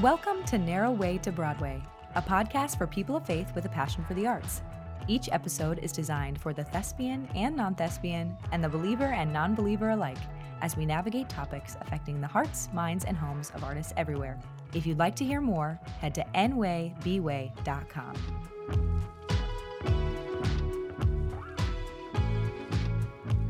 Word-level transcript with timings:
Welcome 0.00 0.44
to 0.44 0.56
Narrow 0.56 0.92
Way 0.92 1.18
to 1.18 1.30
Broadway, 1.30 1.82
a 2.14 2.22
podcast 2.22 2.78
for 2.78 2.86
people 2.86 3.16
of 3.16 3.26
faith 3.26 3.54
with 3.54 3.66
a 3.66 3.68
passion 3.68 4.02
for 4.02 4.14
the 4.14 4.26
arts. 4.26 4.62
Each 5.08 5.28
episode 5.30 5.78
is 5.80 5.92
designed 5.92 6.40
for 6.40 6.54
the 6.54 6.64
thespian 6.64 7.28
and 7.34 7.54
non 7.54 7.74
thespian, 7.74 8.34
and 8.50 8.64
the 8.64 8.68
believer 8.70 9.04
and 9.04 9.30
non 9.30 9.54
believer 9.54 9.90
alike, 9.90 10.16
as 10.62 10.74
we 10.74 10.86
navigate 10.86 11.28
topics 11.28 11.76
affecting 11.82 12.18
the 12.18 12.26
hearts, 12.26 12.70
minds, 12.72 13.04
and 13.04 13.14
homes 13.14 13.52
of 13.54 13.62
artists 13.62 13.92
everywhere. 13.98 14.38
If 14.72 14.86
you'd 14.86 14.98
like 14.98 15.16
to 15.16 15.24
hear 15.24 15.42
more, 15.42 15.78
head 16.00 16.14
to 16.14 16.24
nwaybway.com. 16.34 18.14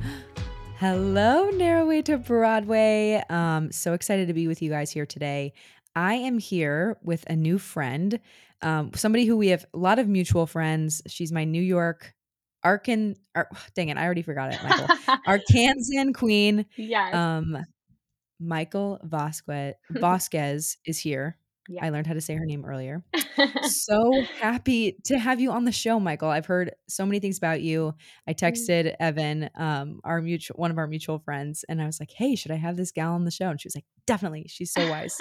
Hello, 0.80 1.50
Narrow 1.50 1.86
Way 1.86 2.02
to 2.02 2.18
Broadway. 2.18 3.22
Um, 3.30 3.70
so 3.70 3.92
excited 3.92 4.26
to 4.26 4.34
be 4.34 4.48
with 4.48 4.62
you 4.62 4.70
guys 4.70 4.90
here 4.90 5.06
today. 5.06 5.52
I 5.94 6.14
am 6.14 6.38
here 6.38 6.98
with 7.02 7.24
a 7.28 7.36
new 7.36 7.58
friend, 7.58 8.20
um, 8.62 8.92
somebody 8.94 9.24
who 9.24 9.36
we 9.36 9.48
have 9.48 9.66
a 9.74 9.78
lot 9.78 9.98
of 9.98 10.08
mutual 10.08 10.46
friends. 10.46 11.02
She's 11.06 11.32
my 11.32 11.44
New 11.44 11.62
York 11.62 12.14
Arkan. 12.64 13.16
Ar- 13.34 13.50
dang 13.74 13.88
it, 13.88 13.96
I 13.96 14.04
already 14.04 14.22
forgot 14.22 14.52
it. 14.52 14.60
Michel 14.62 14.86
Arkansan 15.26 16.14
Queen. 16.14 16.66
Yes. 16.76 17.14
Um, 17.14 17.58
Michel 18.40 18.98
Vasquez 19.02 19.74
Vasquez 19.90 20.76
is 20.86 20.98
here. 20.98 21.36
Yeah. 21.68 21.84
I 21.84 21.90
learned 21.90 22.06
how 22.08 22.14
to 22.14 22.20
say 22.20 22.34
her 22.34 22.46
name 22.46 22.64
earlier. 22.64 23.04
so 23.62 24.12
happy 24.40 24.96
to 25.04 25.18
have 25.18 25.38
you 25.38 25.52
on 25.52 25.64
the 25.64 25.72
show, 25.72 26.00
Michel. 26.00 26.28
I've 26.28 26.46
heard 26.46 26.72
so 26.88 27.06
many 27.06 27.20
things 27.20 27.38
about 27.38 27.60
you. 27.60 27.94
I 28.26 28.34
texted 28.34 28.96
Evan, 28.98 29.50
um, 29.54 30.00
our 30.02 30.20
mutual 30.20 30.56
one 30.56 30.72
of 30.72 30.78
our 30.78 30.88
mutual 30.88 31.20
friends, 31.20 31.64
and 31.68 31.80
I 31.80 31.86
was 31.86 32.00
like, 32.00 32.10
"Hey, 32.10 32.34
should 32.34 32.50
I 32.50 32.56
have 32.56 32.76
this 32.76 32.90
gal 32.90 33.12
on 33.12 33.24
the 33.24 33.30
show?" 33.30 33.50
And 33.50 33.60
she 33.60 33.68
was 33.68 33.76
like, 33.76 33.84
"Definitely. 34.06 34.46
She's 34.48 34.72
so 34.72 34.88
wise." 34.90 35.16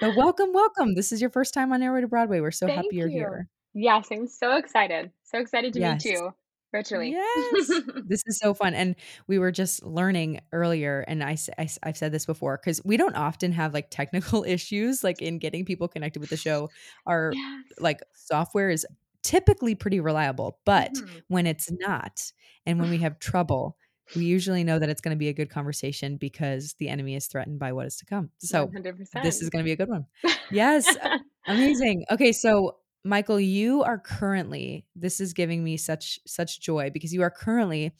So 0.00 0.12
welcome, 0.16 0.52
welcome. 0.52 0.94
This 0.94 1.12
is 1.12 1.20
your 1.20 1.30
first 1.30 1.54
time 1.54 1.72
on 1.72 1.80
Narrow 1.80 2.00
to 2.00 2.08
Broadway. 2.08 2.40
We're 2.40 2.50
so 2.50 2.66
Thank 2.66 2.76
happy 2.76 2.96
you're 2.96 3.08
you. 3.08 3.18
here. 3.18 3.48
yes, 3.74 4.08
I'm 4.10 4.26
so 4.26 4.56
excited. 4.56 5.10
So 5.24 5.38
excited 5.38 5.72
to 5.74 5.80
Yes. 5.80 6.04
meet 6.04 6.14
you 6.14 6.32
virtually. 6.72 7.10
Yes. 7.10 7.68
this 8.06 8.22
is 8.26 8.38
so 8.38 8.54
fun. 8.54 8.74
And 8.74 8.96
we 9.26 9.38
were 9.38 9.52
just 9.52 9.82
learning 9.84 10.40
earlier, 10.52 11.04
and 11.06 11.22
I, 11.22 11.36
I, 11.58 11.68
have 11.82 11.96
said 11.96 12.12
this 12.12 12.26
before 12.26 12.58
because 12.62 12.80
we 12.84 12.96
don't 12.96 13.14
often 13.16 13.52
have 13.52 13.74
like 13.74 13.90
technical 13.90 14.44
issues 14.48 15.04
like 15.04 15.20
in 15.20 15.38
getting 15.38 15.64
people 15.64 15.88
connected 15.88 16.20
with 16.20 16.30
the 16.30 16.36
show. 16.36 16.70
Our 17.06 17.32
yes. 17.34 17.64
like 17.78 18.00
software 18.14 18.70
is 18.70 18.86
typically 19.22 19.74
pretty 19.74 20.00
reliable, 20.00 20.58
but 20.64 20.94
Mhm. 20.94 21.22
when 21.28 21.46
it's 21.46 21.70
not 21.70 22.32
and 22.66 22.80
when 22.80 22.90
we 22.90 22.98
have 22.98 23.18
trouble, 23.18 23.76
we 24.16 24.24
usually 24.24 24.64
know 24.64 24.78
that 24.78 24.88
it's 24.88 25.00
going 25.00 25.14
to 25.14 25.18
be 25.18 25.28
a 25.28 25.32
good 25.32 25.50
conversation 25.50 26.16
because 26.16 26.74
the 26.74 26.88
enemy 26.88 27.14
is 27.14 27.26
threatened 27.26 27.58
by 27.58 27.72
what 27.72 27.86
is 27.86 27.96
to 27.98 28.06
come. 28.06 28.30
So 28.38 28.66
100%. 28.68 29.22
this 29.22 29.40
is 29.42 29.50
going 29.50 29.62
to 29.62 29.66
be 29.68 29.72
a 29.72 29.76
good 29.76 29.88
one. 29.88 30.06
Yes. 30.50 30.96
Amazing. 31.46 32.04
Okay, 32.10 32.32
so 32.32 32.76
Michel, 33.04 33.40
you 33.40 33.82
are 33.82 33.98
currently 33.98 34.84
this 34.94 35.20
is 35.20 35.32
giving 35.32 35.64
me 35.64 35.76
such 35.76 36.18
such 36.26 36.60
joy 36.60 36.90
because 36.92 37.14
you 37.14 37.22
are 37.22 37.30
currently 37.30 37.92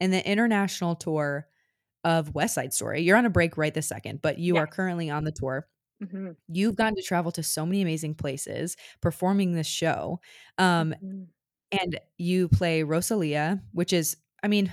in 0.00 0.10
the 0.10 0.26
international 0.28 0.94
tour 0.96 1.46
of 2.04 2.34
West 2.34 2.54
Side 2.54 2.74
Story. 2.74 3.00
You're 3.02 3.16
on 3.16 3.24
a 3.24 3.30
break 3.30 3.56
right 3.56 3.72
this 3.72 3.86
second, 3.88 4.20
but 4.20 4.38
you 4.38 4.56
are 4.58 4.66
currently 4.66 5.08
on 5.08 5.24
the 5.24 5.32
tour. 5.32 5.66
Mhm. 6.02 6.36
You've 6.48 6.76
gotten 6.76 6.96
to 6.96 7.02
travel 7.02 7.32
to 7.32 7.42
so 7.42 7.64
many 7.64 7.80
amazing 7.80 8.16
places 8.16 8.76
performing 9.00 9.52
this 9.54 9.66
show. 9.66 10.20
Um 10.58 10.94
Mhm. 11.02 11.26
and 11.72 12.00
you 12.18 12.48
play 12.48 12.82
Rosalia, 12.82 13.62
which 13.72 13.92
is 13.94 14.16
I 14.42 14.48
mean, 14.48 14.70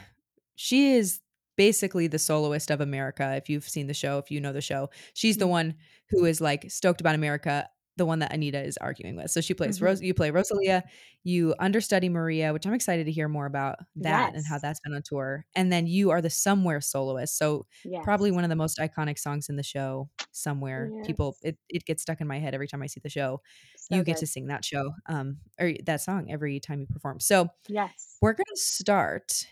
she 0.56 0.94
is 0.94 1.22
basically 1.58 2.08
the 2.08 2.20
soloist 2.20 2.72
of 2.72 2.82
America 2.82 3.36
if 3.36 3.50
you've 3.50 3.68
seen 3.68 3.88
the 3.88 3.94
show, 3.94 4.18
if 4.18 4.32
you 4.32 4.40
know 4.42 4.54
the 4.54 4.62
show. 4.62 4.90
She's 5.14 5.38
the 5.38 5.48
Mhm. 5.48 5.48
one 5.48 5.76
who 6.10 6.26
is 6.26 6.42
like 6.42 6.70
stoked 6.72 7.02
about 7.02 7.16
America, 7.16 7.70
the 7.98 8.06
one 8.06 8.20
that 8.20 8.34
Anita 8.34 8.61
is 8.64 8.78
arguing 8.78 9.16
with. 9.16 9.30
So 9.32 9.42
she 9.42 9.54
plays 9.54 9.82
Mhm. 9.82 9.82
Rose 9.82 10.02
you 10.02 10.14
play 10.14 10.32
Rosalia, 10.32 10.84
you 11.23 11.54
understudy 11.60 12.10
Maria, 12.10 12.54
which 12.54 12.66
I'm 12.66 12.73
excited 12.73 13.06
to 13.06 13.11
hear 13.11 13.28
more 13.28 13.45
about 13.45 13.80
that 13.98 14.34
and 14.34 14.45
how 14.48 14.58
that's 14.60 14.80
been 14.80 14.94
on 14.94 15.02
tour. 15.04 15.45
And 15.56 15.72
then 15.72 15.88
you 15.88 16.10
are 16.11 16.22
the 16.22 16.30
somewhere 16.30 16.82
soloist. 16.82 17.38
So 17.38 17.67
probably 18.02 18.32
one 18.32 18.44
of 18.44 18.50
the 18.50 18.56
most 18.56 18.78
iconic 18.80 19.20
songs 19.20 19.50
in 19.50 19.56
the 19.56 19.64
show, 19.64 20.10
Somewhere. 20.34 20.94
People 21.04 21.38
it, 21.42 21.58
it 21.67 21.84
gets 21.84 22.02
stuck 22.04 22.22
in 22.22 22.28
my 22.28 22.40
head 22.40 22.54
every 22.54 22.67
time 22.67 22.82
I 22.82 22.88
see 22.88 23.02
the 23.04 23.10
show. 23.10 23.42
So 23.76 23.94
you 23.94 24.06
get 24.06 24.16
to 24.17 24.28
sing 24.28 24.48
that 24.48 24.64
show 24.64 24.94
um 25.08 25.40
or 25.60 25.73
that 25.86 26.00
song 26.00 26.32
every 26.32 26.60
time 26.61 26.80
you 26.80 26.88
perform. 26.88 27.20
So 27.20 27.50
Yes. 27.67 28.22
we're 28.22 28.34
going 28.34 28.45
to 28.54 28.61
start 28.61 29.48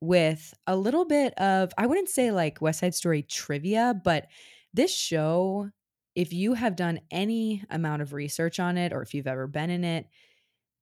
with 0.00 0.54
a 0.66 0.76
little 0.76 1.04
bit 1.06 1.34
of, 1.34 1.72
I 1.78 1.86
wouldn't 1.86 2.08
say 2.08 2.30
like 2.30 2.60
West 2.60 2.80
Side 2.80 2.94
Story 2.94 3.22
trivia, 3.22 4.00
but 4.04 4.28
this 4.72 4.94
show, 4.94 5.70
if 6.14 6.32
you 6.32 6.54
have 6.54 6.76
done 6.76 7.00
any 7.10 7.64
amount 7.70 8.02
of 8.02 8.12
research 8.12 8.60
on 8.60 8.76
it 8.78 8.92
or 8.92 9.02
if 9.02 9.14
you've 9.14 9.26
ever 9.26 9.46
been 9.46 9.70
in 9.70 9.84
it, 9.84 10.06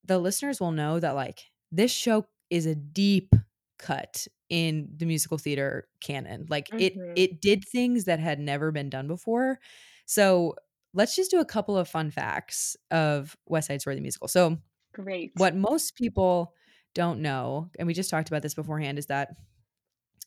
the 0.04 0.18
listeners 0.18 0.60
will 0.60 0.72
know 0.72 1.00
that 1.00 1.14
like 1.14 1.50
this 1.70 1.92
show 1.92 2.26
is 2.50 2.66
a 2.66 2.74
deep 2.74 3.34
cut 3.78 4.26
in 4.48 4.88
the 4.96 5.06
musical 5.06 5.38
theater 5.38 5.88
canon. 6.00 6.46
Like 6.48 6.72
it 6.78 6.94
Mhm. 6.94 7.14
it 7.14 7.40
did 7.40 7.64
things 7.64 8.04
that 8.04 8.20
had 8.20 8.40
never 8.40 8.70
been 8.72 8.90
done 8.90 9.08
before. 9.08 9.58
So 10.06 10.56
let's 10.94 11.16
just 11.16 11.30
do 11.30 11.40
a 11.40 11.44
couple 11.44 11.76
of 11.76 11.88
fun 11.88 12.10
facts 12.10 12.76
of 12.90 13.36
West 13.46 13.68
Side 13.68 13.80
Story 13.80 13.96
the 13.96 14.02
musical. 14.02 14.28
So 14.28 14.58
Great. 14.92 15.34
what 15.34 15.56
most 15.56 15.96
people 15.96 16.54
don't 16.94 17.20
know, 17.20 17.70
and 17.78 17.86
we 17.86 17.94
just 17.94 18.10
talked 18.10 18.28
about 18.28 18.42
this 18.42 18.54
beforehand, 18.54 18.98
is 18.98 19.06
that 19.06 19.34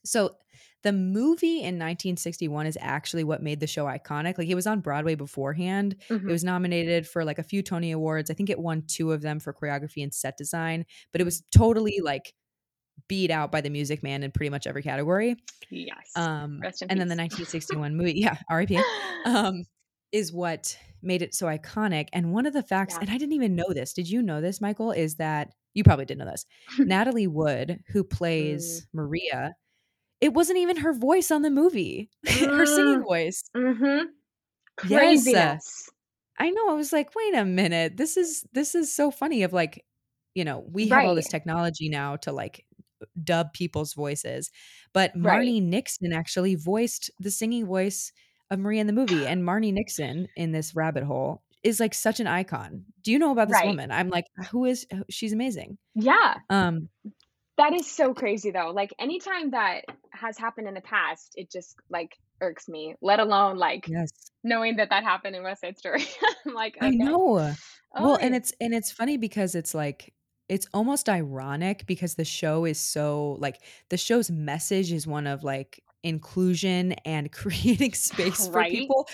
so 0.03 0.35
the 0.83 0.91
movie 0.93 1.57
in 1.61 1.79
1961 1.79 2.67
is 2.67 2.77
actually 2.79 3.23
what 3.23 3.41
made 3.41 3.59
the 3.59 3.65
show 3.65 3.85
iconic. 3.85 4.37
Like 4.37 4.47
it 4.49 4.53
was 4.55 4.67
on 4.67 4.81
Broadway 4.81 5.15
beforehand. 5.15 5.95
Mhm. 6.09 6.29
It 6.29 6.31
was 6.31 6.43
nominated 6.43 7.07
for 7.07 7.25
like 7.25 7.39
a 7.39 7.43
few 7.43 7.63
Tony 7.63 7.91
Awards. 7.91 8.29
I 8.29 8.35
think 8.35 8.51
it 8.51 8.59
won 8.59 8.83
two 8.87 9.11
of 9.11 9.21
them 9.23 9.39
for 9.39 9.51
choreography 9.51 10.03
and 10.03 10.13
set 10.13 10.37
design, 10.37 10.85
but 11.11 11.21
it 11.21 11.23
was 11.23 11.41
totally 11.51 12.01
like 12.03 12.33
beat 13.07 13.31
out 13.31 13.51
by 13.51 13.61
the 13.61 13.69
Music 13.71 14.03
Man 14.03 14.21
in 14.21 14.31
pretty 14.31 14.51
much 14.51 14.67
every 14.67 14.83
category. 14.83 15.35
Yes. 15.71 16.11
Um, 16.15 16.61
and 16.63 16.99
then 16.99 17.07
the 17.07 17.15
1961 17.15 17.95
movie, 17.97 18.13
yeah, 18.19 18.37
R.I.P. 18.49 18.79
Um, 19.25 19.63
is 20.11 20.31
what 20.31 20.77
made 21.01 21.23
it 21.23 21.33
so 21.33 21.47
iconic. 21.47 22.09
And 22.13 22.31
one 22.31 22.45
of 22.45 22.53
the 22.53 22.61
facts, 22.63 22.93
Yeah. 22.93 23.01
and 23.01 23.09
I 23.09 23.17
didn't 23.17 23.33
even 23.33 23.55
know 23.55 23.73
this. 23.73 23.91
Did 23.91 24.07
you 24.07 24.21
know 24.21 24.39
this, 24.39 24.61
Michel? 24.61 24.91
Is 24.91 25.15
that 25.15 25.49
you 25.75 25.83
probably 25.83 26.05
didn't 26.05 26.25
know 26.25 26.31
this? 26.31 26.45
Natalie 26.79 27.27
Wood, 27.27 27.81
who 27.89 28.03
plays 28.03 28.87
Maria, 28.93 29.53
it 30.21 30.33
wasn't 30.33 30.57
even 30.57 30.77
her 30.77 30.93
voice 30.93 31.29
on 31.29 31.43
the 31.43 31.51
movie. 31.51 32.09
her 32.27 32.65
singing 32.65 33.01
Mm. 33.01 33.03
voice. 33.03 33.43
Mhm. 33.55 34.05
Yes. 35.33 35.89
I 36.39 36.49
know. 36.49 36.69
I 36.69 36.73
was 36.73 36.91
like, 36.91 37.13
wait 37.15 37.35
a 37.35 37.45
minute. 37.45 37.95
This 37.97 38.17
is 38.17 38.45
this 38.53 38.75
is 38.75 38.93
so 38.93 39.11
funny. 39.11 39.43
Of 39.43 39.53
like, 39.53 39.85
you 40.33 40.43
know, 40.43 40.65
we 40.69 40.87
have 40.89 41.05
all 41.05 41.15
this 41.15 41.27
technology 41.29 41.87
now 41.89 42.17
to 42.17 42.31
like 42.31 42.65
dub 43.23 43.53
people's 43.53 43.93
voices, 43.93 44.51
but 44.93 45.11
Right. 45.15 45.39
Marni 45.45 45.61
Nixon 45.61 46.11
actually 46.13 46.55
voiced 46.55 47.09
the 47.19 47.31
singing 47.31 47.65
voice 47.65 48.11
of 48.51 48.59
Maria 48.59 48.81
in 48.81 48.87
the 48.87 48.93
movie, 48.93 49.25
and 49.25 49.43
Marni 49.43 49.71
Nixon 49.71 50.27
in 50.35 50.51
this 50.51 50.75
rabbit 50.75 51.03
hole 51.03 51.41
is 51.65 51.79
like 51.79 51.93
such 51.93 52.19
an 52.19 52.27
icon. 52.27 52.85
Do 53.01 53.11
you 53.11 53.19
know 53.19 53.31
about 53.31 53.47
this 53.49 53.55
Right. 53.55 53.67
woman? 53.67 53.91
I'm 53.91 54.09
like, 54.09 54.25
who 54.51 54.65
is? 54.65 54.85
She's 55.09 55.33
amazing. 55.33 55.77
Yeah. 55.95 56.35
Um, 56.49 56.89
That 57.57 57.73
is 57.73 57.89
so 57.89 58.13
crazy 58.13 58.51
though. 58.51 58.71
Like 58.71 58.93
anytime 58.99 59.51
that 59.51 59.85
has 60.11 60.37
happened 60.37 60.67
in 60.67 60.73
the 60.73 60.81
past, 60.81 61.33
it 61.35 61.49
just 61.51 61.75
like 61.89 62.17
irks 62.41 62.67
me. 62.67 62.95
Let 63.01 63.19
alone 63.19 63.57
like 63.57 63.87
yes, 63.87 64.11
knowing 64.43 64.75
that 64.77 64.89
that 64.89 65.03
happened 65.03 65.35
in 65.35 65.43
West 65.43 65.61
Side 65.61 65.77
Story. 65.77 66.05
I'm 66.45 66.53
like, 66.53 66.77
I 66.81 66.89
know. 66.91 67.39
Oh, 67.97 68.03
Well, 68.03 68.17
and 68.21 68.35
it's 68.35 68.51
and 68.59 68.73
it's 68.73 68.91
funny 68.91 69.17
because 69.17 69.55
it's 69.55 69.73
like 69.73 70.13
it's 70.49 70.67
almost 70.73 71.07
ironic 71.09 71.85
because 71.87 72.15
the 72.15 72.25
show 72.25 72.65
is 72.65 72.77
so 72.79 73.37
like 73.39 73.61
the 73.89 73.97
show's 73.97 74.29
message 74.29 74.91
is 74.91 75.07
one 75.07 75.25
of 75.25 75.43
like 75.43 75.81
inclusion 76.05 76.93
and 77.05 77.31
creating 77.33 77.93
space 77.93 78.47
for 78.47 78.63
people. 78.65 79.07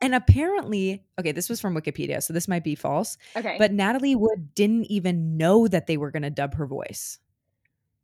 And 0.00 0.14
apparently, 0.14 1.04
okay, 1.18 1.32
this 1.32 1.48
was 1.48 1.60
from 1.60 1.74
Wikipedia, 1.74 2.22
so 2.22 2.32
this 2.32 2.48
might 2.48 2.64
be 2.64 2.74
false, 2.74 3.16
Okay. 3.36 3.56
but 3.58 3.72
Natalie 3.72 4.14
Wood 4.14 4.54
didn't 4.54 4.84
even 4.84 5.36
know 5.36 5.68
that 5.68 5.86
they 5.86 5.96
were 5.96 6.10
going 6.10 6.22
to 6.22 6.30
dub 6.30 6.54
her 6.54 6.66
voice. 6.66 7.18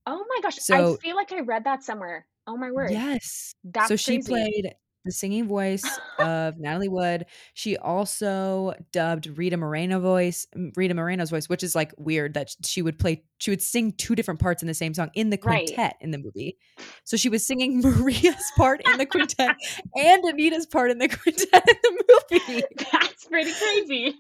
oh 0.07 0.25
my 0.29 0.41
gosh, 0.43 0.57
So, 0.59 0.95
I 0.95 0.97
feel 0.99 1.17
like 1.17 1.33
I 1.33 1.41
read 1.41 1.65
that 1.65 1.83
somewhere. 1.85 2.27
Oh 2.47 2.57
my 2.57 2.71
word. 2.71 2.91
yes. 2.91 3.55
That's 3.65 3.89
So 3.89 3.97
she 3.97 4.17
crazy. 4.17 4.29
played 4.33 4.75
the 5.05 5.13
singing 5.13 5.49
voice 5.49 5.85
of 6.19 6.59
Natalie 6.59 6.89
Wood. 6.89 7.27
She 7.55 7.77
also 7.77 8.75
dubbed 8.93 9.27
Rita 9.37 9.57
Moreno 9.57 9.99
voice, 10.01 10.47
Rita 10.77 10.95
Moreno's 10.95 11.31
voice, 11.31 11.49
which 11.49 11.63
is 11.63 11.75
like 11.75 11.93
weird 11.99 12.35
that 12.35 12.51
she 12.65 12.83
would 12.83 12.99
play, 12.99 13.25
she 13.39 13.51
would 13.51 13.63
sing 13.63 13.93
two 13.93 14.15
different 14.15 14.41
parts 14.41 14.63
in 14.63 14.69
the 14.69 14.75
same 14.75 14.95
song 14.95 15.11
in 15.15 15.31
the 15.31 15.39
Right. 15.43 15.67
quintet 15.67 15.97
in 16.01 16.11
the 16.13 16.19
movie. 16.19 16.57
So 17.05 17.17
she 17.17 17.29
was 17.29 17.45
singing 17.47 17.81
Maria's 17.83 18.53
part 18.57 18.81
in 18.87 18.99
the 18.99 19.07
quintet 19.07 19.57
and 19.97 20.25
Anita's 20.25 20.67
part 20.67 20.91
in 20.91 20.99
the 20.99 21.09
quintet 21.23 21.65
in 21.69 21.77
the 21.83 22.23
movie. 22.31 22.63
That's 22.93 23.25
pretty 23.27 23.53
crazy. 23.53 24.15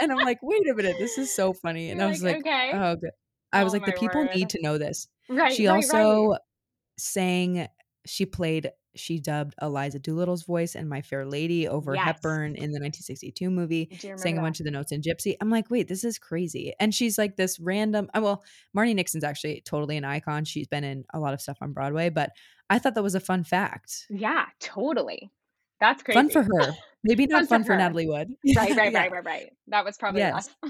And 0.00 0.12
I'm 0.12 0.18
like, 0.18 0.38
wait 0.42 0.68
a 0.68 0.74
minute, 0.74 0.96
this 0.98 1.18
is 1.18 1.34
so 1.34 1.52
funny. 1.52 1.90
And 1.90 1.98
You're 1.98 2.06
I 2.06 2.10
was 2.10 2.22
like, 2.22 2.36
like, 2.36 2.46
okay. 2.46 2.70
oh, 2.74 2.96
good. 2.96 3.10
I 3.52 3.64
was 3.64 3.72
Oh 3.74 3.78
like, 3.78 3.86
the 3.86 3.92
people 3.92 4.20
word. 4.20 4.34
need 4.36 4.50
to 4.50 4.58
know 4.62 4.78
this. 4.78 5.08
Right. 5.28 5.52
She 5.52 5.66
right, 5.66 5.74
also 5.76 6.30
right. 6.32 6.40
sang, 6.98 7.66
she 8.06 8.26
played 8.26 8.70
she 8.98 9.20
dubbed 9.20 9.54
Eliza 9.62 9.98
Doolittle's 9.98 10.42
voice 10.42 10.74
and 10.74 10.88
My 10.88 11.00
Fair 11.02 11.24
Lady 11.26 11.66
over 11.68 11.94
Yes. 11.94 12.04
Hepburn 12.04 12.54
in 12.56 12.70
the 12.72 12.80
1962 12.80 13.50
movie, 13.50 13.88
I 13.90 13.94
do 13.96 14.06
remember 14.08 14.22
sang 14.22 14.38
a 14.38 14.40
bunch 14.42 14.60
of 14.60 14.64
the 14.64 14.70
notes 14.70 14.92
in 14.92 15.00
Gypsy. 15.00 15.36
I'm 15.40 15.50
like, 15.50 15.70
wait, 15.70 15.88
this 15.88 16.04
is 16.04 16.18
crazy. 16.18 16.72
And 16.80 16.94
she's 16.94 17.18
like 17.18 17.36
this 17.36 17.58
random. 17.60 18.10
uh, 18.14 18.20
Well, 18.22 18.44
Marni 18.76 18.94
Nixon's 18.94 19.24
actually 19.24 19.62
totally 19.64 19.96
an 19.96 20.04
icon. 20.04 20.44
She's 20.44 20.66
been 20.66 20.84
in 20.84 21.04
a 21.14 21.20
lot 21.20 21.34
of 21.34 21.40
stuff 21.40 21.58
on 21.60 21.72
Broadway, 21.72 22.08
but 22.10 22.30
I 22.70 22.78
thought 22.78 22.94
that 22.94 23.02
was 23.02 23.14
a 23.14 23.20
fun 23.20 23.44
fact. 23.44 24.06
Yeah, 24.10 24.44
totally. 24.60 25.30
That's 25.80 26.02
crazy. 26.02 26.16
Fun 26.18 26.30
for 26.30 26.42
her. 26.42 26.74
Maybe 27.04 27.26
not 27.26 27.42
Fun 27.42 27.46
fun, 27.46 27.62
for 27.62 27.66
for. 27.74 27.76
Natalie 27.76 28.08
Wood. 28.08 28.28
Right, 28.56 28.76
right, 28.76 28.92
Yeah. 28.92 28.98
right, 28.98 29.12
right, 29.12 29.24
right. 29.24 29.52
That 29.68 29.84
was 29.84 29.96
probably 29.96 30.20
Yes. 30.22 30.50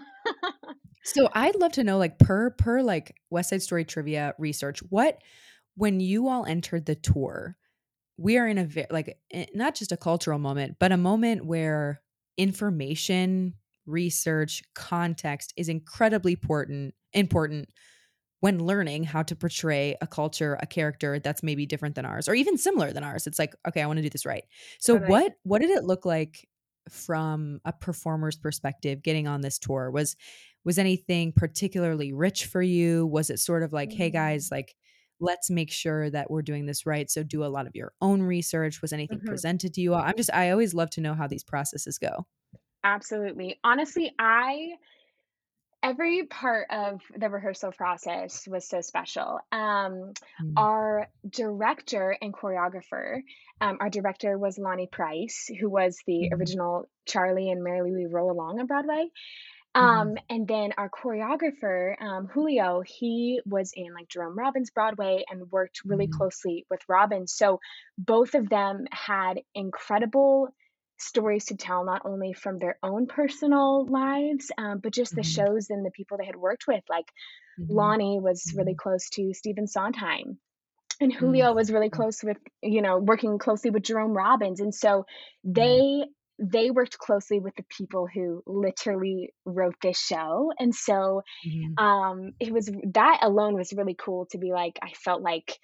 So 1.04 1.28
I'd 1.32 1.54
love 1.56 1.72
to 1.72 1.84
know, 1.84 1.96
like 1.96 2.18
per 2.18 2.50
per 2.50 2.82
like 2.82 3.16
West 3.30 3.50
Side 3.50 3.62
Story 3.62 3.84
trivia 3.84 4.34
research, 4.38 4.80
what 4.90 5.18
when 5.74 6.00
you 6.00 6.28
all 6.28 6.44
entered 6.44 6.84
the 6.84 6.96
tour, 6.96 7.56
we 8.18 8.36
are 8.36 8.46
in 8.46 8.58
a 8.58 8.64
ve- 8.64 8.86
like 8.90 9.18
eh, 9.30 9.46
not 9.54 9.74
just 9.74 9.92
a 9.92 9.96
cultural 9.96 10.38
moment, 10.38 10.76
but 10.78 10.92
a 10.92 10.96
moment 10.96 11.46
where 11.46 12.02
information, 12.36 13.54
research, 13.86 14.62
context 14.74 15.54
is 15.56 15.68
incredibly 15.68 16.32
important 16.32 16.94
important 17.14 17.70
when 18.40 18.64
learning 18.64 19.02
how 19.04 19.22
to 19.22 19.34
portray 19.34 19.96
a 20.00 20.06
culture, 20.06 20.58
a 20.60 20.66
character 20.66 21.18
that's 21.18 21.42
maybe 21.42 21.66
different 21.66 21.94
than 21.94 22.04
ours 22.04 22.28
or 22.28 22.34
even 22.34 22.56
similar 22.58 22.92
than 22.92 23.02
ours. 23.02 23.26
It's 23.26 23.38
like, 23.38 23.54
okay, 23.66 23.82
I 23.82 23.86
want 23.86 23.96
to 23.96 24.02
do 24.02 24.10
this 24.10 24.26
right. 24.26 24.44
So 24.78 24.96
what 25.08 25.34
what 25.44 25.60
did 25.60 25.70
it 25.70 25.84
look 25.84 26.04
like 26.04 26.46
from 26.90 27.60
a 27.64 27.72
performer's 27.72 28.36
perspective 28.36 29.02
getting 29.02 29.28
on 29.28 29.40
this 29.40 29.58
tour? 29.58 29.90
Was 29.90 30.16
was 30.64 30.78
anything 30.78 31.32
particularly 31.32 32.12
rich 32.12 32.46
for 32.46 32.62
you? 32.62 33.06
Was 33.06 33.30
it 33.30 33.38
sort 33.38 33.62
of 33.62 33.72
like, 33.72 33.92
hey 33.92 34.10
guys, 34.10 34.50
like 34.50 34.74
let's 35.20 35.50
make 35.50 35.70
sure 35.70 36.10
that 36.10 36.30
we're 36.30 36.42
doing 36.42 36.66
this 36.66 36.86
right. 36.86 37.10
So 37.10 37.22
do 37.22 37.44
a 37.44 37.46
lot 37.46 37.66
of 37.66 37.74
your 37.76 37.92
own 38.00 38.22
research. 38.22 38.80
Was 38.82 38.92
anything 38.92 39.20
Mhm. 39.20 39.26
presented 39.26 39.74
to 39.74 39.80
you 39.80 39.94
all? 39.94 40.00
I'm 40.02 40.16
just 40.16 40.32
I 40.32 40.50
always 40.50 40.74
love 40.74 40.90
to 40.90 41.00
know 41.00 41.14
how 41.14 41.26
these 41.26 41.44
processes 41.44 41.98
go. 41.98 42.26
Absolutely. 42.84 43.58
Honestly, 43.64 44.14
I 44.18 44.76
every 45.82 46.26
part 46.26 46.66
of 46.70 47.00
the 47.16 47.28
rehearsal 47.30 47.70
process 47.72 48.48
was 48.48 48.68
so 48.68 48.80
special. 48.80 49.38
Um, 49.52 50.12
Mm. 50.40 50.54
our 50.56 51.08
director 51.28 52.16
and 52.20 52.34
choreographer, 52.34 53.20
um, 53.60 53.78
our 53.80 53.88
director 53.88 54.36
was 54.38 54.58
Lonny 54.58 54.88
Price, 54.90 55.48
who 55.60 55.70
was 55.70 55.96
the 56.06 56.30
Mhm. 56.30 56.32
original 56.32 56.90
Charlie 57.06 57.50
and 57.50 57.62
Merrily 57.62 57.92
We 57.92 58.06
Roll 58.06 58.30
Along 58.32 58.58
on 58.58 58.66
Broadway. 58.66 59.08
Mhm. 59.80 60.08
Um, 60.08 60.16
and 60.30 60.48
then 60.48 60.72
our 60.78 60.90
choreographer, 60.90 62.00
um, 62.02 62.26
Julio, 62.26 62.82
he 62.84 63.40
was 63.46 63.72
in 63.74 63.92
like 63.94 64.08
Jerome 64.08 64.36
Robbins 64.38 64.70
Broadway 64.70 65.24
and 65.30 65.50
worked 65.52 65.82
really 65.86 66.08
Mhm. 66.08 66.08
closely 66.08 66.66
with 66.70 66.80
Robbins. 66.88 67.34
So 67.34 67.60
both 67.98 68.34
of 68.34 68.48
them 68.48 68.86
had 68.90 69.40
incredible 69.54 70.48
stories 70.98 71.44
to 71.46 71.56
tell, 71.56 71.84
not 71.84 72.02
only 72.04 72.32
from 72.32 72.58
their 72.58 72.78
own 72.82 73.06
personal 73.06 73.86
lives, 73.86 74.50
um, 74.58 74.80
but 74.82 74.92
just 74.92 75.14
the 75.14 75.22
Mhm. 75.22 75.22
shows 75.22 75.70
and 75.70 75.84
the 75.86 75.92
people 75.92 76.18
they 76.18 76.26
had 76.26 76.34
worked 76.36 76.66
with. 76.66 76.82
Like 76.88 77.12
Mhm. 77.56 77.98
Lonny 77.98 78.20
was 78.20 78.52
really 78.56 78.74
Mhm. 78.74 78.76
close 78.76 79.10
to 79.10 79.34
Stephen 79.34 79.66
Sondheim. 79.68 80.38
And. 81.00 81.12
Julio 81.12 81.52
was 81.54 81.72
really 81.72 81.90
close 81.90 82.24
with, 82.24 82.38
you 82.62 82.82
know, 82.82 82.98
working 82.98 83.38
closely 83.38 83.70
with 83.70 83.84
Jerome 83.84 84.16
Robbins. 84.16 84.60
And 84.60 84.74
so 84.74 85.06
they 85.44 86.06
they 86.38 86.70
worked 86.70 86.98
closely 86.98 87.40
with 87.40 87.54
the 87.56 87.64
people 87.76 88.06
who 88.12 88.42
literally 88.46 89.32
wrote 89.44 89.76
this 89.82 90.00
show. 90.00 90.52
And 90.58 90.74
so 90.74 91.22
Mhm. 91.44 91.78
um 91.78 92.32
it 92.40 92.52
was 92.52 92.70
that 92.94 93.20
alone 93.22 93.54
was 93.56 93.72
really 93.74 93.96
cool 93.98 94.26
to 94.32 94.38
be 94.38 94.52
like 94.52 94.78
I 94.82 94.92
felt 94.92 95.22
like 95.22 95.58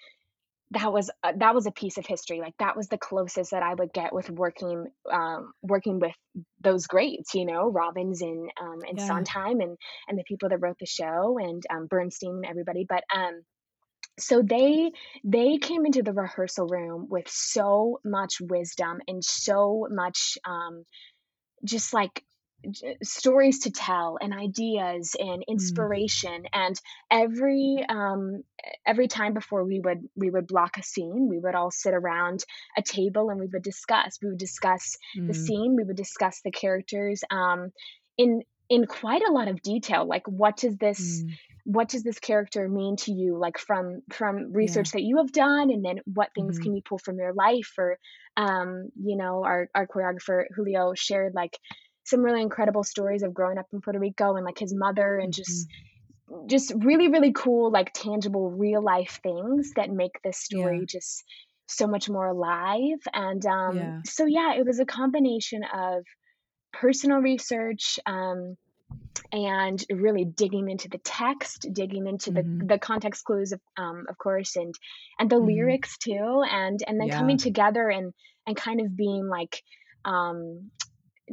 that 0.70 0.92
was 0.92 1.10
a, 1.22 1.32
that 1.38 1.54
was 1.54 1.66
a 1.66 1.70
piece 1.72 1.98
of 1.98 2.06
history. 2.06 2.40
Like 2.40 2.54
that 2.58 2.76
was 2.76 2.88
the 2.88 2.98
closest 2.98 3.52
that 3.52 3.62
I 3.62 3.74
would 3.74 3.92
get 3.92 4.12
with 4.12 4.30
working 4.30 4.86
um 5.12 5.52
working 5.62 6.00
with 6.00 6.14
those 6.60 6.86
greats, 6.86 7.34
you 7.34 7.46
know, 7.46 7.70
Robbins 7.70 8.22
and 8.22 8.50
um 8.60 8.80
and 8.88 9.00
Yeah. 9.00 9.00
Sondheim 9.00 9.60
and 9.60 9.76
and 10.08 10.18
the 10.18 10.24
people 10.26 10.48
that 10.48 10.58
wrote 10.58 10.78
the 10.80 10.86
show 10.86 11.38
and 11.38 11.62
um 11.70 11.86
Bernstein 11.86 12.36
and 12.36 12.46
everybody. 12.46 12.86
But 12.88 13.04
um 13.14 13.42
so 14.18 14.42
they 14.42 14.92
they 15.24 15.58
came 15.58 15.86
into 15.86 16.02
the 16.02 16.12
rehearsal 16.12 16.66
room 16.66 17.08
with 17.08 17.28
so 17.28 18.00
much 18.04 18.40
wisdom 18.40 19.00
and 19.08 19.24
so 19.24 19.86
much 19.90 20.38
um 20.46 20.84
just 21.64 21.92
like 21.94 22.24
j- 22.70 22.96
stories 23.02 23.60
to 23.60 23.70
tell 23.70 24.18
and 24.20 24.32
ideas 24.34 25.16
and 25.18 25.44
Mm. 25.56 26.04
inspiration 26.04 26.44
and 26.52 26.80
every 27.10 27.84
um 27.88 28.42
every 28.86 29.08
time 29.08 29.34
before 29.34 29.64
we 29.64 29.80
would 29.80 30.08
we 30.16 30.30
would 30.30 30.46
block 30.46 30.76
a 30.78 30.82
scene 30.82 31.28
we 31.28 31.38
would 31.38 31.54
all 31.54 31.70
sit 31.70 31.94
around 31.94 32.44
a 32.76 32.82
table 32.82 33.30
and 33.30 33.40
we 33.40 33.46
would 33.52 33.62
discuss 33.62 34.18
we 34.22 34.28
would 34.30 34.38
discuss 34.38 34.96
the 35.26 35.34
Mm. 35.34 35.34
scene 35.34 35.76
we 35.76 35.84
would 35.84 35.96
discuss 35.96 36.40
the 36.44 36.50
characters 36.52 37.22
um 37.30 37.70
in 38.16 38.42
in 38.68 38.86
quite 38.86 39.22
a 39.26 39.32
lot 39.32 39.48
of 39.48 39.62
detail 39.62 40.06
like 40.06 40.26
what 40.26 40.56
does 40.56 40.76
this 40.78 41.24
Mm. 41.24 41.38
what 41.64 41.88
does 41.88 42.02
this 42.02 42.18
character 42.18 42.68
mean 42.68 42.96
to 42.96 43.12
you 43.12 43.38
like 43.38 43.58
from 43.58 44.00
from 44.12 44.52
Yeah. 44.58 44.84
research 44.84 44.90
that 44.92 45.02
you 45.02 45.16
have 45.18 45.32
done 45.32 45.70
and 45.70 45.84
then 45.84 45.98
what 46.04 46.30
things 46.34 46.58
Mhm. 46.58 46.58
can 46.58 46.74
you 46.74 46.82
pull 46.82 46.98
from 46.98 47.16
your 47.18 47.32
life 47.34 47.72
or 47.78 47.98
um 48.36 48.88
you 49.02 49.16
know 49.16 49.44
our 49.44 49.68
our 49.74 49.86
choreographer 49.86 50.44
julio 50.54 50.92
shared 50.94 51.34
like 51.34 51.58
some 52.04 52.20
really 52.20 52.42
incredible 52.42 52.84
stories 52.84 53.22
of 53.22 53.32
growing 53.32 53.58
up 53.58 53.66
in 53.72 53.80
puerto 53.80 53.98
rico 53.98 54.36
and 54.36 54.44
like 54.44 54.58
his 54.58 54.74
mother 54.74 55.18
and 55.18 55.32
Mhm. 55.32 55.34
just 55.34 55.68
just 56.48 56.72
really 56.78 57.08
really 57.08 57.32
cool 57.32 57.70
like 57.70 57.92
tangible 57.92 58.50
real 58.50 58.82
life 58.82 59.20
things 59.22 59.72
that 59.76 59.90
make 59.90 60.12
this 60.22 60.38
story 60.38 60.80
Yeah. 60.80 60.86
just 60.88 61.24
so 61.68 61.86
much 61.86 62.08
more 62.08 62.26
alive 62.28 62.98
and 63.12 63.44
um 63.46 63.92
Yeah. 63.92 64.02
so 64.04 64.24
yeah 64.26 64.54
it 64.54 64.64
was 64.66 64.80
a 64.80 64.86
combination 64.86 65.62
of 65.74 66.04
personal 66.80 67.18
research 67.18 67.98
um 68.06 68.56
and 69.32 69.84
really 69.90 70.24
digging 70.24 70.70
into 70.70 70.88
the 70.88 70.98
text, 70.98 71.66
digging 71.72 72.06
into 72.06 72.30
the 72.30 72.42
Mhm. 72.42 72.68
the 72.68 72.78
context 72.78 73.24
clues 73.24 73.52
of 73.52 73.60
um 73.76 74.06
of 74.08 74.16
course 74.18 74.56
and 74.56 74.74
and 75.18 75.30
the 75.30 75.38
Mhm. 75.38 75.46
lyrics 75.46 75.98
too 75.98 76.42
and 76.50 76.80
and 76.86 77.00
then 77.00 77.08
Yeah. 77.08 77.18
coming 77.18 77.38
together 77.38 77.88
and 77.88 78.12
and 78.46 78.56
kind 78.56 78.80
of 78.80 78.96
being 78.96 79.26
like 79.28 79.62
um 80.04 80.70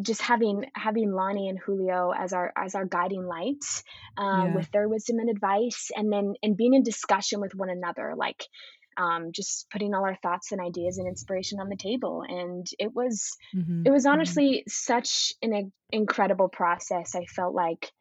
just 0.02 0.22
having 0.22 0.64
having 0.76 1.12
Lonny 1.12 1.50
and 1.50 1.60
Julio 1.60 2.12
as 2.18 2.34
our 2.34 2.52
as 2.56 2.76
our 2.76 2.86
guiding 2.86 3.26
lights 3.26 3.84
um, 4.18 4.38
Yeah. 4.38 4.54
with 4.54 4.72
their 4.72 4.88
wisdom 4.88 5.20
and 5.20 5.30
advice, 5.30 5.92
and 5.96 6.12
then 6.12 6.34
and 6.42 6.56
being 6.56 6.74
in 6.74 6.84
discussion 6.84 7.42
with 7.42 7.54
one 7.56 7.70
another, 7.70 8.14
like 8.16 8.42
um, 9.02 9.32
just 9.32 9.70
putting 9.72 9.94
all 9.94 10.06
our 10.06 10.18
thoughts 10.24 10.52
and 10.52 10.62
ideas 10.62 10.98
and 10.98 11.08
inspiration 11.08 11.60
on 11.60 11.70
the 11.70 11.78
table. 11.90 12.24
And 12.28 12.66
it 12.80 12.92
was 12.94 13.16
Mhm. 13.56 13.86
it 13.88 13.92
was 13.92 14.06
Mhm. 14.06 14.12
honestly 14.14 14.64
such 14.68 15.34
an 15.42 15.54
in- 15.54 15.74
incredible 15.92 16.50
process. 16.50 17.16
I 17.16 17.26
felt 17.26 17.54
like 17.56 17.92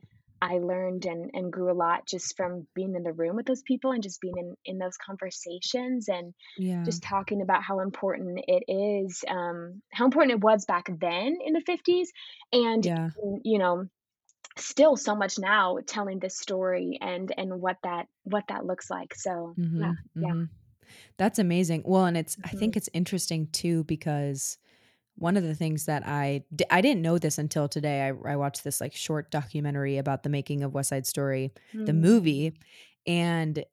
I 0.42 0.54
learned 0.59 1.04
and, 1.07 1.30
and 1.35 1.52
grew 1.52 1.71
a 1.71 1.80
lot 1.87 2.07
just 2.07 2.35
from 2.37 2.66
being 2.75 2.95
in 2.97 3.02
the 3.02 3.12
room 3.12 3.37
with 3.37 3.47
those 3.47 3.62
people 3.62 3.92
and 3.92 4.02
just 4.02 4.21
being 4.23 4.38
in, 4.38 4.54
in 4.64 4.78
those 4.78 4.97
conversations 4.97 6.09
and 6.09 6.35
Yeah. 6.57 6.83
just 6.85 7.02
talking 7.02 7.42
about 7.42 7.62
how 7.62 7.80
important 7.80 8.40
it 8.49 8.64
is, 8.69 9.23
um, 9.28 9.83
how 9.92 10.04
important 10.07 10.33
it 10.38 10.40
was 10.45 10.64
back 10.64 10.87
then 10.99 11.37
in 11.45 11.52
the 11.52 11.61
50s, 11.61 12.09
and 12.52 12.85
Yeah. 12.85 13.11
you 13.45 13.59
know, 13.59 13.85
still 14.57 14.97
so 14.97 15.14
much 15.14 15.38
now 15.38 15.78
telling 15.87 16.19
this 16.19 16.38
story 16.38 16.99
and 17.00 17.33
and 17.37 17.61
what 17.61 17.76
that 17.85 18.07
what 18.25 18.45
that 18.49 18.64
looks 18.66 18.90
like. 18.90 19.14
So 19.14 19.54
yeah, 19.76 19.92
Mhm. 19.92 19.97
yeah. 20.16 20.35
That's 21.16 21.38
amazing. 21.38 21.82
Well, 21.85 22.04
and 22.06 22.16
it's 22.16 22.37
I 22.44 22.49
Mhm. 22.49 22.59
think 22.59 22.76
it's 22.76 22.88
interesting 22.92 23.47
too 23.49 23.85
because 23.85 24.59
one 25.16 25.37
of 25.37 25.42
the 25.42 25.54
things 25.54 25.85
that 25.85 26.06
I 26.06 26.44
di- 26.54 26.64
I 26.70 26.80
didn't 26.80 27.02
know 27.02 27.18
this 27.18 27.37
until 27.38 27.68
today. 27.68 28.02
I 28.09 28.32
I 28.32 28.37
watched 28.37 28.64
this 28.64 28.80
like 28.80 28.94
short 28.94 29.30
documentary 29.30 29.99
about 29.99 30.23
the 30.23 30.28
making 30.30 30.62
of 30.62 30.73
West 30.75 30.88
Side 30.90 31.06
Story, 31.06 31.52
the 31.75 31.92
Mm. 31.92 32.00
movie, 32.00 32.52
and 33.06 33.64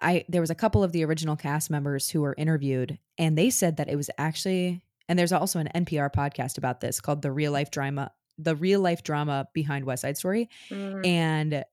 I 0.00 0.24
there 0.28 0.40
was 0.40 0.50
a 0.50 0.54
couple 0.54 0.82
of 0.82 0.92
the 0.92 1.04
original 1.04 1.36
cast 1.36 1.70
members 1.70 2.08
who 2.08 2.22
were 2.22 2.34
interviewed 2.38 2.98
and 3.18 3.36
they 3.36 3.50
said 3.50 3.76
that 3.76 3.88
it 3.90 3.96
was 3.96 4.10
actually 4.18 4.82
and 5.08 5.18
there's 5.18 5.32
also 5.32 5.58
an 5.58 5.68
NPR 5.74 6.10
podcast 6.10 6.56
about 6.56 6.80
this 6.80 7.00
called 7.00 7.20
the 7.22 7.30
real 7.32 7.52
life 7.52 7.70
drama 7.70 8.10
the 8.38 8.56
real 8.56 8.80
life 8.80 9.02
drama 9.02 9.48
behind 9.52 9.84
West 9.84 10.02
Side 10.02 10.16
Story 10.16 10.48
Mm. 10.70 11.06
and 11.06 11.64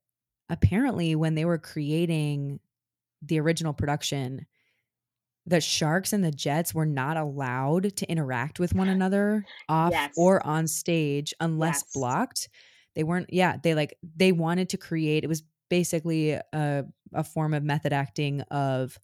apparently 0.50 1.16
when 1.16 1.36
they 1.36 1.46
were 1.46 1.58
creating 1.58 2.60
the 3.22 3.40
original 3.40 3.74
production 3.74 4.46
the 5.46 5.62
sharks 5.62 6.14
and 6.14 6.24
the 6.24 6.32
jets 6.32 6.76
were 6.76 6.86
not 6.86 7.18
allowed 7.18 7.96
to 7.96 8.08
interact 8.12 8.60
with 8.60 8.76
one 8.76 8.88
another 8.90 9.44
off 9.68 9.92
Yes. 9.92 10.14
or 10.16 10.46
on 10.46 10.68
stage 10.68 11.34
unless 11.40 11.78
Yes. 11.86 11.92
blocked 11.94 12.50
they 12.96 13.04
weren't 13.04 13.32
yeah 13.34 13.58
they 13.64 13.74
like 13.74 13.98
they 14.16 14.32
wanted 14.32 14.70
to 14.70 14.78
create 14.78 15.24
it 15.24 15.28
was 15.28 15.44
basically 15.70 16.32
a, 16.32 16.86
a 17.14 17.24
form 17.24 17.54
of 17.54 17.64
method 17.64 17.94
acting 17.94 18.42
of 18.52 18.98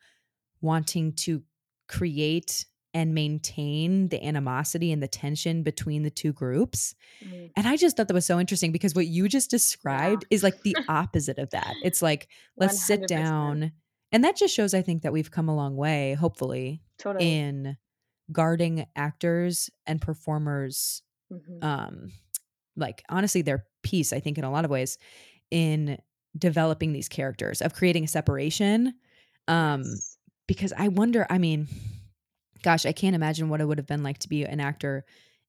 wanting 0.61 1.13
to 1.13 1.41
create 1.87 2.65
and 2.93 3.13
maintain 3.13 4.07
the 4.09 4.23
animosity 4.23 4.91
and 4.91 5.03
the 5.03 5.07
tension 5.07 5.63
between 5.63 6.03
the 6.03 6.09
two 6.09 6.31
groups 6.33 6.95
Mm. 7.25 7.51
and 7.55 7.67
i 7.67 7.75
just 7.77 7.95
thought 7.97 8.07
that 8.09 8.13
was 8.13 8.25
so 8.25 8.39
interesting 8.39 8.71
because 8.71 8.93
what 8.93 9.07
you 9.07 9.27
just 9.29 9.49
described 9.49 10.25
is 10.29 10.43
like 10.43 10.61
the 10.63 10.75
opposite 10.89 11.37
of 11.39 11.49
that 11.51 11.73
it's 11.83 12.01
like 12.01 12.27
let's 12.57 12.81
sit 12.85 13.01
100%. 13.01 13.07
down 13.07 13.71
and 14.15 14.23
that 14.23 14.35
just 14.35 14.55
shows 14.55 14.73
i 14.73 14.81
think 14.81 15.03
that 15.03 15.11
we've 15.13 15.29
come 15.31 15.49
a 15.49 15.55
long 15.55 15.75
way 15.75 16.13
hopefully 16.15 16.81
Totally. 16.97 17.29
in 17.37 17.77
guarding 18.31 18.85
actors 18.95 19.69
and 19.85 20.01
performers 20.01 21.01
Mhm. 21.31 21.63
um 21.63 22.11
like 22.75 23.03
honestly 23.09 23.41
their 23.41 23.65
piece 23.83 24.13
i 24.13 24.19
think 24.19 24.37
in 24.37 24.43
a 24.43 24.51
lot 24.51 24.63
of 24.65 24.71
ways 24.71 24.97
in 25.51 25.97
developing 26.37 26.93
these 26.93 27.09
characters 27.09 27.61
of 27.61 27.73
creating 27.73 28.03
a 28.03 28.07
separation 28.07 28.93
um 29.47 29.83
Yes. 29.83 30.17
because 30.47 30.73
i 30.77 30.87
wonder 30.87 31.25
i 31.29 31.37
mean 31.37 31.67
gosh 32.63 32.85
i 32.85 32.91
can't 32.91 33.15
imagine 33.15 33.49
what 33.49 33.61
it 33.61 33.65
would 33.65 33.77
have 33.77 33.87
been 33.87 34.03
like 34.03 34.19
to 34.19 34.29
be 34.29 34.43
an 34.43 34.59
actor 34.59 35.03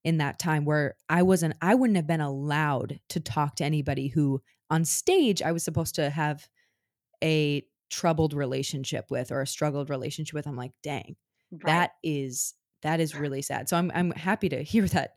in 0.05 0.19
that 0.19 0.39
time 0.39 0.65
where 0.65 0.95
i 1.09 1.23
wasn't 1.23 1.55
i 1.63 1.75
wouldn't 1.75 1.97
have 1.97 2.07
been 2.07 2.21
allowed 2.21 3.01
to 3.09 3.21
talk 3.21 3.57
to 3.57 3.65
anybody 3.65 4.09
who 4.09 4.41
on 4.71 4.85
stage 4.85 5.43
i 5.43 5.53
was 5.53 5.63
supposed 5.65 5.95
to 5.97 6.09
have 6.11 6.49
a 7.23 7.63
troubled 7.91 8.33
relationship 8.35 9.11
with 9.11 9.31
or 9.31 9.41
a 9.41 9.47
struggled 9.47 9.91
relationship 9.91 10.35
with 10.35 10.47
i'm 10.47 10.57
like 10.57 10.73
dang 10.83 11.17
Right. 11.53 11.67
that 11.67 11.91
is 12.03 12.55
that 12.83 12.99
is 12.99 13.15
really 13.15 13.41
sad 13.41 13.69
so 13.69 13.77
i'm 13.77 13.93
i'm 13.95 14.11
happy 14.11 14.49
to 14.49 14.63
hear 14.63 14.87
that 14.89 15.13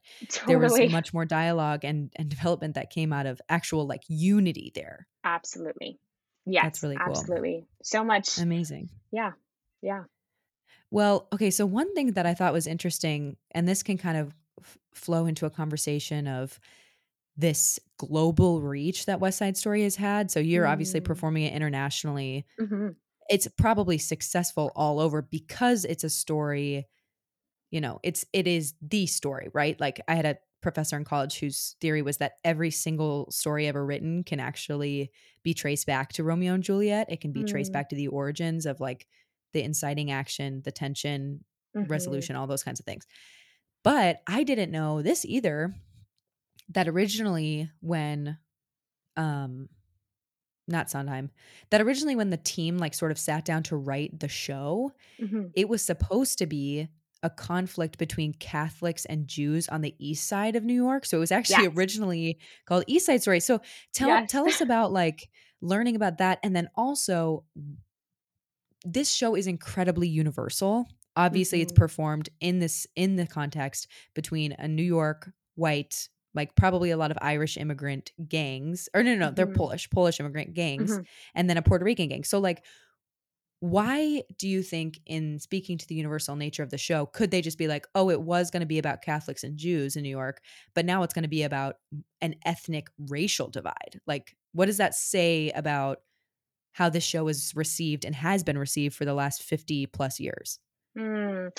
there 0.45 0.59
was 0.59 0.77
much 0.91 1.13
more 1.13 1.25
dialogue 1.25 1.83
and 1.83 2.11
and 2.15 2.29
development 2.29 2.75
that 2.75 2.91
came 2.91 3.11
out 3.11 3.25
of 3.25 3.41
actual 3.49 3.87
like 3.87 4.03
unity 4.07 4.71
there 4.75 5.07
Absolutely. 5.23 5.99
Yeah. 6.45 6.63
That's 6.63 6.81
really 6.81 6.95
cool 6.97 7.09
absolutely. 7.09 7.67
So 7.83 8.03
much. 8.03 8.37
amazing 8.37 8.89
Yeah. 9.11 9.31
Yeah. 9.81 10.03
well 10.91 11.27
okay 11.33 11.49
so 11.51 11.65
one 11.65 11.93
thing 11.95 12.11
that 12.13 12.25
i 12.25 12.33
thought 12.33 12.53
was 12.53 12.67
interesting 12.67 13.37
and 13.51 13.67
this 13.67 13.83
can 13.83 13.97
kind 13.97 14.17
of 14.17 14.33
f- 14.61 14.77
flow 14.93 15.25
into 15.25 15.45
a 15.45 15.49
conversation 15.49 16.27
of 16.27 16.59
this 17.39 17.79
global 17.97 18.61
reach 18.61 19.07
that 19.07 19.21
west 19.21 19.39
side 19.39 19.57
story 19.57 19.83
has 19.83 19.95
had 19.97 20.31
so 20.31 20.39
you're 20.39 20.67
obviously 20.67 20.99
Mm. 20.99 21.01
performing 21.01 21.43
it 21.43 21.53
internationally. 21.53 22.45
Hmm 22.57 22.89
it's 23.29 23.47
probably 23.57 23.97
successful 23.97 24.71
all 24.75 24.99
over 24.99 25.21
because 25.21 25.85
it's 25.85 26.03
a 26.03 26.09
story 26.09 26.87
you 27.71 27.81
know 27.81 27.99
it's 28.03 28.25
it 28.33 28.47
is 28.47 28.73
the 28.81 29.05
story 29.05 29.49
right? 29.53 29.79
Like 29.79 30.01
i 30.07 30.15
had 30.15 30.25
a 30.25 30.37
professor 30.61 30.97
in 30.97 31.05
college 31.05 31.39
whose 31.39 31.75
theory 31.81 32.01
was 32.01 32.17
that 32.17 32.33
every 32.43 32.71
single 32.71 33.31
story 33.31 33.67
ever 33.67 33.85
written 33.85 34.23
can 34.25 34.39
actually 34.41 35.11
be 35.43 35.53
traced 35.53 35.87
back 35.87 36.11
to 36.13 36.23
romeo 36.23 36.53
and 36.53 36.63
juliet. 36.63 37.07
It 37.11 37.21
can 37.21 37.31
be 37.31 37.43
traced 37.45 37.71
Mm. 37.71 37.73
back 37.73 37.89
to 37.89 37.95
the 37.95 38.07
origins 38.09 38.65
of 38.65 38.79
like 38.81 39.07
the 39.53 39.63
inciting 39.63 40.11
action 40.11 40.61
the 40.63 40.71
tension 40.71 41.45
hmm 41.73 41.89
resolution 41.89 42.35
all 42.35 42.47
those 42.47 42.63
kinds 42.63 42.79
of 42.79 42.85
things. 42.85 43.05
But 43.83 44.21
i 44.27 44.43
didn't 44.43 44.71
know 44.71 45.01
this 45.01 45.25
either 45.25 45.75
that 46.69 46.87
originally 46.87 47.69
when 47.81 48.37
um 49.17 49.69
not 50.67 50.89
sondheim 50.89 51.31
that 51.71 51.81
originally 51.81 52.15
when 52.15 52.29
the 52.29 52.37
team 52.37 52.77
like 52.77 52.93
sort 52.93 53.11
of 53.11 53.17
sat 53.19 53.43
down 53.45 53.63
to 53.63 53.75
write 53.75 54.19
the 54.19 54.27
show 54.27 54.91
hmm 55.19 55.53
it 55.55 55.69
was 55.69 55.83
supposed 55.83 56.37
to 56.39 56.47
be 56.47 56.87
a 57.23 57.29
conflict 57.31 57.97
between 57.97 58.33
Catholics 58.33 59.05
and 59.05 59.27
Jews 59.27 59.67
on 59.69 59.81
the 59.81 59.95
east 59.99 60.27
side 60.27 60.55
of 60.55 60.63
New 60.63 60.75
York. 60.75 61.05
So 61.05 61.17
it 61.17 61.21
was 61.21 61.31
actually 61.31 61.65
Yes. 61.65 61.67
originally 61.67 62.39
called 62.65 62.83
East 62.87 63.07
Side 63.07 63.21
Story. 63.23 63.39
So 63.41 63.61
tell 63.93 64.21
Yes. 64.21 64.27
tell 64.27 64.47
us 64.47 64.61
about 64.61 64.91
like 64.93 65.29
learning 65.61 65.95
about 65.97 66.19
that 66.19 66.39
and 66.43 66.55
then 66.55 66.69
also 66.75 67.45
this 68.85 69.11
show 69.11 69.35
is 69.35 69.47
incredibly 69.47 70.07
universal. 70.07 70.87
Obviously 71.15 71.61
it's 71.61 71.71
Mhm. 71.71 71.73
performed 71.73 72.29
in 72.39 72.59
this 72.59 72.87
in 72.95 73.15
the 73.15 73.27
context 73.27 73.87
between 74.13 74.53
a 74.53 74.67
New 74.67 74.83
York 74.83 75.31
white 75.55 76.07
like 76.39 76.55
probably 76.55 76.91
a 76.91 76.97
lot 76.97 77.11
of 77.11 77.17
Irish 77.21 77.57
immigrant 77.57 78.11
gangs 78.27 78.89
or 78.95 79.03
no 79.03 79.15
no, 79.15 79.27
no 79.27 79.31
they're 79.35 79.45
Mhm. 79.45 79.55
Polish 79.61 79.89
Polish 79.91 80.19
immigrant 80.21 80.55
gangs 80.55 80.99
Mhm. 80.99 81.05
and 81.35 81.49
then 81.49 81.57
a 81.57 81.63
Puerto 81.63 81.85
Rican 81.85 82.09
gang. 82.09 82.23
So 82.25 82.39
like 82.39 82.65
why 83.61 84.23
do 84.37 84.47
you 84.47 84.63
think 84.63 84.99
in 85.05 85.37
speaking 85.37 85.77
to 85.77 85.85
the 85.87 85.95
universal 85.95 86.37
nature 86.37 86.63
of 86.63 86.69
the 86.69 86.77
show 86.77 87.05
could 87.05 87.29
they 87.29 87.41
just 87.41 87.57
be 87.57 87.67
like 87.67 87.85
oh 87.93 88.09
it 88.09 88.21
was 88.21 88.49
going 88.49 88.61
to 88.61 88.65
be 88.65 88.79
about 88.79 89.01
catholics 89.01 89.43
and 89.43 89.57
jews 89.57 89.97
in 89.97 90.03
new 90.03 90.09
york 90.09 90.41
but 90.73 90.85
now 90.85 91.03
it's 91.03 91.13
going 91.13 91.23
to 91.23 91.29
be 91.29 91.43
about 91.43 91.75
an 92.21 92.35
ethnic 92.45 92.87
racial 93.09 93.49
divide 93.49 93.99
like 94.07 94.35
what 94.53 94.67
does 94.67 94.77
that 94.77 94.95
say 94.95 95.51
about 95.51 95.99
how 96.73 96.89
this 96.89 97.03
show 97.03 97.27
is 97.27 97.53
received 97.55 98.05
and 98.05 98.15
has 98.15 98.43
been 98.43 98.57
received 98.57 98.95
for 98.95 99.05
the 99.05 99.13
last 99.15 99.43
50 99.43 99.85
plus 99.87 100.19
years 100.19 100.59
Mm. 100.99 101.51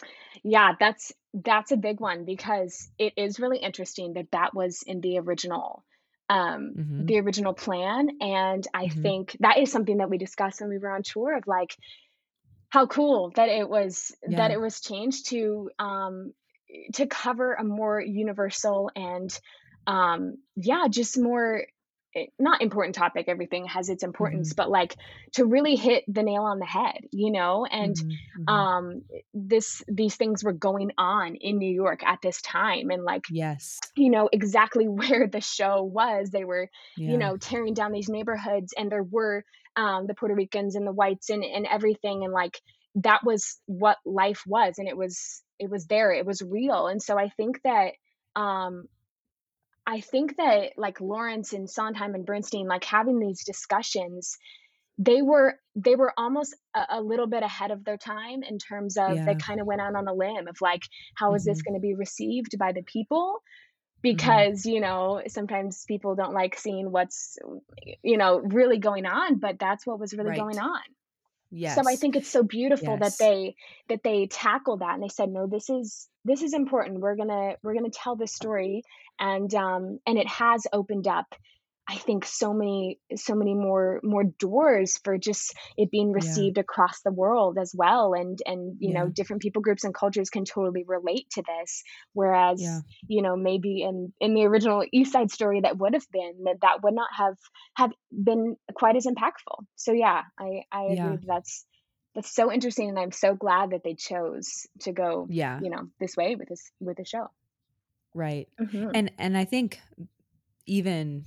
Yeah, 0.42 0.72
that's 0.78 1.12
that's 1.32 1.72
a 1.72 1.76
big 1.76 2.00
one 2.00 2.24
because 2.24 2.90
it 2.98 3.14
is 3.16 3.40
really 3.40 3.58
interesting 3.58 4.14
that 4.14 4.30
that 4.32 4.54
was 4.54 4.82
in 4.86 5.00
the 5.00 5.18
original 5.18 5.84
um 6.28 6.74
mm-hmm, 6.76 7.06
the 7.06 7.20
original 7.20 7.54
plan 7.54 8.08
and 8.20 8.66
I 8.74 8.86
mm-hmm. 8.86 9.02
think 9.02 9.36
that 9.40 9.58
is 9.58 9.70
something 9.72 9.98
that 9.98 10.10
we 10.10 10.18
discussed 10.18 10.60
when 10.60 10.70
we 10.70 10.78
were 10.78 10.90
on 10.90 11.02
tour 11.02 11.36
of 11.36 11.46
like 11.46 11.76
how 12.68 12.86
cool 12.86 13.32
that 13.34 13.48
it 13.48 13.68
was 13.68 14.14
that 14.28 14.52
it 14.52 14.60
was 14.60 14.80
changed 14.80 15.30
to 15.30 15.70
um 15.78 16.32
to 16.94 17.06
cover 17.06 17.54
a 17.54 17.64
more 17.64 18.00
universal 18.00 18.90
and 18.94 19.36
um 19.86 20.36
yeah 20.54 20.86
just 20.88 21.18
more 21.18 21.64
eh, 22.14 22.26
not 22.38 22.62
important 22.62 22.94
topic 22.94 23.26
everything 23.28 23.66
has 23.66 23.88
its 23.88 24.02
importance 24.02 24.50
mm-hmm, 24.50 24.56
but 24.56 24.70
like 24.70 24.96
to 25.32 25.44
really 25.44 25.76
hit 25.76 26.04
the 26.08 26.22
nail 26.22 26.42
on 26.42 26.58
the 26.58 26.66
head 26.66 27.00
you 27.12 27.30
know? 27.30 27.66
And 27.66 27.94
mm-hmm, 27.94 28.42
mm-hmm. 28.42 28.48
um 28.48 29.02
this 29.34 29.82
these 29.88 30.16
things 30.16 30.44
were 30.44 30.52
going 30.52 30.92
on 30.98 31.36
in 31.36 31.58
New 31.58 31.72
York 31.72 32.02
at 32.04 32.20
this 32.22 32.40
time 32.42 32.90
and 32.90 33.04
like 33.04 33.24
yes. 33.30 33.78
you 33.96 34.10
know 34.10 34.28
exactly 34.32 34.88
where 34.88 35.26
the 35.26 35.40
show 35.40 35.82
was. 35.82 36.30
They 36.30 36.44
were 36.44 36.68
you 36.96 37.18
know 37.18 37.36
tearing 37.36 37.74
down 37.74 37.92
these 37.92 38.08
neighborhoods 38.08 38.74
and 38.76 38.90
there 38.90 39.02
were 39.02 39.44
um 39.76 40.06
the 40.06 40.14
Puerto 40.14 40.34
Ricans 40.34 40.76
and 40.76 40.86
the 40.86 40.92
whites 40.92 41.30
and 41.30 41.44
and 41.44 41.66
everything 41.66 42.24
and 42.24 42.32
like 42.32 42.60
that 42.96 43.20
was 43.24 43.58
what 43.66 43.98
life 44.04 44.42
was 44.46 44.74
and 44.78 44.88
it 44.88 44.96
was 44.96 45.42
it 45.58 45.70
was 45.70 45.86
there. 45.86 46.12
It 46.12 46.26
was 46.26 46.42
real. 46.42 46.86
And 46.86 47.02
so 47.02 47.18
I 47.18 47.28
think 47.36 47.60
that 47.64 47.92
um 48.34 48.86
I 49.90 50.00
think 50.00 50.36
that 50.36 50.72
like 50.76 51.00
Laurents 51.00 51.52
and 51.52 51.68
Sondheim 51.68 52.14
and 52.14 52.24
Bernstein 52.24 52.68
like 52.68 52.84
having 52.84 53.18
these 53.18 53.44
discussions 53.44 54.36
they 54.98 55.22
were 55.22 55.58
they 55.74 55.96
were 55.96 56.12
almost 56.16 56.54
a, 56.76 56.84
a 56.90 57.00
little 57.00 57.26
bit 57.26 57.42
ahead 57.42 57.70
of 57.70 57.84
their 57.84 57.96
time 57.96 58.42
in 58.42 58.58
terms 58.58 58.96
of 58.98 59.24
they 59.24 59.34
kind 59.34 59.60
of 59.60 59.66
went 59.66 59.80
out 59.80 59.94
on 59.94 60.06
a 60.06 60.12
limb 60.12 60.46
of 60.46 60.56
like 60.60 60.82
how 61.16 61.34
is 61.34 61.42
mm-hmm, 61.42 61.50
this 61.50 61.62
going 61.62 61.74
to 61.74 61.80
be 61.80 61.94
received 61.94 62.56
by 62.58 62.72
the 62.72 62.82
people? 62.82 63.40
Mm-hmm. 64.00 64.16
because 64.16 64.64
you 64.64 64.80
know 64.80 65.22
sometimes 65.28 65.84
people 65.86 66.14
don't 66.14 66.32
like 66.32 66.56
seeing 66.56 66.90
what's 66.90 67.36
you 68.02 68.16
know 68.16 68.38
really 68.38 68.78
going 68.78 69.04
on 69.04 69.38
but 69.38 69.58
that's 69.58 69.86
what 69.86 70.00
was 70.00 70.14
really 70.14 70.36
going 70.36 70.58
on 70.58 70.80
yes 71.50 71.74
so 71.74 71.82
i 71.88 71.96
think 71.96 72.16
it's 72.16 72.30
so 72.30 72.42
beautiful 72.42 72.96
that 72.96 73.16
they 73.18 73.54
that 73.88 74.02
they 74.02 74.26
tackle 74.26 74.78
that 74.78 74.94
and 74.94 75.02
they 75.02 75.08
said 75.08 75.28
no 75.28 75.46
this 75.46 75.68
is 75.68 76.08
this 76.24 76.42
is 76.42 76.52
important. 76.52 77.00
We're 77.00 77.16
gonna 77.16 77.54
we're 77.62 77.74
gonna 77.74 77.90
tell 77.90 78.16
this 78.16 78.34
story. 78.34 78.82
And 79.18 79.52
um 79.54 79.98
and 80.06 80.18
it 80.18 80.26
has 80.28 80.66
opened 80.72 81.06
up 81.06 81.34
i 81.90 81.96
think 81.96 82.24
so 82.24 82.54
many 82.54 82.98
so 83.16 83.34
many 83.34 83.54
more 83.54 84.00
more 84.02 84.24
doors 84.24 84.98
for 85.04 85.18
just 85.18 85.54
it 85.76 85.90
being 85.90 86.10
yeah. 86.10 86.14
received 86.14 86.58
across 86.58 87.00
the 87.02 87.12
world 87.12 87.58
as 87.60 87.72
well 87.76 88.14
and 88.14 88.38
and 88.46 88.76
you 88.78 88.94
know 88.94 89.08
different 89.08 89.42
people 89.42 89.60
groups 89.60 89.84
and 89.84 89.94
cultures 89.94 90.30
can 90.30 90.44
totally 90.44 90.84
relate 90.86 91.26
to 91.30 91.42
this 91.42 91.82
whereas 92.12 92.62
yeah. 92.62 92.80
you 93.08 93.22
know 93.22 93.36
maybe 93.36 93.82
in 93.82 94.12
in 94.20 94.34
the 94.34 94.44
original 94.44 94.84
east 94.92 95.12
side 95.12 95.30
story 95.30 95.60
that 95.60 95.76
would 95.78 95.94
have 95.94 96.06
been 96.12 96.44
that 96.44 96.56
that 96.62 96.82
would 96.82 96.94
not 96.94 97.08
have 97.16 97.36
have 97.74 97.90
been 98.10 98.56
quite 98.74 98.96
as 98.96 99.06
impactful. 99.06 99.64
So 99.76 99.92
yeah 99.92 100.22
i 100.38 100.62
i 100.72 100.82
agree 100.84 100.96
yeah 100.96 101.16
that 101.26 101.26
that's 101.26 101.66
that's 102.14 102.34
so 102.34 102.52
interesting 102.52 102.88
and 102.88 102.98
i'm 102.98 103.12
so 103.12 103.34
glad 103.34 103.70
that 103.70 103.82
they 103.84 103.94
chose 103.94 104.66
to 104.80 104.92
go 104.92 105.26
yeah. 105.30 105.60
you 105.62 105.70
know 105.70 105.88
this 105.98 106.16
way 106.16 106.36
with 106.36 106.48
this 106.48 106.70
with 106.80 106.96
the 106.96 107.04
show. 107.04 107.28
Right. 108.14 108.48
Hmm 108.58 108.90
and 108.94 109.12
and 109.18 109.36
i 109.36 109.44
think 109.44 109.80
even 110.66 111.24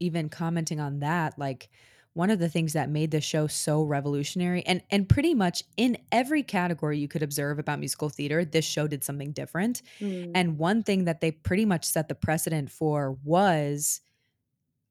even 0.00 0.28
commenting 0.28 0.80
on 0.80 1.00
that 1.00 1.38
like 1.38 1.68
one 2.16 2.30
of 2.30 2.38
the 2.38 2.48
things 2.48 2.72
that 2.72 2.88
made 2.88 3.10
the 3.10 3.20
show 3.20 3.46
so 3.46 3.82
revolutionary 3.82 4.62
and 4.64 4.82
and 4.90 5.06
pretty 5.06 5.34
much 5.34 5.62
in 5.76 5.98
every 6.10 6.42
category 6.42 6.98
you 6.98 7.08
could 7.08 7.22
observe 7.22 7.58
about 7.58 7.78
musical 7.78 8.08
theater 8.08 8.42
this 8.42 8.64
show 8.64 8.86
did 8.86 9.04
something 9.04 9.32
different. 9.32 9.82
Mm, 10.00 10.32
and 10.34 10.58
one 10.58 10.82
thing 10.82 11.04
that 11.04 11.20
they 11.20 11.30
pretty 11.30 11.66
much 11.66 11.84
set 11.84 12.08
the 12.08 12.14
precedent 12.14 12.70
for 12.70 13.18
was 13.22 14.00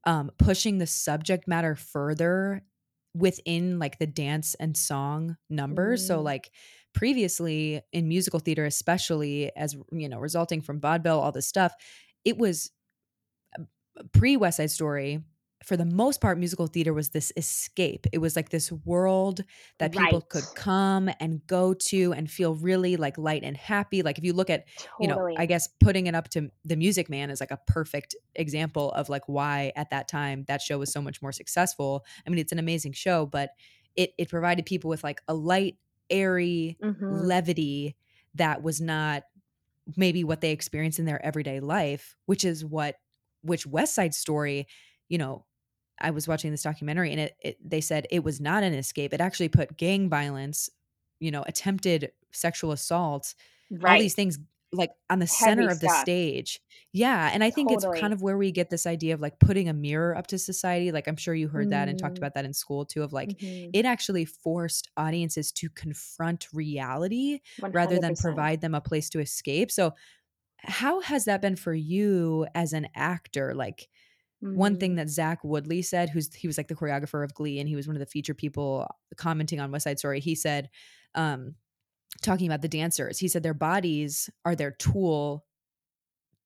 um 0.05 0.29
pushing 0.37 0.77
the 0.77 0.85
subject 0.85 1.47
matter 1.47 1.75
further 1.75 2.61
within 3.15 3.79
like 3.79 3.97
the 3.97 4.05
dance 4.05 4.53
and 4.55 4.77
song 4.77 5.35
numbers. 5.49 6.05
So 6.05 6.19
mm, 6.19 6.23
like 6.23 6.51
previously 6.93 7.81
in 7.91 8.07
musical 8.07 8.39
theater 8.39 8.65
especially 8.65 9.51
as 9.57 9.75
you 9.91 10.07
know 10.07 10.19
resulting 10.19 10.61
from 10.61 10.79
vaudeville 10.79 11.19
all 11.19 11.31
this 11.31 11.45
stuff 11.45 11.73
it 12.23 12.37
was 12.37 12.71
pre 14.13 14.37
West 14.37 14.57
Side 14.57 14.71
Story, 14.71 15.23
for 15.63 15.75
the 15.77 15.85
most 15.85 16.21
part, 16.21 16.37
musical 16.37 16.67
theater 16.67 16.93
was 16.93 17.09
this 17.09 17.31
escape. 17.37 18.05
It 18.13 18.19
was 18.19 18.35
like 18.35 18.49
this 18.49 18.71
world 18.71 19.41
that 19.79 19.93
people 19.93 20.21
right 20.21 20.25
could 20.29 20.53
come 20.53 21.09
and 21.19 21.45
go 21.47 21.73
to 21.73 22.13
and 22.13 22.29
feel 22.29 22.55
really 22.55 22.97
like 22.97 23.17
light 23.17 23.43
and 23.43 23.57
happy. 23.57 24.03
Like 24.03 24.17
if 24.19 24.23
you 24.23 24.33
look 24.33 24.49
at, 24.51 24.65
you 24.99 25.07
know, 25.07 25.23
I 25.35 25.47
guess 25.47 25.67
putting 25.79 26.05
it 26.05 26.13
up 26.13 26.29
to 26.29 26.51
the 26.65 26.75
Music 26.75 27.09
Man 27.09 27.31
is 27.31 27.39
like 27.39 27.49
a 27.51 27.59
perfect 27.65 28.15
example 28.35 28.91
of 28.91 29.09
like 29.09 29.23
why 29.27 29.71
at 29.75 29.89
that 29.89 30.07
time 30.07 30.43
that 30.47 30.61
show 30.61 30.77
was 30.77 30.91
so 30.91 31.01
much 31.01 31.21
more 31.21 31.31
successful. 31.31 32.05
I 32.27 32.29
mean, 32.29 32.37
it's 32.39 32.51
an 32.51 32.59
amazing 32.59 32.93
show, 32.93 33.25
but 33.25 33.51
it 33.95 34.11
it 34.19 34.29
provided 34.29 34.65
people 34.65 34.89
with 34.89 35.03
like 35.03 35.21
a 35.27 35.33
light 35.33 35.77
airy 36.11 36.77
Mhm. 36.79 37.27
levity 37.27 37.95
that 38.35 38.61
was 38.61 38.81
not 38.81 39.23
maybe 39.97 40.23
what 40.23 40.41
they 40.41 40.51
experience 40.51 40.99
in 40.99 41.05
their 41.05 41.23
everyday 41.25 41.59
life, 41.59 42.15
which 42.25 42.43
is 42.43 42.65
what 42.65 42.95
which 43.45 43.65
West 43.67 43.95
Side 43.95 44.13
Story, 44.13 44.67
you 45.09 45.17
know, 45.17 45.45
I 45.99 46.11
was 46.11 46.27
watching 46.27 46.51
this 46.51 46.63
documentary 46.63 47.11
and 47.11 47.19
it, 47.21 47.37
it 47.41 47.57
they 47.63 47.81
said 47.81 48.07
it 48.11 48.23
was 48.23 48.41
not 48.41 48.63
an 48.63 48.73
escape. 48.73 49.13
It 49.13 49.21
actually 49.21 49.49
put 49.49 49.77
gang 49.77 50.09
violence, 50.09 50.69
you 51.19 51.31
know, 51.31 51.43
attempted 51.47 52.11
sexual 52.33 52.71
assault, 52.73 53.33
all 53.85 53.97
these 53.97 54.15
things 54.15 54.39
like 54.71 54.91
on 55.09 55.19
the 55.19 55.27
Heavy 55.29 55.67
center 55.67 55.69
of 55.69 55.79
the 55.79 55.87
stage. 55.89 56.59
Yeah, 56.91 57.29
and 57.33 57.43
I 57.43 57.49
think 57.49 57.71
it's 57.71 57.85
kind 57.85 58.11
of 58.11 58.21
where 58.21 58.37
we 58.37 58.51
get 58.51 58.69
this 58.69 58.85
idea 58.85 59.13
of 59.13 59.21
like 59.21 59.39
putting 59.39 59.69
a 59.69 59.73
mirror 59.73 60.17
up 60.17 60.27
to 60.27 60.37
society. 60.37 60.91
Like 60.91 61.07
I'm 61.07 61.15
sure 61.15 61.33
you 61.33 61.47
heard 61.47 61.69
that 61.69 61.87
and 61.87 61.97
talked 61.97 62.17
Mm. 62.17 62.19
about 62.19 62.33
that 62.33 62.43
in 62.45 62.53
school 62.53 62.85
too 62.85 63.03
of 63.03 63.13
like 63.13 63.35
Mhm. 63.41 63.73
it 63.73 63.85
actually 63.85 64.25
forced 64.25 64.89
audiences 64.97 65.51
to 65.53 65.69
confront 65.69 66.47
reality 66.51 67.39
rather 67.71 67.99
than 67.99 68.15
provide 68.17 68.59
them 68.61 68.75
a 68.75 68.81
place 68.81 69.09
to 69.11 69.19
escape. 69.19 69.71
So 69.71 69.93
how 70.59 71.01
has 71.01 71.25
that 71.25 71.41
been 71.41 71.55
for 71.55 71.73
you 71.73 72.47
as 72.55 72.73
an 72.73 72.87
actor? 72.95 73.53
Like 73.53 73.89
one 74.53 74.77
thing 74.77 74.95
that 74.95 75.09
Zach 75.09 75.43
Woodlee 75.43 75.85
said, 75.85 76.09
who's 76.09 76.33
he 76.33 76.47
was 76.47 76.57
like 76.57 76.69
the 76.69 76.75
choreographer 76.75 77.23
of 77.23 77.33
Glee, 77.33 77.59
and 77.59 77.69
he 77.69 77.75
was 77.75 77.87
one 77.87 77.95
of 77.95 78.01
the 78.01 78.05
feature 78.05 78.33
people 78.35 78.87
commenting 79.17 79.59
on 79.59 79.71
West 79.71 79.85
Side 79.85 79.99
Story. 79.99 80.19
He 80.21 80.35
said, 80.35 80.69
um, 81.15 81.55
talking 82.21 82.47
about 82.47 82.61
the 82.61 82.69
dancers, 82.69 83.19
he 83.19 83.27
said 83.29 83.43
their 83.43 83.53
bodies 83.55 84.29
are 84.45 84.55
their 84.55 84.71
tool 84.71 85.45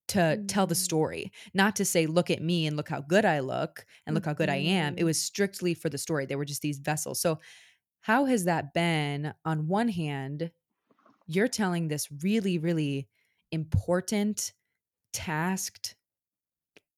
to 0.08 0.42
tell 0.48 0.66
the 0.66 0.74
Mm. 0.74 0.76
story, 0.76 1.32
not 1.54 1.76
to 1.76 1.86
say, 1.86 2.08
look 2.08 2.32
at 2.32 2.42
me 2.42 2.66
and 2.66 2.76
look 2.76 2.90
how 2.90 3.02
good 3.02 3.26
I 3.26 3.40
look 3.42 3.86
and 4.08 4.16
look 4.16 4.26
how 4.26 4.34
good 4.34 4.50
I 4.50 4.56
am. 4.56 4.96
It 4.98 5.04
Mhm. 5.04 5.04
was 5.04 5.22
strictly 5.22 5.76
for 5.76 5.88
the 5.90 6.00
story. 6.00 6.26
They 6.26 6.36
were 6.36 6.46
just 6.46 6.64
these 6.64 6.80
vessels. 6.80 7.22
So, 7.22 7.40
how 8.02 8.26
has 8.26 8.46
that 8.46 8.74
been? 8.74 9.34
On 9.46 9.68
one 9.68 9.90
hand, 9.90 10.52
you're 11.28 11.48
telling 11.50 11.88
this 11.90 12.12
really, 12.24 12.58
really 12.60 13.10
important, 13.52 14.54
tasked 15.14 15.96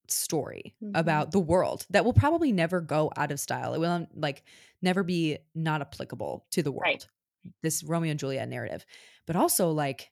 story 0.08 0.76
Mhm. 0.84 0.92
about 0.96 1.32
the 1.32 1.40
world 1.40 1.86
that 1.90 2.04
will 2.04 2.14
probably 2.14 2.52
never 2.52 2.82
go 2.82 3.12
out 3.16 3.32
of 3.32 3.40
style. 3.40 3.74
It 3.74 3.80
will 3.80 4.08
like 4.14 4.44
never 4.82 5.04
be 5.04 5.38
not 5.56 5.80
applicable 5.82 6.46
to 6.52 6.62
the 6.64 6.72
Right. 6.72 7.08
world. 7.46 7.54
This 7.64 7.84
Romeo 7.84 8.12
and 8.12 8.20
Juliet 8.20 8.50
narrative. 8.50 8.86
But 9.26 9.36
also 9.36 9.72
like 9.72 10.12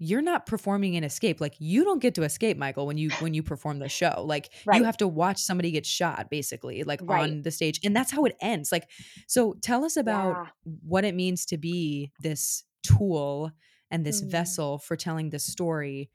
you're 0.00 0.22
not 0.22 0.46
performing 0.46 0.96
an 0.96 1.04
escape. 1.04 1.40
Like 1.40 1.54
you 1.60 1.84
don't 1.84 2.00
get 2.00 2.16
to 2.16 2.24
escape, 2.24 2.56
Michel, 2.58 2.86
when 2.86 2.98
you 2.98 3.10
when 3.20 3.32
you 3.34 3.42
perform 3.44 3.78
the 3.78 3.88
show. 3.88 4.24
Like 4.26 4.52
you 4.74 4.82
have 4.84 4.96
to 4.98 5.06
watch 5.08 5.38
somebody 5.40 5.70
get 5.70 5.86
shot 5.86 6.28
basically 6.30 6.82
like 6.82 7.00
Right. 7.02 7.22
on 7.30 7.42
the 7.42 7.52
stage 7.52 7.80
and 7.84 7.94
that's 7.94 8.10
how 8.10 8.24
it 8.24 8.36
ends. 8.40 8.72
Like 8.72 8.90
so 9.28 9.54
tell 9.62 9.84
us 9.84 9.96
about 9.96 10.36
Yeah. 10.36 10.50
what 10.82 11.04
it 11.04 11.14
means 11.14 11.46
to 11.46 11.56
be 11.58 12.12
this 12.20 12.64
tool 12.82 13.52
and 13.90 14.04
this 14.06 14.20
Mm. 14.20 14.22
vessel 14.22 14.78
for 14.78 14.96
telling 14.96 15.30
this 15.30 15.46
story 15.46 16.10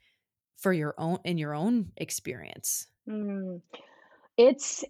for 0.58 0.74
your 0.74 0.96
own 0.98 1.20
in 1.26 1.38
your 1.38 1.56
own 1.56 1.92
experience. 1.98 2.88
Mm. 3.08 3.62
It's 4.38 4.84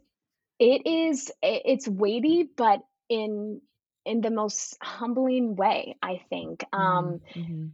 it 0.60 0.88
is 0.88 1.32
it's 1.44 1.88
weighty, 1.88 2.44
but 2.58 2.82
in 3.10 3.62
in 4.06 4.22
the 4.22 4.32
most 4.32 4.78
humbling 4.84 5.56
way, 5.56 5.98
I 6.04 6.22
think. 6.30 6.64
Mm, 6.78 6.78
Um, 6.78 7.22
mhm. 7.36 7.74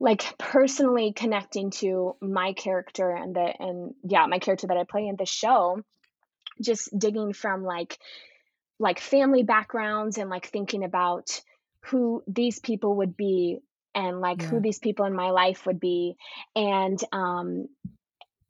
like, 0.00 0.36
personally 0.38 1.12
connecting 1.12 1.70
to 1.70 2.16
my 2.20 2.52
character 2.52 3.10
and 3.10 3.34
the 3.34 3.54
and 3.60 3.94
yeah, 4.02 4.26
my 4.26 4.38
character 4.38 4.66
that 4.66 4.76
I 4.76 4.84
play 4.84 5.06
in 5.06 5.16
the 5.16 5.24
show, 5.26 5.82
just 6.62 6.90
digging 6.98 7.32
from, 7.32 7.64
like 7.64 7.98
like, 8.80 9.00
family 9.00 9.44
backgrounds 9.44 10.18
and, 10.18 10.30
like, 10.30 10.46
thinking 10.46 10.84
about 10.84 11.42
who 11.86 12.24
these 12.26 12.60
people 12.60 12.96
would 12.96 13.16
be 13.16 13.60
and, 13.94 14.20
like, 14.20 14.42
who 14.44 14.60
these 14.60 14.78
people 14.78 15.04
in 15.06 15.14
my 15.14 15.30
life 15.30 15.66
would 15.66 15.80
be, 15.80 16.16
and, 16.56 16.98
um 17.12 17.68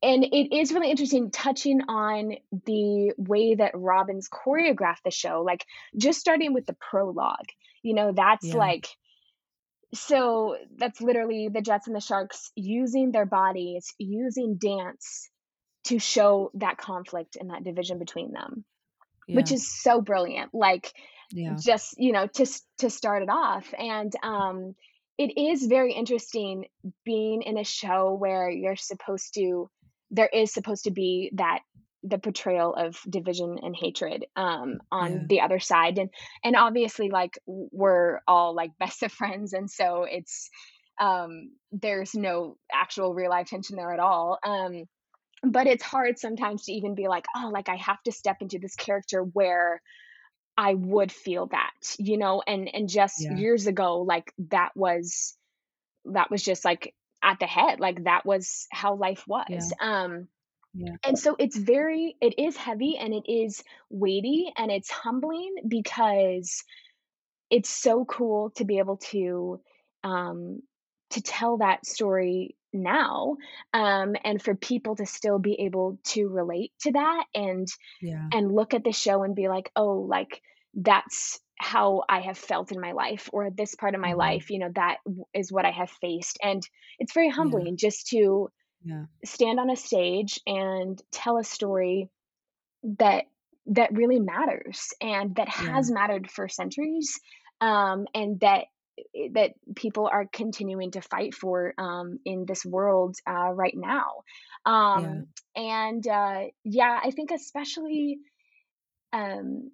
and 0.02 0.24
it 0.24 0.54
is 0.56 0.72
really 0.72 0.90
interesting 0.90 1.30
touching 1.30 1.80
on 1.88 2.34
the 2.66 3.12
way 3.18 3.54
that 3.56 3.72
Robbins 3.74 4.28
choreographed 4.28 5.02
the 5.04 5.10
show, 5.10 5.42
like, 5.42 5.66
just 5.96 6.20
starting 6.20 6.52
with 6.54 6.66
the 6.66 6.74
prologue, 6.74 7.48
you 7.82 7.94
know, 7.94 8.12
that's 8.14 8.52
Yeah. 8.52 8.54
like 8.54 8.88
so 9.94 10.56
that's 10.76 11.00
literally 11.00 11.48
the 11.48 11.60
Jets 11.60 11.86
and 11.86 11.94
the 11.96 12.00
Sharks 12.00 12.50
using 12.56 13.12
their 13.12 13.26
bodies, 13.26 13.94
using 13.98 14.56
dance 14.56 15.30
to 15.84 15.98
show 15.98 16.50
that 16.54 16.78
conflict 16.78 17.36
and 17.36 17.50
that 17.50 17.64
division 17.64 17.98
between 17.98 18.32
them, 18.32 18.64
which 19.32 19.52
is 19.52 19.68
so 19.82 20.00
brilliant, 20.00 20.54
like, 20.54 20.92
Yeah. 21.30 21.62
just, 21.62 21.96
you 21.98 22.12
know, 22.12 22.26
to 22.28 22.46
to 22.78 22.90
start 22.90 23.22
it 23.22 23.30
off, 23.30 23.72
and, 23.78 24.12
um, 24.22 24.74
it 25.18 25.38
is 25.38 25.66
very 25.66 25.92
interesting 25.92 26.66
being 27.04 27.42
in 27.42 27.58
a 27.58 27.64
show 27.64 28.14
where 28.14 28.50
you're 28.50 28.76
supposed 28.76 29.34
to 29.34 29.70
there 30.10 30.28
is 30.32 30.52
supposed 30.52 30.84
to 30.84 30.90
be 30.90 31.30
that 31.34 31.60
the 32.02 32.18
portrayal 32.18 32.74
of 32.74 32.98
division 33.08 33.58
and 33.62 33.74
hatred, 33.74 34.26
um, 34.36 34.78
on 34.92 35.20
Yeah. 35.20 35.26
the 35.28 35.40
other 35.40 35.58
side, 35.58 35.98
and 35.98 36.10
and 36.44 36.54
obviously, 36.56 37.08
like, 37.10 37.38
we're 37.46 38.20
all, 38.28 38.54
like, 38.54 38.70
best 38.78 39.02
of 39.02 39.10
friends, 39.12 39.52
and 39.54 39.70
so 39.70 40.04
it's, 40.04 40.50
um, 41.00 41.56
there's 41.72 42.14
no 42.14 42.56
actual 42.72 43.14
real 43.14 43.30
life 43.30 43.46
tension 43.48 43.76
there 43.76 43.92
at 43.92 44.00
all, 44.00 44.38
um, 44.44 44.84
but 45.42 45.66
it's 45.66 45.82
hard 45.82 46.18
sometimes 46.18 46.64
to 46.64 46.72
even 46.72 46.94
be 46.94 47.08
like, 47.08 47.24
"Oh, 47.36 47.50
like, 47.52 47.68
I 47.68 47.76
have 47.76 48.02
to 48.04 48.12
step 48.12 48.38
into 48.40 48.58
this 48.58 48.76
character 48.76 49.22
where 49.22 49.82
I 50.56 50.74
would 50.74 51.12
feel 51.12 51.46
that," 51.48 51.72
you 51.98 52.16
know, 52.18 52.42
and 52.46 52.72
and 52.74 52.88
just 52.88 53.28
Yeah. 53.28 53.30
years 53.30 53.66
ago, 53.66 54.00
like, 54.02 54.32
that 54.38 54.72
was 54.76 55.36
that 56.06 56.30
was 56.30 56.42
just, 56.42 56.64
like, 56.64 56.94
at 57.22 57.40
the 57.40 57.46
head, 57.46 57.80
like, 57.80 58.04
that 58.04 58.26
was 58.26 58.66
how 58.72 58.96
life 58.96 59.26
Yeah. 59.46 59.68
was, 59.68 59.72
um, 59.80 60.28
Yeah. 60.74 60.96
and 61.04 61.18
so 61.18 61.36
it's 61.38 61.56
very 61.58 62.16
it 62.22 62.38
is 62.38 62.56
heavy 62.56 62.96
and 62.98 63.14
it 63.14 63.24
is 63.30 63.64
weighty 63.90 64.52
and 64.58 64.72
it's 64.72 64.90
humbling 64.90 65.54
because 65.68 66.64
it's 67.50 67.70
so 67.70 68.04
cool 68.06 68.50
to 68.52 68.64
be 68.64 68.78
able 68.78 68.98
to, 68.98 69.62
um, 70.04 70.60
to 71.10 71.22
tell 71.22 71.58
that 71.58 71.86
story 71.86 72.56
now, 72.74 73.36
um, 73.74 74.14
and 74.24 74.42
for 74.42 74.54
people 74.56 74.96
to 74.96 75.06
still 75.06 75.38
be 75.38 75.54
able 75.62 75.98
to 76.04 76.28
relate 76.28 76.72
to 76.82 76.92
that 76.92 77.26
and 77.34 77.68
Yeah. 78.00 78.32
and 78.32 78.52
look 78.52 78.74
at 78.74 78.84
the 78.84 78.92
show 78.92 79.22
and 79.24 79.34
be 79.36 79.48
like, 79.48 79.70
"Oh, 79.76 80.00
like, 80.08 80.42
that's 80.74 81.40
how 81.58 82.04
I 82.08 82.20
have 82.20 82.38
felt 82.38 82.72
in 82.72 82.80
my 82.80 82.92
life," 82.92 83.30
or 83.32 83.50
"This 83.50 83.74
part 83.76 83.94
of 83.94 84.00
my 84.02 84.12
Mhm. 84.12 84.14
life, 84.14 84.50
you 84.50 84.58
know, 84.60 84.70
that 84.76 84.98
is 85.34 85.52
what 85.52 85.66
I 85.66 85.72
have 85.72 85.90
faced," 85.90 86.38
and 86.42 86.62
it's 87.00 87.14
very 87.14 87.30
Yeah. 87.36 87.60
humbling 87.60 87.76
just 87.78 88.08
to 88.08 88.50
Yeah. 88.84 89.06
stand 89.24 89.60
on 89.60 89.70
a 89.70 89.76
stage 89.76 90.40
and 90.46 91.00
tell 91.12 91.38
a 91.38 91.44
story 91.44 92.10
that 92.98 93.24
that 93.66 93.92
really 93.94 94.20
matters 94.20 94.92
and 95.00 95.36
that 95.36 95.48
Yeah. 95.56 95.78
has 95.78 95.90
mattered 95.90 96.30
for 96.30 96.48
centuries, 96.48 97.18
um, 97.60 98.06
and 98.14 98.40
that 98.40 98.66
that 99.32 99.54
people 99.76 100.08
are 100.12 100.26
continuing 100.32 100.92
to 100.92 101.00
fight 101.02 101.34
for, 101.34 101.74
um, 101.78 102.18
in 102.24 102.46
this 102.46 102.64
world, 102.64 103.16
uh, 103.28 103.50
right 103.52 103.74
now, 103.76 104.22
Yeah. 104.92 105.22
um, 105.24 105.26
and, 105.56 106.06
uh, 106.06 106.44
yeah, 106.64 107.00
I 107.02 107.10
think 107.10 107.30
especially, 107.30 108.18
um, 109.12 109.70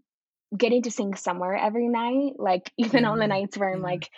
getting 0.57 0.83
to 0.83 0.91
sing 0.91 1.15
somewhere 1.17 1.57
every 1.57 1.89
night, 1.89 2.35
like, 2.39 2.73
even 2.79 3.05
on 3.07 3.19
the 3.19 3.27
nights 3.29 3.59
where 3.59 3.73
I'm 3.75 3.81
Yeah. 3.81 3.83
like, 3.83 4.09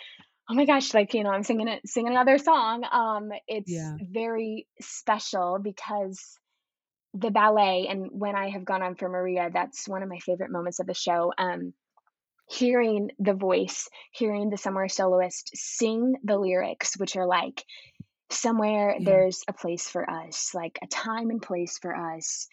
"Oh 0.49 0.55
my 0.55 0.65
gosh," 0.65 0.93
like, 0.93 1.13
you 1.13 1.23
know, 1.23 1.31
I'm 1.31 1.43
singing 1.43 1.67
it 1.69 1.87
singing 1.87 2.13
another 2.13 2.37
song, 2.39 2.85
um, 2.91 3.31
it's 3.47 3.93
Yeah. 3.93 3.99
very 3.99 4.67
special 4.81 5.59
because 5.61 6.39
the 7.13 7.31
ballet 7.31 7.87
and 7.89 8.09
when 8.11 8.35
I 8.35 8.49
have 8.49 8.65
gone 8.65 8.81
on 8.83 8.95
for 8.95 9.09
Maria, 9.09 9.49
that's 9.53 9.87
one 9.87 10.03
of 10.03 10.09
my 10.09 10.19
favorite 10.19 10.51
moments 10.51 10.79
of 10.79 10.87
the 10.87 10.93
show, 10.95 11.33
um, 11.37 11.73
hearing 12.53 13.09
the 13.19 13.33
voice, 13.33 13.89
hearing 14.13 14.49
the 14.49 14.57
Somewhere 14.57 14.89
soloist 14.89 15.51
sing 15.55 16.15
the 16.23 16.37
lyrics, 16.37 16.97
which 16.99 17.15
are 17.17 17.27
like, 17.27 17.63
"Somewhere 18.31 18.97
Yeah. 18.97 19.03
there's 19.03 19.43
a 19.47 19.53
place 19.53 19.89
for 19.89 20.09
us, 20.09 20.53
like, 20.55 20.79
a 20.83 20.87
time 20.87 21.29
and 21.31 21.41
place 21.41 21.79
for 21.79 21.95
us, 21.95 22.47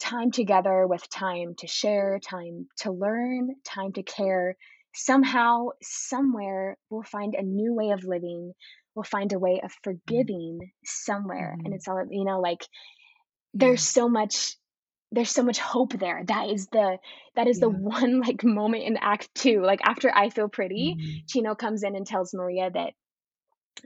time 0.00 0.30
together 0.32 0.86
with 0.86 1.08
time 1.10 1.54
to 1.60 1.66
share, 1.68 2.18
time 2.20 2.68
to 2.78 2.92
learn, 2.92 3.56
time 3.64 3.92
to 3.94 4.02
care. 4.04 4.56
Somehow, 4.94 5.68
somewhere, 5.82 6.78
we'll 6.90 7.02
find 7.04 7.34
a 7.34 7.42
new 7.42 7.74
way 7.74 7.90
of 7.92 8.04
living, 8.04 8.54
we'll 8.94 9.04
find 9.04 9.32
a 9.32 9.38
way 9.40 9.60
of 9.62 9.72
Mhm. 10.06 10.32
forgiving 10.32 10.72
somewhere," 10.84 11.58
and 11.64 11.72
Mhm. 11.72 11.76
it's 11.76 11.88
all 11.88 12.04
you 12.10 12.24
know, 12.24 12.40
like, 12.40 12.64
there's 13.54 13.82
Yeah. 13.82 13.92
so 13.98 14.08
much 14.08 14.56
there's 15.12 15.30
so 15.30 15.42
much 15.44 15.58
hope 15.60 15.92
there. 15.98 16.24
That 16.26 16.48
is 16.50 16.68
the 16.68 16.98
that 17.36 17.46
is 17.48 17.60
the 17.60 17.70
one, 17.70 18.20
like, 18.20 18.44
moment 18.44 18.84
in 18.84 18.96
act 18.98 19.34
2, 19.34 19.62
like, 19.62 19.80
after 19.84 20.10
I 20.14 20.30
Feel 20.30 20.48
Pretty, 20.48 20.96
Mhm. 20.96 21.22
Chino 21.28 21.54
comes 21.54 21.82
in 21.84 21.96
and 21.96 22.06
tells 22.06 22.34
Maria 22.34 22.70
that 22.70 22.94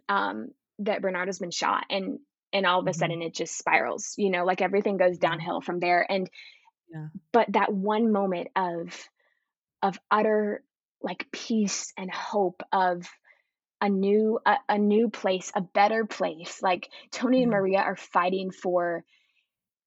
um, 0.08 0.48
that 0.80 1.02
Bernardo's 1.02 1.38
been 1.38 1.50
shot, 1.50 1.84
and 1.90 2.18
and 2.52 2.64
all 2.66 2.80
of 2.80 2.86
a 2.86 2.92
Mhm. 2.92 2.94
sudden 2.94 3.22
it 3.22 3.34
just 3.34 3.58
spirals, 3.58 4.14
you 4.16 4.30
know, 4.30 4.44
like, 4.44 4.62
everything 4.62 4.96
goes 4.96 5.18
downhill 5.18 5.60
from 5.60 5.80
there, 5.80 6.06
and 6.10 6.30
Yeah. 6.88 7.08
but 7.32 7.52
that 7.52 7.72
one 7.72 8.12
moment 8.12 8.48
of 8.56 9.08
of 9.82 9.98
utter 10.10 10.64
like 11.02 11.30
peace 11.32 11.92
and 11.98 12.10
hope 12.12 12.62
of 12.72 13.06
a 13.80 13.88
new 13.90 14.40
a, 14.46 14.56
a 14.68 14.78
new 14.78 15.10
place, 15.10 15.52
a 15.54 15.60
better 15.62 16.06
place. 16.06 16.62
Like 16.62 16.90
Tony 17.12 17.42
and 17.42 17.52
Maria 17.52 17.80
are 17.80 17.96
fighting 17.96 18.50
for 18.50 19.04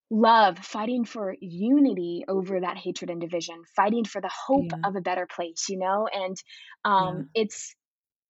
love, 0.09 0.59
fighting 0.59 1.05
for 1.05 1.35
unity 1.39 2.23
over 2.27 2.59
that 2.61 2.77
hatred 2.77 3.09
and 3.09 3.21
division, 3.21 3.55
fighting 3.75 4.05
for 4.05 4.21
the 4.21 4.31
hope 4.47 4.71
Yeah. 4.71 4.83
of 4.83 4.95
a 4.95 5.01
better 5.01 5.27
place, 5.33 5.67
you 5.69 5.77
know? 5.79 6.07
And 6.11 6.37
Yeah. 6.97 7.23
um 7.23 7.25
it's 7.33 7.75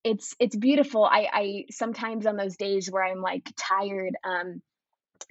it's 0.04 0.36
it's 0.39 0.56
beautiful. 0.56 1.06
I 1.06 1.28
I 1.34 1.63
sometimes 1.72 2.26
on 2.26 2.38
those 2.38 2.58
days 2.58 2.89
where 2.92 3.04
I'm 3.06 3.22
like 3.22 3.52
tired 3.58 4.15
um 4.24 4.62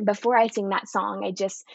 before 0.05 0.37
I 0.37 0.49
sing 0.49 0.69
that 0.71 0.89
song, 0.89 1.25
I 1.25 1.33
just 1.33 1.67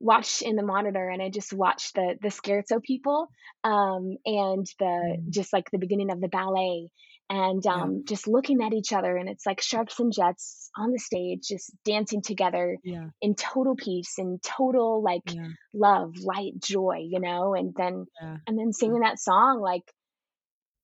watch 0.00 0.42
in 0.42 0.56
the 0.56 0.62
monitor 0.62 1.08
and 1.08 1.22
I 1.22 1.30
just 1.30 1.52
watch 1.52 1.92
the 1.94 2.16
the 2.20 2.28
scherzo 2.28 2.82
people 2.82 3.28
um, 3.64 4.16
and 4.26 4.66
the 4.78 5.16
just 5.30 5.52
like 5.52 5.70
the 5.70 5.78
beginning 5.78 6.10
of 6.10 6.20
the 6.20 6.28
ballet 6.28 6.88
and 7.34 7.62
Yeah. 7.64 7.74
um, 7.82 8.04
just 8.06 8.28
looking 8.28 8.62
at 8.62 8.74
each 8.74 8.92
other 8.92 9.16
and 9.16 9.26
it's 9.28 9.46
like 9.46 9.62
sharks 9.62 9.98
and 9.98 10.12
jets 10.12 10.70
on 10.76 10.92
the 10.92 10.98
stage 10.98 11.40
just 11.48 11.72
dancing 11.84 12.20
together 12.20 12.76
Yeah. 12.84 13.08
in 13.22 13.34
total 13.34 13.74
peace 13.74 14.18
in 14.18 14.38
total 14.42 15.02
like 15.02 15.22
Yeah. 15.32 15.48
love 15.72 16.14
light 16.18 16.52
joy 16.60 16.98
you 17.08 17.20
know 17.20 17.54
and 17.54 17.74
then 17.74 18.04
Yeah. 18.20 18.36
and 18.46 18.58
then 18.58 18.66
Yeah. 18.66 18.72
singing 18.80 19.00
that 19.00 19.18
song 19.18 19.60
like 19.60 19.90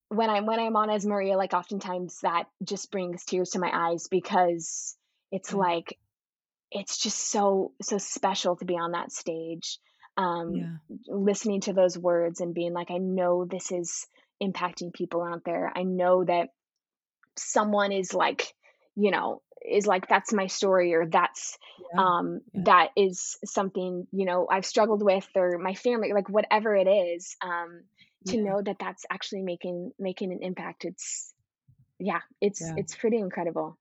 when 0.09 0.31
I'm 0.31 0.47
when 0.47 0.59
I'm 0.59 0.77
on 0.77 0.89
as 0.91 1.05
Maria 1.05 1.37
like 1.37 1.53
oftentimes 1.53 2.19
that 2.23 2.45
just 2.65 2.91
brings 2.91 3.25
tears 3.25 3.51
to 3.51 3.59
my 3.59 3.71
eyes 3.73 4.09
because 4.11 4.97
it's 5.31 5.53
Yeah. 5.53 5.59
like 5.59 5.99
it's 6.71 6.97
just 6.99 7.19
so 7.31 7.73
so 7.83 7.99
special 7.99 8.57
to 8.57 8.65
be 8.65 8.75
on 8.79 8.93
that 8.93 9.13
stage 9.13 9.79
um 10.17 10.55
Yeah. 10.55 10.77
listening 11.09 11.61
to 11.63 11.75
those 11.75 11.99
words 11.99 12.41
and 12.41 12.55
being 12.55 12.73
like 12.73 12.91
i 12.91 12.99
know 12.99 13.45
this 13.45 13.71
is 13.71 14.07
impacting 14.43 14.93
people 14.93 15.23
out 15.23 15.43
there 15.45 15.73
i 15.75 15.83
know 15.83 16.25
that 16.25 16.49
someone 17.37 17.93
is 17.93 18.13
like 18.15 18.53
you 18.97 19.11
know 19.11 19.43
is 19.69 19.87
like 19.87 20.09
that's 20.09 20.33
my 20.33 20.47
story 20.47 20.95
or 20.95 21.07
that's 21.07 21.59
Yeah. 21.93 22.01
um 22.05 22.41
Yeah. 22.53 22.63
that 22.65 22.89
is 22.97 23.37
something 23.45 24.07
you 24.13 24.25
know 24.25 24.47
i've 24.51 24.67
struggled 24.67 25.03
with 25.03 25.27
or 25.35 25.59
my 25.59 25.75
family 25.75 26.13
like 26.13 26.29
whatever 26.29 26.75
it 26.75 26.87
is 26.87 27.37
um 27.43 27.83
to 28.27 28.37
Yeah. 28.37 28.45
know 28.45 28.63
that 28.63 28.77
that's 28.79 29.05
actually 29.11 29.43
making 29.43 29.93
making 29.99 30.33
an 30.33 30.41
impact 30.43 30.85
it's 30.85 31.33
yeah 31.99 32.21
it's 32.41 32.73
it's 32.77 32.95
pretty 32.95 33.19
incredible 33.19 33.77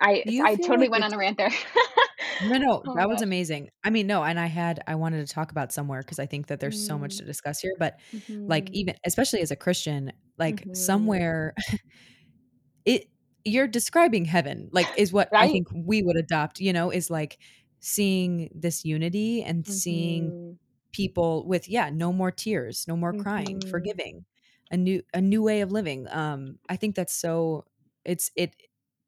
i 0.00 0.24
i 0.44 0.56
totally 0.56 0.88
like 0.88 0.90
went 0.90 1.04
on 1.04 1.12
a 1.12 1.18
rant 1.18 1.36
there 1.38 1.50
No, 2.44 2.56
no, 2.58 2.84
oh 2.88 2.94
that 2.94 3.08
was 3.08 3.22
amazing. 3.22 3.70
I 3.84 3.90
mean, 3.90 4.06
no, 4.06 4.24
and 4.24 4.38
I 4.40 4.46
had 4.46 4.82
I 4.86 4.94
wanted 4.96 5.26
to 5.26 5.32
talk 5.32 5.50
about 5.52 5.72
somewhere 5.72 6.00
because 6.02 6.18
I 6.18 6.26
think 6.26 6.48
that 6.48 6.60
there's 6.60 6.78
so 6.78 6.98
much 6.98 7.16
mm, 7.16 7.20
to 7.20 7.24
discuss 7.24 7.60
here, 7.60 7.74
but 7.78 8.00
like 8.48 8.68
mhm, 8.68 8.72
even 8.72 8.96
especially 9.06 9.40
as 9.42 9.50
a 9.52 9.56
Christian, 9.56 10.12
like 10.38 10.68
mhm. 10.74 10.74
somewhere 10.74 11.54
it 12.84 13.06
you're 13.44 13.66
describing 13.68 14.24
heaven, 14.24 14.68
like 14.72 14.92
is 14.96 15.12
what 15.12 15.32
I 15.38 15.48
think 15.48 15.66
we 15.74 16.02
would 16.02 16.16
adopt, 16.16 16.60
you 16.60 16.72
know, 16.72 16.90
is 16.90 17.10
like 17.10 17.38
seeing 17.80 18.48
this 18.54 18.84
unity 18.84 19.42
and 19.42 19.66
seeing 19.66 20.34
Mhm, 20.34 20.58
people 20.92 21.46
with 21.48 21.68
yeah, 21.68 21.90
no 21.90 22.12
more 22.12 22.30
tears, 22.32 22.86
no 22.88 22.96
more 22.96 23.14
crying, 23.14 23.60
mhm, 23.60 23.66
forgiving, 23.66 24.26
a 24.72 24.76
new 24.78 25.02
a 25.14 25.20
new 25.22 25.42
way 25.42 25.62
of 25.62 25.72
living. 25.72 26.08
Um 26.10 26.58
I 26.68 26.76
think 26.76 26.96
that's 26.96 27.14
so 27.14 27.66
it's 28.04 28.30
it 28.36 28.56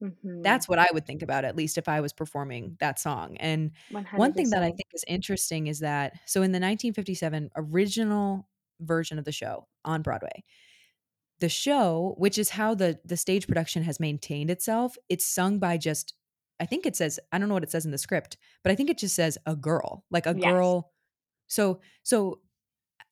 mhm, 0.09 0.45
that's 0.45 0.69
what 0.69 0.79
I 0.79 0.89
would 0.93 1.07
think 1.07 1.23
about, 1.23 1.45
at 1.45 1.57
least 1.57 1.79
if 1.79 1.89
I 1.89 2.01
was 2.01 2.13
performing 2.13 2.77
that 2.81 2.99
song, 2.99 3.37
and 3.39 3.73
one 4.15 4.35
thing 4.35 4.51
that 4.51 4.63
I 4.63 4.69
think 4.71 4.89
is 4.95 5.05
interesting 5.09 5.67
is 5.69 5.81
that 5.81 6.21
so 6.27 6.43
in 6.43 6.53
the 6.53 6.61
1957 6.61 7.51
original 7.57 8.49
version 8.81 9.19
of 9.19 9.25
the 9.25 9.33
show 9.33 9.69
on 9.85 10.03
Broadway, 10.03 10.45
the 11.41 11.49
show, 11.49 12.15
which 12.19 12.39
is 12.39 12.51
how 12.51 12.75
the 12.75 12.99
the 13.05 13.17
stage 13.17 13.47
production 13.47 13.83
has 13.83 14.01
maintained 14.01 14.51
itself, 14.51 14.97
it's 15.09 15.27
sung 15.27 15.59
by 15.59 15.77
just 15.77 16.15
I 16.61 16.67
think 16.67 16.87
it 16.87 16.97
says 16.97 17.19
I 17.33 17.39
don't 17.39 17.49
know 17.49 17.55
what 17.55 17.65
it 17.65 17.71
says 17.71 17.85
in 17.85 17.91
the 17.91 17.99
script, 17.99 18.37
but 18.63 18.71
I 18.73 18.75
think 18.77 18.91
it 18.91 18.99
just 18.99 19.17
says 19.17 19.39
a 19.47 19.57
girl, 19.57 20.05
like 20.11 20.27
a 20.27 20.35
Yes, 20.35 20.45
girl. 20.45 20.93
So 21.49 21.81
so 22.05 22.41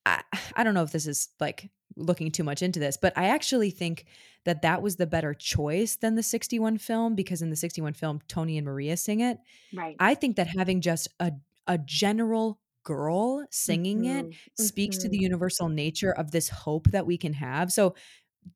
I 0.06 0.22
I 0.56 0.64
don't 0.64 0.74
know 0.74 0.82
if 0.82 0.92
this 0.92 1.06
is 1.06 1.28
like 1.40 1.70
looking 1.96 2.30
too 2.30 2.44
much 2.44 2.62
into 2.62 2.80
this, 2.80 2.96
but 2.96 3.16
I 3.16 3.26
actually 3.28 3.70
think 3.70 4.06
that 4.44 4.62
that 4.62 4.82
was 4.82 4.96
the 4.96 5.06
better 5.06 5.34
choice 5.34 5.96
than 5.96 6.14
the 6.14 6.22
61 6.22 6.78
film 6.78 7.14
because 7.14 7.42
in 7.42 7.50
the 7.50 7.56
61 7.56 7.94
film 7.94 8.20
Tony 8.28 8.58
and 8.58 8.66
Maria 8.66 8.96
sing 8.96 9.20
it. 9.20 9.38
right. 9.72 10.00
I 10.00 10.14
think 10.14 10.36
that 10.36 10.48
having 10.58 10.80
just 10.80 11.08
a 11.20 11.32
a 11.66 11.78
general 11.78 12.60
girl 12.84 13.46
singing 13.50 14.04
it 14.06 14.26
Mhm, 14.26 14.36
speaks 14.56 14.98
to 14.98 15.08
the 15.08 15.16
mhm. 15.16 15.22
universal 15.22 15.68
nature 15.68 16.12
of 16.12 16.32
this 16.32 16.48
hope 16.48 16.88
that 16.88 17.06
we 17.06 17.16
can 17.16 17.34
have. 17.34 17.72
So 17.72 17.94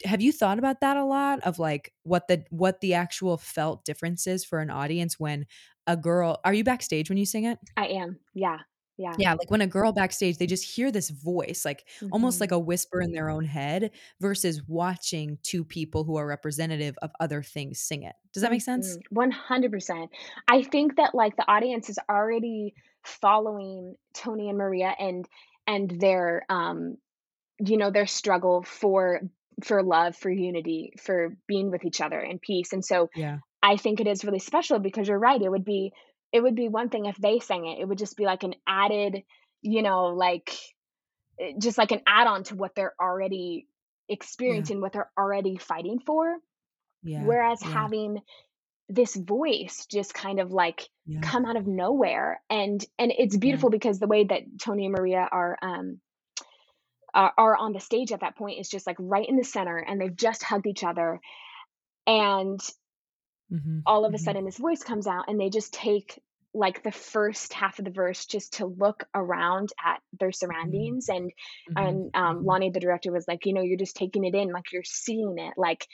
have 0.05 0.21
you 0.23 0.33
thought 0.33 0.59
about 0.59 0.81
that 0.81 0.97
a 0.97 1.05
lot 1.05 1.41
of 1.41 1.59
like 1.59 1.93
what 2.03 2.29
the 2.29 2.45
what 2.51 2.81
the 2.81 2.95
actual 2.95 3.37
felt 3.39 3.85
difference 3.85 4.27
is 4.27 4.45
for 4.45 4.61
an 4.61 4.71
audience 4.71 5.19
when 5.21 5.47
a 5.87 5.97
girl 5.97 6.41
are 6.45 6.55
you 6.55 6.65
backstage 6.65 7.09
when 7.09 7.19
you 7.19 7.27
sing 7.27 7.45
it? 7.45 7.59
I 7.77 7.87
am. 7.89 8.21
Yeah, 8.35 8.61
yeah. 8.97 9.19
Yeah, 9.19 9.33
like 9.33 9.51
when 9.51 9.63
a 9.63 9.67
girl 9.67 9.93
backstage, 9.93 10.37
they 10.39 10.47
just 10.47 10.65
hear 10.65 10.91
this 10.93 11.09
voice, 11.11 11.65
like 11.65 11.87
almost 12.11 12.41
like 12.41 12.53
a 12.53 12.59
whisper 12.59 13.01
in 13.01 13.13
their 13.13 13.31
own 13.31 13.45
head 13.45 13.93
versus 14.21 14.63
watching 14.67 15.39
two 15.43 15.65
people 15.65 16.05
who 16.05 16.17
are 16.17 16.27
representative 16.27 16.97
of 17.03 17.11
other 17.21 17.43
things 17.43 17.81
sing 17.81 18.03
it. 18.03 18.15
Does 18.35 18.43
that 18.43 18.51
make 18.51 18.63
sense? 18.63 18.99
mhm. 18.99 19.03
100%. 19.11 20.11
I 20.49 20.63
think 20.63 20.97
that, 20.97 21.15
like, 21.15 21.37
the 21.37 21.49
audience 21.51 21.89
is 21.89 21.99
already 22.09 22.75
following 23.05 23.95
Tony 24.15 24.49
and 24.49 24.59
Maria 24.59 24.95
and 24.99 25.27
and 25.69 25.91
their, 26.01 26.45
um, 26.49 26.97
you 27.61 27.77
know, 27.77 27.91
their 27.91 28.07
struggle 28.07 28.63
for 28.65 29.23
for 29.65 29.83
love, 29.83 30.17
for 30.17 30.31
unity, 30.31 30.93
for 31.01 31.37
being 31.49 31.71
with 31.71 31.85
each 31.85 32.01
other 32.01 32.21
in 32.21 32.39
peace, 32.41 32.73
and 32.73 32.85
so 32.85 33.11
Yeah. 33.15 33.39
I 33.63 33.77
think 33.77 34.01
it 34.01 34.07
is 34.07 34.25
really 34.25 34.39
special 34.41 34.79
because 34.81 35.09
you're 35.09 35.19
right, 35.19 35.41
it 35.43 35.51
would 35.51 35.65
be 35.65 35.93
it 36.33 36.41
would 36.43 36.55
be 36.57 36.69
one 36.69 36.89
thing 36.91 37.07
if 37.07 37.17
they 37.17 37.39
sang 37.41 37.67
it, 37.67 37.79
it 37.81 37.87
would 37.89 37.99
just 37.99 38.17
be 38.17 38.25
like 38.25 38.43
an 38.43 38.55
added, 38.67 39.23
you 39.62 39.83
know, 39.83 40.07
like, 40.07 40.57
eh, 41.41 41.53
just 41.61 41.79
like 41.79 41.93
an 41.93 42.03
add-on 42.07 42.45
to 42.45 42.57
what 42.57 42.75
they're 42.75 42.95
already 43.01 43.69
Yeah. 44.47 44.69
experiencing, 44.69 44.81
what 44.81 44.93
they're 44.93 45.11
already 45.19 45.59
fighting 45.59 46.01
for, 46.01 46.37
Yeah. 47.03 47.23
whereas 47.25 47.62
Yeah. 47.62 47.73
having 47.73 48.21
this 48.89 49.17
voice 49.17 49.87
just 49.91 50.15
kind 50.15 50.41
of, 50.41 50.53
like, 50.53 50.89
Yeah. 51.07 51.21
come 51.23 51.47
out 51.47 51.57
of 51.57 51.67
nowhere, 51.67 52.43
and 52.51 52.85
and 52.99 53.12
it's 53.19 53.37
Yeah. 53.41 53.41
beautiful 53.41 53.71
because 53.71 53.99
the 53.99 54.07
way 54.09 54.25
that 54.25 54.43
Tony 54.62 54.87
and 54.87 54.95
Maria 54.95 55.29
are, 55.31 55.59
um, 55.62 56.01
are 57.15 57.33
are 57.39 57.57
on 57.57 57.73
the 57.73 57.81
stage 57.81 58.12
at 58.12 58.21
that 58.21 58.37
point 58.37 58.61
is 58.61 58.69
just, 58.69 58.87
like, 58.87 58.97
right 59.01 59.29
in 59.29 59.37
the 59.37 59.45
center, 59.45 59.79
and 59.79 60.01
they've 60.01 60.17
just 60.17 60.43
hugged 60.43 60.67
each 60.67 60.85
other, 60.85 61.21
and 62.07 62.61
Mhm. 63.51 63.87
all 63.87 64.05
of 64.05 64.15
a 64.15 64.19
Mhm. 64.19 64.19
sudden 64.19 64.45
this 64.45 64.59
voice 64.59 64.83
comes 64.83 65.07
out 65.07 65.25
and 65.29 65.41
they 65.41 65.51
just 65.51 65.73
take 65.73 66.21
like 66.55 66.83
the 66.83 66.93
first 66.93 67.53
half 67.53 67.79
of 67.79 67.85
the 67.85 67.91
verse 67.91 68.27
just 68.27 68.55
to 68.55 68.67
look 68.67 69.05
around 69.15 69.69
at 69.85 70.01
their 70.19 70.33
Mhm. 70.63 70.97
surroundings 70.97 71.09
and 71.09 71.31
Mhm. 71.67 71.77
and 71.77 72.11
um, 72.15 72.45
Mhm. 72.45 72.47
Lonny 72.47 72.71
the 72.71 72.81
director 72.81 73.13
was 73.13 73.27
like 73.29 73.47
you 73.47 73.53
know 73.55 73.63
you're 73.63 73.79
just 73.79 73.97
taking 73.97 74.25
it 74.25 74.35
in 74.35 74.51
like 74.53 74.73
you're 74.73 74.83
seeing 74.85 75.37
it 75.39 75.55
like 75.57 75.87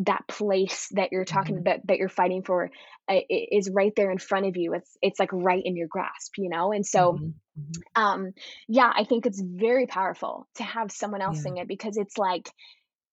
that 0.00 0.26
place 0.28 0.88
that 0.92 1.10
you're 1.12 1.24
talking 1.24 1.60
Mhm. 1.60 1.64
that 1.64 1.80
that 1.86 1.98
you're 1.98 2.08
fighting 2.08 2.42
for 2.42 2.70
uh, 3.08 3.20
is 3.28 3.70
right 3.72 3.92
there 3.96 4.10
in 4.10 4.18
front 4.18 4.46
of 4.46 4.56
you 4.56 4.74
it's 4.74 4.96
it's 5.02 5.18
like 5.20 5.32
right 5.32 5.62
in 5.64 5.76
your 5.76 5.88
grasp 5.88 6.34
you 6.38 6.48
know 6.48 6.72
and 6.72 6.86
so 6.86 7.20
Mhm. 7.20 7.34
Mhm. 7.56 7.84
um 7.96 8.32
yeah 8.68 8.92
I 8.94 9.04
think 9.04 9.26
it's 9.26 9.40
very 9.40 9.86
powerful 9.86 10.48
to 10.56 10.62
have 10.64 10.92
someone 10.92 11.22
else 11.22 11.40
Yeah. 11.40 11.42
sing 11.42 11.58
it 11.58 11.68
because 11.68 11.96
it's 11.96 12.18
like 12.18 12.50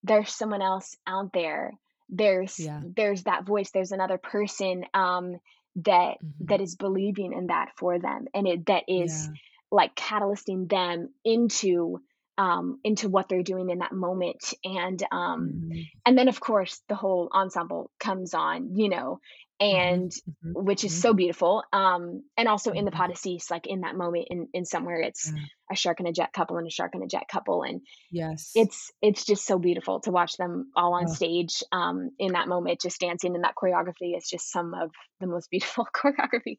there's 0.04 0.34
someone 0.34 0.62
else 0.62 0.96
out 1.08 1.32
there. 1.34 1.74
There's 2.10 2.56
Yeah. 2.58 2.86
there's 2.96 3.24
that 3.24 3.46
voice, 3.46 3.72
there's 3.72 3.92
another 3.92 4.18
person, 4.18 4.86
um, 4.94 5.38
that 5.78 6.18
Mhm. 6.22 6.48
that 6.48 6.62
is 6.62 6.76
believing 6.76 7.34
in 7.34 7.48
that 7.48 7.72
for 7.78 8.00
them, 8.00 8.28
and 8.34 8.48
it 8.48 8.66
that 8.68 8.84
is, 8.88 9.30
Yeah. 9.30 9.36
like, 9.72 9.96
catalyzing 9.96 10.70
them 10.70 11.14
into, 11.24 12.00
um, 12.38 12.80
into 12.84 13.10
what 13.10 13.28
they're 13.30 13.42
doing 13.44 13.70
in 13.70 13.80
that 13.80 13.92
moment, 13.92 14.54
and, 14.64 15.02
um, 15.12 15.58
Mhm. 15.62 15.90
and 16.06 16.18
then, 16.18 16.28
of 16.28 16.40
course, 16.40 16.82
the 16.88 16.96
whole 16.96 17.30
ensemble 17.34 17.92
comes 18.00 18.34
on, 18.36 18.76
you 18.78 18.90
know. 18.90 19.20
And 19.60 20.12
Mhm. 20.26 20.58
which 20.58 20.84
is 20.86 20.94
Mhm. 20.94 21.06
so 21.06 21.14
beautiful, 21.14 21.64
um, 21.74 22.24
and 22.38 22.48
also 22.48 22.72
in 22.72 22.86
the 22.86 22.92
Mhm. 22.92 23.00
pot 23.00 23.12
of 23.12 23.18
cease, 23.18 23.52
like, 23.52 23.68
in 23.68 23.82
that 23.82 23.96
moment 23.96 24.28
in 24.30 24.48
in 24.54 24.66
somewhere, 24.66 25.02
it's 25.02 25.32
Yeah. 25.32 25.46
a 25.72 25.76
shark 25.76 26.00
and 26.00 26.08
a 26.10 26.14
jet 26.14 26.34
couple 26.34 26.58
and 26.58 26.68
a 26.68 26.72
shark 26.72 26.94
and 26.96 27.04
a 27.04 27.08
jet 27.08 27.28
couple, 27.30 27.64
and 27.64 27.82
Yes. 28.10 28.56
it's 28.56 28.92
it's 29.02 29.26
just 29.26 29.46
so 29.46 29.60
beautiful 29.60 30.00
to 30.02 30.12
watch 30.12 30.38
them 30.38 30.72
all 30.76 30.94
on 30.94 31.08
Oh, 31.08 31.18
stage, 31.18 31.64
um, 31.74 32.12
in 32.20 32.34
that 32.34 32.48
moment, 32.48 32.82
just 32.82 33.02
dancing, 33.02 33.36
and 33.36 33.44
that 33.44 33.56
choreography 33.62 34.18
is 34.18 34.30
just 34.30 34.52
some 34.52 34.74
of 34.74 34.92
the 35.20 35.28
most 35.28 35.50
beautiful 35.52 35.88
choreography 35.96 36.58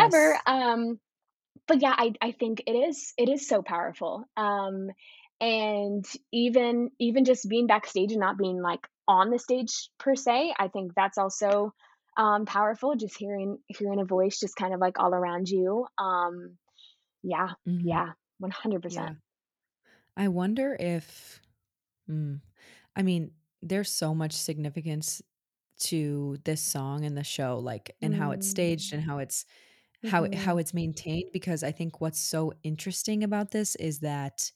ever, 0.00 0.38
um, 0.46 1.00
but 1.66 1.80
yeah, 1.82 1.94
I 1.96 2.12
I 2.20 2.32
think 2.32 2.62
it 2.66 2.72
is 2.72 3.12
it 3.18 3.28
is 3.28 3.48
so 3.48 3.62
powerful, 3.62 4.24
um, 4.36 4.88
and 5.40 6.04
even 6.32 6.90
even 7.00 7.24
just 7.24 7.48
being 7.48 7.66
backstage 7.66 8.12
and 8.12 8.20
not 8.20 8.38
being, 8.38 8.60
like, 8.62 8.86
on 9.08 9.30
the 9.30 9.38
stage 9.38 9.90
per 9.98 10.14
se, 10.16 10.54
I 10.58 10.68
think 10.68 10.92
that's 10.96 11.18
also, 11.18 11.72
um, 12.16 12.46
powerful, 12.46 12.94
just 12.96 13.16
hearing 13.18 13.58
hearing 13.68 14.00
a 14.00 14.04
voice 14.04 14.38
just 14.40 14.56
kind 14.56 14.74
of, 14.74 14.80
like, 14.80 14.98
all 14.98 15.14
around 15.14 15.48
you, 15.48 15.86
um, 15.98 16.58
yeah, 17.22 17.54
Mhm. 17.66 17.82
yeah, 17.82 18.12
100%. 18.38 19.10
Yeah. 19.10 19.14
I 20.16 20.28
wonder 20.28 20.76
if 20.78 21.40
Mm. 22.10 22.42
I 22.96 23.02
mean, 23.02 23.32
there's 23.62 23.90
so 23.90 24.14
much 24.14 24.32
significance 24.32 25.22
to 25.80 26.38
this 26.44 26.62
song 26.62 27.04
and 27.04 27.16
the 27.16 27.24
show, 27.24 27.58
like, 27.60 27.96
and 28.02 28.14
how 28.14 28.32
it's 28.32 28.46
Mm. 28.46 28.48
staged 28.48 28.92
and 28.94 29.02
how 29.04 29.18
it's 29.18 29.46
how 30.04 30.28
how 30.34 30.56
Mhm. 30.56 30.60
it's 30.60 30.74
maintained 30.74 31.30
because 31.32 31.62
I 31.64 31.72
think 31.72 32.00
what's 32.00 32.20
so 32.20 32.52
interesting 32.64 33.24
about 33.24 33.52
this 33.52 33.76
is 33.76 34.00
that 34.00 34.52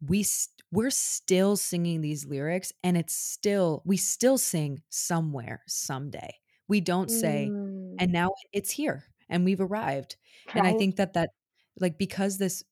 we 0.00 0.22
st- 0.24 0.62
we're 0.72 0.90
still 0.90 1.56
singing 1.56 2.00
these 2.02 2.26
lyrics 2.26 2.72
and 2.84 2.96
it's 2.96 3.14
still 3.14 3.82
we 3.86 3.96
still 3.98 4.38
sing 4.38 4.82
somewhere 4.90 5.62
someday. 5.68 6.30
We 6.68 6.80
don't 6.80 7.10
say 7.10 7.52
Mm. 7.52 7.98
and 7.98 8.12
now 8.12 8.30
it's 8.52 8.70
here 8.70 9.04
and 9.28 9.44
we've 9.44 9.60
arrived. 9.60 10.16
And 10.54 10.66
I 10.66 10.72
think 10.74 10.96
that 10.96 11.14
that 11.14 11.30
like 11.80 11.98
because 11.98 12.38
this 12.38 12.62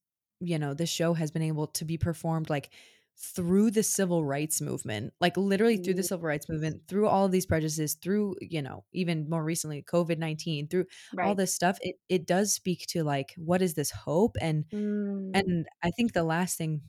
you 0.40 0.58
know, 0.58 0.74
this 0.74 0.90
show 0.90 1.14
has 1.14 1.30
been 1.30 1.42
able 1.42 1.66
to 1.68 1.84
be 1.86 1.96
performed 1.98 2.50
like 2.50 2.70
through 3.18 3.70
the 3.70 3.82
civil 3.82 4.22
rights 4.24 4.60
movement, 4.60 5.14
like 5.20 5.34
literally 5.38 5.78
through 5.78 5.94
the 5.94 6.02
civil 6.02 6.26
rights 6.26 6.46
movement, 6.50 6.82
through 6.88 7.08
all 7.08 7.24
of 7.24 7.32
these 7.32 7.46
prejudices, 7.46 7.94
through, 7.94 8.36
you 8.42 8.60
know, 8.60 8.84
even 8.92 9.30
more 9.30 9.42
recently 9.42 9.82
COVID-19, 9.82 10.68
through 10.68 10.84
all 11.22 11.34
this 11.34 11.54
stuff, 11.54 11.78
it 11.80 11.96
it 12.10 12.26
does 12.26 12.52
speak 12.52 12.86
to 12.88 13.02
like 13.04 13.32
what 13.38 13.62
is 13.62 13.74
this 13.74 13.90
hope 13.90 14.36
and 14.42 14.66
Mm. 14.72 15.34
and 15.34 15.66
I 15.82 15.90
think 15.90 16.12
the 16.12 16.24
last 16.24 16.58
thing 16.58 16.82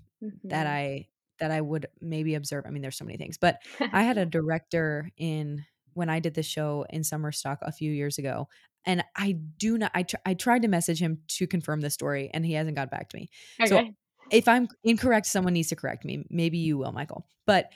that 0.49 0.67
Mhm. 0.67 0.67
I 0.67 1.09
that 1.39 1.51
I 1.51 1.61
would 1.61 1.87
maybe 2.01 2.35
observe 2.35 2.65
I 2.65 2.71
mean, 2.71 2.81
there's 2.81 2.97
so 2.97 3.05
many 3.05 3.17
things, 3.17 3.37
but 3.37 3.59
I 3.91 4.03
had 4.03 4.17
a 4.17 4.25
director 4.27 5.11
in 5.17 5.65
when 5.97 6.09
I 6.09 6.19
did 6.19 6.35
the 6.35 6.43
show 6.43 6.85
in 6.89 7.03
summer 7.03 7.31
stock 7.31 7.59
a 7.61 7.71
few 7.71 7.91
years 7.91 8.17
ago, 8.17 8.47
and 8.85 9.03
I 9.15 9.33
do 9.57 9.77
not 9.77 9.91
I 9.93 10.03
tr 10.03 10.15
I 10.25 10.33
tried 10.33 10.61
to 10.61 10.67
message 10.67 11.01
him 11.01 11.19
to 11.29 11.47
confirm 11.47 11.81
the 11.81 11.89
story, 11.89 12.29
and 12.33 12.45
he 12.45 12.53
hasn't 12.53 12.77
got 12.77 12.91
back 12.91 13.09
to 13.09 13.17
me. 13.17 13.29
So, 13.65 13.89
if 14.31 14.47
I'm 14.47 14.67
incorrect, 14.83 15.25
someone 15.25 15.53
needs 15.53 15.69
to 15.69 15.75
correct 15.75 16.05
me. 16.05 16.25
Maybe 16.29 16.57
you 16.59 16.77
will, 16.77 16.91
Michel. 16.91 17.25
But 17.45 17.71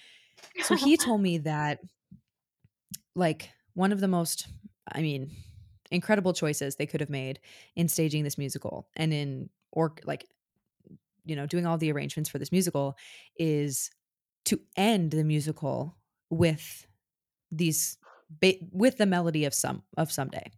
so 0.63 0.75
he 0.75 0.97
told 0.97 1.21
me 1.27 1.39
that 1.39 1.79
like 3.15 3.49
one 3.73 3.91
of 3.91 3.99
the 3.99 4.07
most 4.07 4.47
I 4.91 5.01
mean, 5.01 5.31
incredible 5.89 6.33
choices 6.33 6.75
they 6.75 6.85
could 6.85 7.01
have 7.01 7.09
made 7.09 7.39
in 7.75 7.87
staging 7.87 8.23
this 8.23 8.37
musical 8.37 8.87
and 8.95 9.13
in 9.13 9.49
or 9.71 9.93
like 10.05 10.25
you 11.23 11.35
know, 11.35 11.45
doing 11.45 11.65
all 11.65 11.77
the 11.77 11.91
arrangements 11.91 12.29
for 12.29 12.39
this 12.39 12.51
musical 12.51 12.95
is 13.37 13.91
to 14.45 14.59
end 14.75 15.11
the 15.11 15.23
musical 15.23 15.95
with 16.29 16.87
these 17.51 17.97
ba- 18.39 18.59
with 18.71 18.97
the 18.97 19.05
melody 19.05 19.45
of 19.45 19.53
some 19.53 19.83
of 19.97 20.11
someday 20.11 20.49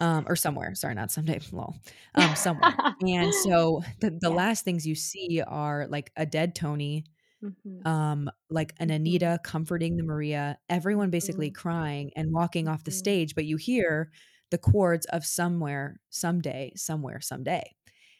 um 0.00 0.24
or 0.28 0.36
somewhere 0.36 0.74
sorry 0.74 0.94
not 0.94 1.10
someday 1.10 1.40
lol 1.52 1.74
um 2.14 2.34
somewhere 2.34 2.78
and 3.00 3.34
so 3.34 3.82
the, 4.00 4.10
the 4.20 4.30
Yes. 4.30 4.30
last 4.30 4.64
things 4.64 4.86
you 4.86 4.94
see 4.94 5.42
are 5.46 5.86
like 5.88 6.10
a 6.16 6.26
dead 6.26 6.54
tony 6.54 7.04
Mhm. 7.40 7.86
um 7.86 8.30
like 8.50 8.74
an 8.80 8.90
Mhm. 8.90 8.90
anita 8.90 9.40
comforting 9.44 9.96
the 9.96 10.04
maria 10.04 10.58
everyone 10.70 11.10
basically 11.10 11.50
Mhm. 11.50 11.52
crying 11.52 12.12
and 12.16 12.32
walking 12.32 12.68
off 12.68 12.84
the 12.84 12.90
Mhm. 12.90 12.92
stage 12.92 13.34
but 13.34 13.46
you 13.46 13.56
hear 13.56 14.10
the 14.50 14.58
chords 14.58 15.06
of 15.06 15.24
somewhere 15.26 16.00
someday 16.10 16.72
somewhere 16.76 17.20
someday 17.20 17.64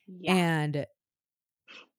Yeah. 0.09 0.39
and 0.47 0.87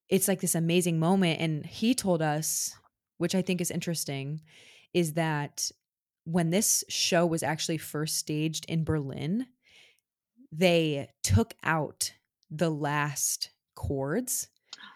it's 0.10 0.28
like 0.28 0.42
this 0.42 0.56
amazing 0.56 1.00
moment 1.00 1.40
and 1.40 1.66
he 1.66 1.94
told 1.94 2.22
us 2.22 2.76
which 3.18 3.36
i 3.36 3.42
think 3.42 3.62
is 3.62 3.72
interesting 3.72 4.42
is 4.94 5.14
that 5.14 5.70
when 6.32 6.52
this 6.52 6.84
show 6.90 7.26
was 7.26 7.44
actually 7.44 7.78
first 7.78 8.18
staged 8.18 8.66
in 8.70 8.84
berlin 8.84 9.48
they 10.52 11.10
took 11.24 11.54
out 11.64 12.14
the 12.50 12.70
last 12.70 13.52
chords. 13.76 14.50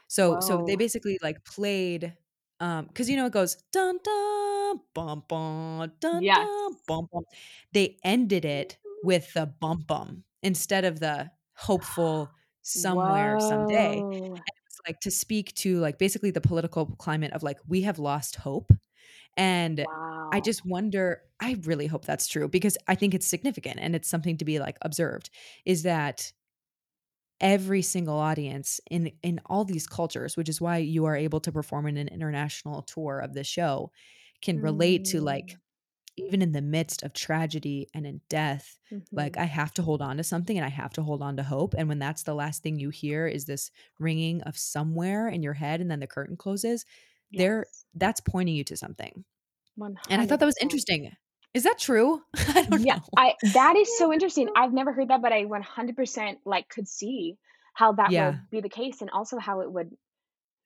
So 0.07 0.39
so 0.39 0.57
they 0.57 0.75
basically 0.75 1.19
like 1.23 1.43
played 1.45 2.17
um 2.59 2.87
because 2.87 3.09
you 3.09 3.17
know 3.17 3.25
it 3.27 3.33
goes 3.33 3.57
dun 3.71 3.99
dun 4.03 4.81
bum 4.93 5.23
bum 5.27 5.91
dun 5.99 6.23
Yes. 6.27 6.33
dun 6.33 6.77
bum 6.87 7.07
bum. 7.11 7.23
They 7.73 7.97
ended 8.03 8.45
it 8.45 8.77
with 9.01 9.33
the 9.33 9.47
bum 9.47 9.83
bum 9.87 10.23
instead 10.43 10.85
of 10.85 10.99
the 10.99 11.31
hopeful 11.55 12.33
somewhere 12.61 13.39
someday. 13.39 14.05
Whoa. 14.05 14.45
it's 14.67 14.79
like 14.87 14.99
to 15.01 15.11
speak 15.11 15.53
to 15.55 15.79
like 15.79 15.97
basically 15.99 16.31
the 16.31 16.41
political 16.41 16.85
climate 16.97 17.33
of 17.33 17.43
like 17.43 17.59
we 17.67 17.81
have 17.83 17.99
lost 17.99 18.35
hope 18.37 18.71
and 19.37 19.87
i 20.31 20.39
just 20.39 20.65
wonder 20.65 21.23
i 21.39 21.53
really 21.63 21.87
hope 21.87 22.05
that's 22.05 22.27
true 22.27 22.47
because 22.47 22.77
i 22.87 22.95
think 22.95 23.13
it's 23.13 23.27
significant 23.27 23.79
and 23.79 23.95
it's 23.95 24.09
something 24.09 24.37
to 24.37 24.45
be 24.45 24.59
like 24.59 24.77
observed 24.81 25.29
is 25.65 25.83
that 25.83 26.31
every 27.41 27.81
single 27.81 28.15
audience 28.17 28.79
in 28.89 29.11
in 29.21 29.39
all 29.47 29.65
these 29.65 29.87
cultures 29.87 30.37
which 30.37 30.47
is 30.47 30.61
why 30.61 30.77
you 30.77 31.05
are 31.05 31.15
able 31.15 31.39
to 31.41 31.51
perform 31.51 31.87
in 31.87 31.97
an 31.97 32.07
international 32.07 32.81
tour 32.83 33.19
of 33.19 33.33
the 33.33 33.43
show 33.43 33.91
can 34.41 34.59
relate 34.59 35.03
to 35.03 35.19
like 35.19 35.55
Mm. 35.55 35.59
even 36.17 36.41
in 36.41 36.51
the 36.53 36.61
midst 36.61 37.03
of 37.03 37.13
tragedy 37.13 37.89
and 37.93 38.05
in 38.07 38.21
death, 38.29 38.77
like 39.15 39.37
Mhm. 39.37 39.39
I 39.39 39.45
have 39.45 39.73
to 39.75 39.83
hold 39.83 40.01
on 40.01 40.17
to 40.17 40.23
something 40.23 40.57
and 40.57 40.65
I 40.65 40.69
have 40.69 40.93
to 40.93 41.03
hold 41.03 41.21
on 41.23 41.37
to 41.37 41.43
hope. 41.43 41.73
And 41.77 41.89
when 41.89 41.99
that's 41.99 42.23
the 42.23 42.35
last 42.35 42.63
thing 42.63 42.79
you 42.79 42.89
hear 42.89 43.27
is 43.27 43.45
this 43.45 43.71
ringing 43.99 44.41
of 44.43 44.57
somewhere 44.57 45.29
in 45.29 45.43
your 45.43 45.53
head 45.53 45.81
and 45.81 45.91
then 45.91 46.01
the 46.01 46.07
curtain 46.07 46.37
closes, 46.37 46.85
there 47.33 47.65
that's 47.95 48.21
pointing 48.21 48.55
you 48.55 48.63
to 48.65 48.77
something. 48.77 49.25
And 50.09 50.21
I 50.21 50.25
thought 50.25 50.39
that 50.39 50.45
was 50.45 50.57
interesting. 50.61 51.11
Is 51.53 51.63
that 51.63 51.79
true? 51.79 52.21
I 52.35 52.63
don't 52.63 52.81
Yeah, 52.81 52.95
know. 52.95 53.01
I 53.15 53.33
that 53.43 53.75
is 53.75 53.97
so 53.97 54.11
interesting. 54.13 54.49
I've 54.55 54.73
never 54.73 54.93
heard 54.93 55.09
that, 55.09 55.21
but 55.21 55.33
I 55.33 55.45
100% 55.45 56.37
like 56.45 56.69
could 56.69 56.87
see 56.87 57.37
how 57.73 57.93
that 57.93 58.11
Yeah. 58.11 58.25
would 58.27 58.49
be 58.49 58.61
the 58.61 58.69
case 58.69 59.01
and 59.01 59.09
also 59.09 59.37
how 59.37 59.61
it 59.61 59.71
would 59.71 59.91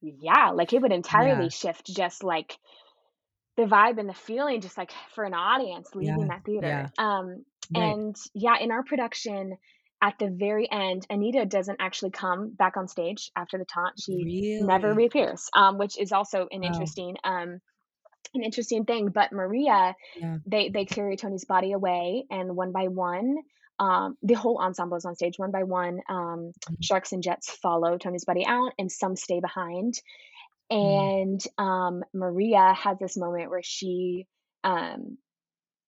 yeah, 0.02 0.52
like 0.52 0.74
it 0.74 0.82
would 0.82 0.92
entirely 0.94 1.46
Yeah. 1.46 1.50
shift 1.50 1.88
just 1.88 2.24
like 2.24 2.58
the 3.56 3.64
vibe 3.64 4.00
and 4.00 4.08
the 4.08 4.14
feeling 4.14 4.62
just 4.62 4.78
like 4.78 4.92
for 5.16 5.24
an 5.24 5.34
audience 5.34 5.90
leaving 5.96 6.28
Yeah. 6.28 6.28
that 6.28 6.44
theater. 6.46 6.92
Um 6.98 7.46
Right. 7.76 7.96
and 7.96 8.16
yeah, 8.34 8.58
in 8.60 8.72
our 8.72 8.84
production 8.84 9.58
at 10.02 10.20
the 10.20 10.30
very 10.30 10.70
end, 10.72 11.06
Anita 11.10 11.46
doesn't 11.46 11.82
actually 11.82 12.12
come 12.12 12.52
back 12.52 12.78
on 12.78 12.88
stage 12.88 13.32
after 13.36 13.58
the 13.58 13.66
taunt. 13.66 14.00
She 14.00 14.30
never 14.60 14.94
reappears, 14.94 15.50
um, 15.56 15.78
which 15.78 16.00
is 16.00 16.12
also 16.12 16.48
an 16.52 16.64
Wow. 16.64 16.68
interesting 16.68 17.18
um 17.24 17.60
an 18.36 18.44
interesting 18.44 18.86
thing. 18.86 19.10
But 19.10 19.32
Maria, 19.32 19.96
Yeah. 20.16 20.38
they 20.46 20.70
they 20.70 20.86
carry 20.86 21.18
Tony's 21.18 21.46
body 21.46 21.72
away, 21.74 22.26
and 22.30 22.56
one 22.56 22.72
by 22.72 22.88
one, 22.90 23.38
um, 23.80 24.18
the 24.24 24.36
whole 24.36 24.60
ensemble 24.60 24.98
is 24.98 25.06
on 25.06 25.16
stage. 25.16 25.40
One 25.40 25.52
by 25.52 25.64
one, 25.64 26.02
um, 26.10 26.52
Mhm. 26.70 26.78
sharks 26.82 27.12
and 27.14 27.24
jets 27.24 27.52
follow 27.52 27.98
Tony's 27.98 28.26
body 28.26 28.46
out, 28.46 28.74
and 28.80 28.92
some 28.92 29.16
stay 29.16 29.40
behind. 29.40 29.96
Mhm. 30.84 31.12
And 31.22 31.42
um, 31.58 32.04
Maria 32.14 32.74
has 32.74 33.00
this 33.00 33.18
moment 33.18 33.50
where 33.52 33.64
she 33.64 34.28
um, 34.64 35.18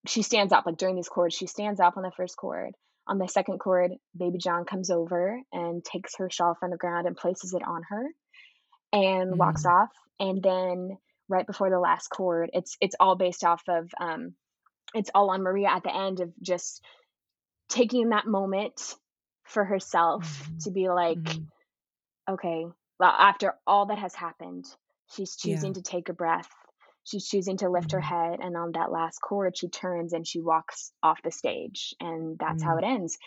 she 0.07 0.21
stands 0.23 0.53
up 0.53 0.65
like 0.65 0.77
during 0.77 0.95
these 0.95 1.09
chords. 1.09 1.35
She 1.35 1.47
stands 1.47 1.79
up 1.79 1.97
on 1.97 2.03
the 2.03 2.11
first 2.17 2.37
chord. 2.37 2.75
On 3.09 3.17
the 3.17 3.27
second 3.27 3.59
chord, 3.59 3.91
Baby 4.15 4.37
John 4.37 4.65
comes 4.65 4.91
over 4.91 5.41
and 5.51 5.83
takes 5.83 6.15
her 6.17 6.29
shawl 6.29 6.55
from 6.59 6.69
the 6.71 6.77
ground 6.77 7.07
and 7.07 7.17
places 7.17 7.53
it 7.55 7.63
on 7.63 7.81
her 7.89 8.05
and 8.93 9.37
walks 9.37 9.63
Mhm. 9.63 9.71
off. 9.71 9.89
And 10.19 10.43
then 10.43 10.97
right 11.27 11.47
before 11.47 11.71
the 11.71 11.79
last 11.79 12.09
chord, 12.09 12.51
it's 12.53 12.77
it's 12.79 12.95
all 12.99 13.15
based 13.15 13.43
off 13.43 13.63
of 13.67 13.91
um, 13.99 14.35
it's 14.93 15.09
all 15.15 15.31
on 15.31 15.41
Maria 15.41 15.69
at 15.69 15.83
the 15.83 15.95
end 15.95 16.19
of 16.19 16.31
just 16.41 16.83
taking 17.69 18.09
that 18.09 18.27
moment 18.27 18.95
for 19.45 19.65
herself 19.65 20.47
Mhm. 20.49 20.63
to 20.65 20.71
be 20.71 20.89
like, 20.89 21.17
Mhm. 21.17 21.47
okay, 22.29 22.65
well, 22.99 23.11
after 23.11 23.55
all 23.65 23.87
that 23.87 23.97
has 23.99 24.13
happened, 24.15 24.65
she's 25.07 25.35
Yeah. 25.43 25.55
choosing 25.55 25.73
to 25.75 25.81
take 25.81 26.09
a 26.09 26.13
breath. 26.13 26.49
She's 27.09 27.27
choosing 27.27 27.57
to 27.57 27.69
lift 27.69 27.91
her 27.93 27.99
Mhm. 27.99 28.01
head, 28.01 28.39
and 28.41 28.55
on 28.57 28.73
that 28.73 28.91
last 28.91 29.19
chord, 29.19 29.57
she 29.57 29.69
turns 29.69 30.13
and 30.13 30.27
she 30.27 30.41
walks 30.41 30.91
off 31.03 31.21
the 31.23 31.31
stage, 31.31 31.93
and 31.99 32.37
that's 32.39 32.63
how 32.63 32.75
Mm. 32.75 32.79
it 32.79 32.83
ends. 32.85 33.17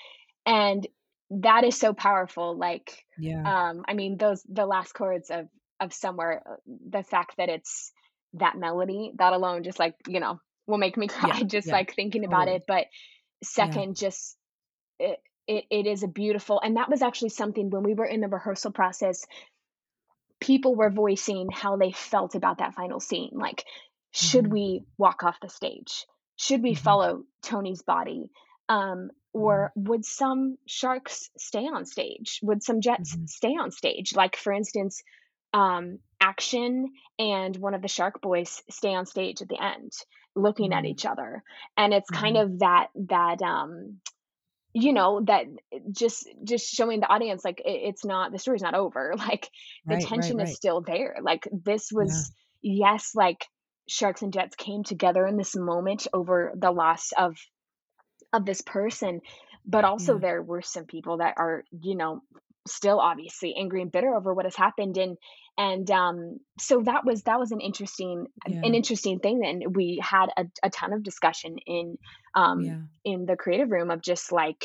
And 0.47 0.87
that 1.31 1.65
is 1.65 1.77
so 1.79 1.93
powerful. 1.95 2.57
Like, 2.57 3.05
Yeah. 3.17 3.51
um, 3.51 3.85
I 3.89 3.95
mean, 3.95 4.17
those 4.19 4.43
the 4.49 4.67
last 4.67 4.93
chords 4.93 5.31
of 5.31 5.49
of 5.81 5.93
somewhere, 5.93 6.43
uh, 6.49 6.57
the 6.91 7.03
fact 7.03 7.37
that 7.39 7.49
it's 7.49 7.93
that 8.35 8.57
melody, 8.57 9.13
that 9.17 9.33
alone 9.33 9.63
just 9.65 9.79
like, 9.79 9.95
you 10.09 10.21
know, 10.21 10.41
will 10.67 10.79
make 10.79 10.97
me 10.97 11.09
Yeah. 11.21 11.39
cry 11.39 11.43
just 11.45 11.71
Yeah. 11.71 11.73
like 11.73 11.95
thinking 11.95 12.25
about 12.25 12.49
Totally. 12.49 12.49
it. 12.49 12.65
But 12.69 12.87
Yeah. 13.59 13.83
second, 13.83 13.97
just 13.97 14.37
it, 14.99 15.19
it 15.47 15.65
it 15.71 15.87
is 15.87 16.03
a 16.03 16.09
beautiful 16.09 16.61
and 16.61 16.77
that 16.77 16.91
was 16.91 17.03
actually 17.03 17.31
something 17.31 17.71
when 17.71 17.83
we 17.83 17.95
were 17.95 18.05
in 18.07 18.21
the 18.21 18.29
rehearsal 18.29 18.73
process, 18.73 19.25
people 20.43 20.75
were 20.75 20.91
voicing 20.91 21.49
how 21.53 21.77
they 21.77 21.93
felt 21.93 22.35
about 22.35 22.59
that 22.59 22.75
final 22.75 23.01
scene. 23.01 23.31
Like, 23.35 23.65
should 24.11 24.47
Mhm. 24.47 24.53
we 24.53 24.85
walk 24.99 25.23
off 25.23 25.41
the 25.41 25.49
stage? 25.49 26.07
Should 26.37 26.63
we 26.63 26.75
Mhm. 26.75 26.77
follow 26.77 27.25
Tony's 27.43 27.83
body? 27.83 28.31
Um, 28.69 29.11
or 29.33 29.73
would 29.77 30.05
some 30.05 30.59
sharks 30.67 31.31
stay 31.39 31.67
on 31.67 31.87
stage? 31.87 32.41
Would 32.43 32.63
some 32.63 32.81
jets 32.81 33.17
Mhm. 33.17 33.27
stay 33.27 33.51
on 33.51 33.71
stage? 33.71 34.15
Like, 34.15 34.37
for 34.37 34.53
instance, 34.53 35.03
um, 35.55 35.99
Action 36.21 36.93
and 37.19 37.57
one 37.57 37.75
of 37.75 37.83
the 37.83 37.89
shark 37.89 38.21
boys 38.21 38.63
stay 38.71 38.95
on 38.95 39.07
stage 39.07 39.43
at 39.43 39.49
the 39.49 39.61
end 39.63 39.93
looking 40.37 40.73
at 40.73 40.85
Mhm. 40.85 40.87
each 40.87 41.05
other. 41.05 41.43
And 41.77 41.93
it's 41.93 42.11
kind 42.11 42.37
Mhm. 42.37 42.43
of 42.43 42.61
that, 42.61 42.89
that, 42.95 43.43
um, 43.43 44.01
you 44.75 44.93
know, 44.93 45.21
that 45.27 45.47
eh, 45.73 45.79
just 45.93 46.29
just 46.45 46.71
showing 46.73 47.01
the 47.01 47.09
audience 47.13 47.45
like 47.45 47.61
it, 47.61 47.71
it's 47.89 48.05
not 48.05 48.33
the 48.33 48.39
story's 48.39 48.63
not 48.63 48.75
over. 48.75 49.15
Like 49.19 49.51
the 49.87 49.97
Right, 49.97 50.11
right, 50.15 50.37
tension 50.37 50.41
is 50.41 50.53
still 50.53 50.81
there. 50.81 51.17
Like 51.23 51.49
this 51.53 51.91
Yeah. 51.99 52.25
was 52.25 52.31
yes, 52.63 53.13
like 53.15 53.47
sharks 53.89 54.23
and 54.23 54.33
jets 54.33 54.57
came 54.57 54.85
together 54.85 55.27
in 55.27 55.37
this 55.37 55.57
moment 55.57 56.07
over 56.13 56.53
the 56.57 56.71
loss 56.71 57.13
of 57.17 57.37
of 58.33 58.45
this 58.47 58.61
person, 58.63 59.21
but 59.65 59.85
also 59.85 60.19
Yeah. 60.19 60.21
there 60.21 60.43
were 60.43 60.63
some 60.63 60.85
people 60.87 61.19
that 61.19 61.35
are, 61.37 61.65
you 61.71 61.97
know, 61.97 62.23
still 62.67 63.01
obviously 63.01 63.55
angry 63.59 63.83
and 63.83 63.93
bitter 63.93 64.15
over 64.15 64.33
what 64.35 64.45
has 64.47 64.57
happened 64.57 64.97
and 64.97 65.17
and 65.59 65.91
um 65.91 66.39
so 66.59 66.83
that 66.83 67.05
was 67.05 67.23
that 67.25 67.39
was 67.39 67.51
an 67.53 67.61
interesting 67.61 68.27
an 68.47 68.75
interesting 68.75 69.19
thing 69.19 69.45
and 69.45 69.75
we 69.77 70.01
had 70.03 70.27
a, 70.37 70.47
a 70.63 70.71
ton 70.71 70.93
of 70.93 71.03
discussion 71.03 71.57
in 71.67 71.99
um 72.35 72.61
Yeah. 72.65 72.83
in 73.05 73.27
the 73.27 73.37
creative 73.37 73.71
room 73.71 73.91
of 73.91 74.01
just 74.01 74.31
like 74.33 74.65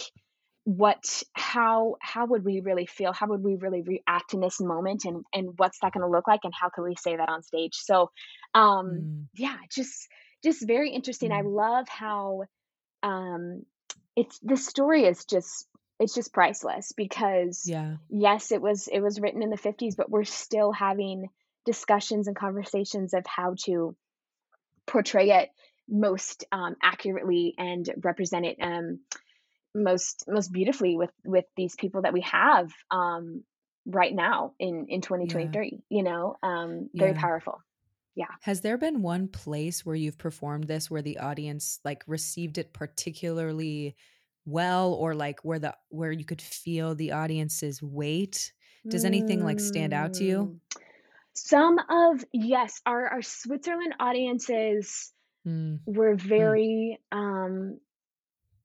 what 0.66 1.24
how 1.34 1.96
how 2.02 2.26
would 2.26 2.44
we 2.44 2.60
really 2.60 2.86
feel 2.86 3.14
how 3.14 3.28
would 3.28 3.42
we 3.44 3.56
really 3.56 3.82
react 3.82 4.34
in 4.34 4.42
this 4.42 4.60
moment 4.60 5.06
and 5.06 5.24
and 5.34 5.50
what's 5.58 5.80
that 5.82 5.94
going 5.94 6.04
to 6.06 6.12
look 6.12 6.28
like 6.28 6.42
and 6.44 6.54
how 6.60 6.70
can 6.70 6.84
we 6.84 6.96
say 6.96 7.16
that 7.16 7.30
on 7.30 7.42
stage 7.42 7.76
so 7.76 8.12
um 8.54 9.08
Mm. 9.08 9.28
yeah 9.34 9.58
just 9.74 10.08
just 10.44 10.68
very 10.68 10.92
interesting 10.92 11.32
i 11.32 11.42
Mm. 11.42 11.46
love 11.46 11.88
how 11.88 12.44
um 13.04 13.64
it's 14.16 14.40
the 14.40 14.58
story 14.58 15.06
is 15.06 15.26
just 15.26 15.68
it's 16.00 16.14
just 16.14 16.34
priceless 16.34 16.92
because 16.96 17.64
Yeah. 17.66 17.98
yes 18.10 18.52
it 18.52 18.62
was 18.62 18.88
it 18.88 19.00
was 19.02 19.20
written 19.20 19.44
in 19.44 19.50
the 19.50 19.58
50s 19.58 19.96
but 19.96 20.10
we're 20.10 20.24
still 20.24 20.72
having 20.72 21.28
discussions 21.66 22.28
and 22.28 22.36
conversations 22.36 23.14
of 23.14 23.26
how 23.26 23.56
to 23.66 23.96
portray 24.86 25.32
it 25.32 25.50
most 25.90 26.46
um, 26.52 26.76
accurately 26.82 27.54
and 27.58 27.90
represent 28.04 28.46
it 28.46 28.58
um, 28.62 29.00
most 29.76 30.26
most 30.28 30.52
beautifully 30.52 30.96
with 30.96 31.12
with 31.26 31.46
these 31.56 31.76
people 31.76 32.02
that 32.02 32.14
we 32.14 32.22
have 32.22 32.72
um, 32.92 33.44
right 33.86 34.14
now 34.14 34.54
in 34.60 34.86
in 34.90 35.02
Yeah. 35.02 35.02
2023 35.02 35.82
you 35.90 36.04
know 36.04 36.36
um, 36.44 36.90
very 36.94 37.12
Yeah. 37.12 37.20
powerful 37.20 37.62
yeah 38.16 38.26
Has 38.42 38.62
there 38.62 38.78
been 38.78 39.02
one 39.02 39.28
place 39.28 39.86
where 39.86 39.96
you've 39.96 40.18
performed 40.18 40.66
this 40.66 40.90
where 40.90 41.02
the 41.02 41.20
audience 41.20 41.80
like 41.84 42.04
received 42.08 42.58
it 42.58 42.74
particularly 42.74 43.96
well 44.48 44.94
or 44.96 45.16
like 45.16 45.42
where 45.44 45.60
the 45.60 45.78
where 45.90 46.12
you 46.14 46.26
could 46.26 46.42
feel 46.42 46.96
the 46.96 47.14
audience's 47.14 47.84
weight? 47.84 48.54
Does 48.90 49.06
anything 49.06 49.44
like 49.44 49.62
stand 49.62 49.94
out 49.94 50.14
to 50.16 50.26
you? 50.26 50.50
Mm. 50.50 50.60
some 51.36 51.80
of 51.90 52.24
yes 52.34 52.82
our 52.86 53.08
our 53.10 53.22
switzerland 53.22 53.96
audiences 54.00 55.14
Mm. 55.46 55.78
were 55.86 56.16
Mm. 56.38 56.60
very 56.60 57.00
um 57.12 57.80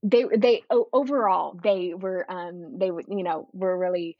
they 0.02 0.24
they 0.36 0.62
overall 0.70 1.58
they 1.62 1.94
were 1.94 2.30
um 2.30 2.78
they 2.78 2.90
would 2.90 3.06
you 3.08 3.24
know 3.24 3.48
were 3.52 3.78
really 3.78 4.16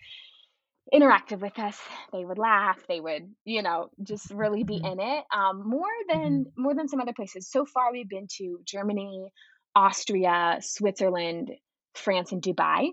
interactive 0.92 1.40
with 1.40 1.58
us 1.58 1.80
they 2.12 2.24
would 2.24 2.38
laugh 2.38 2.84
they 2.88 3.00
would 3.00 3.34
you 3.44 3.62
know 3.62 3.88
just 4.02 4.30
really 4.30 4.62
be 4.64 4.80
Mhm. 4.80 4.92
in 4.92 5.00
it 5.00 5.24
um 5.32 5.62
more 5.68 5.92
than 6.08 6.44
Mhm. 6.44 6.52
more 6.56 6.74
than 6.74 6.88
some 6.88 7.00
other 7.00 7.14
places 7.14 7.50
so 7.50 7.64
far 7.64 7.92
we've 7.92 8.08
been 8.08 8.26
to 8.30 8.58
germany 8.66 9.30
austria 9.74 10.58
switzerland 10.60 11.50
france 11.94 12.32
and 12.32 12.42
dubai 12.42 12.88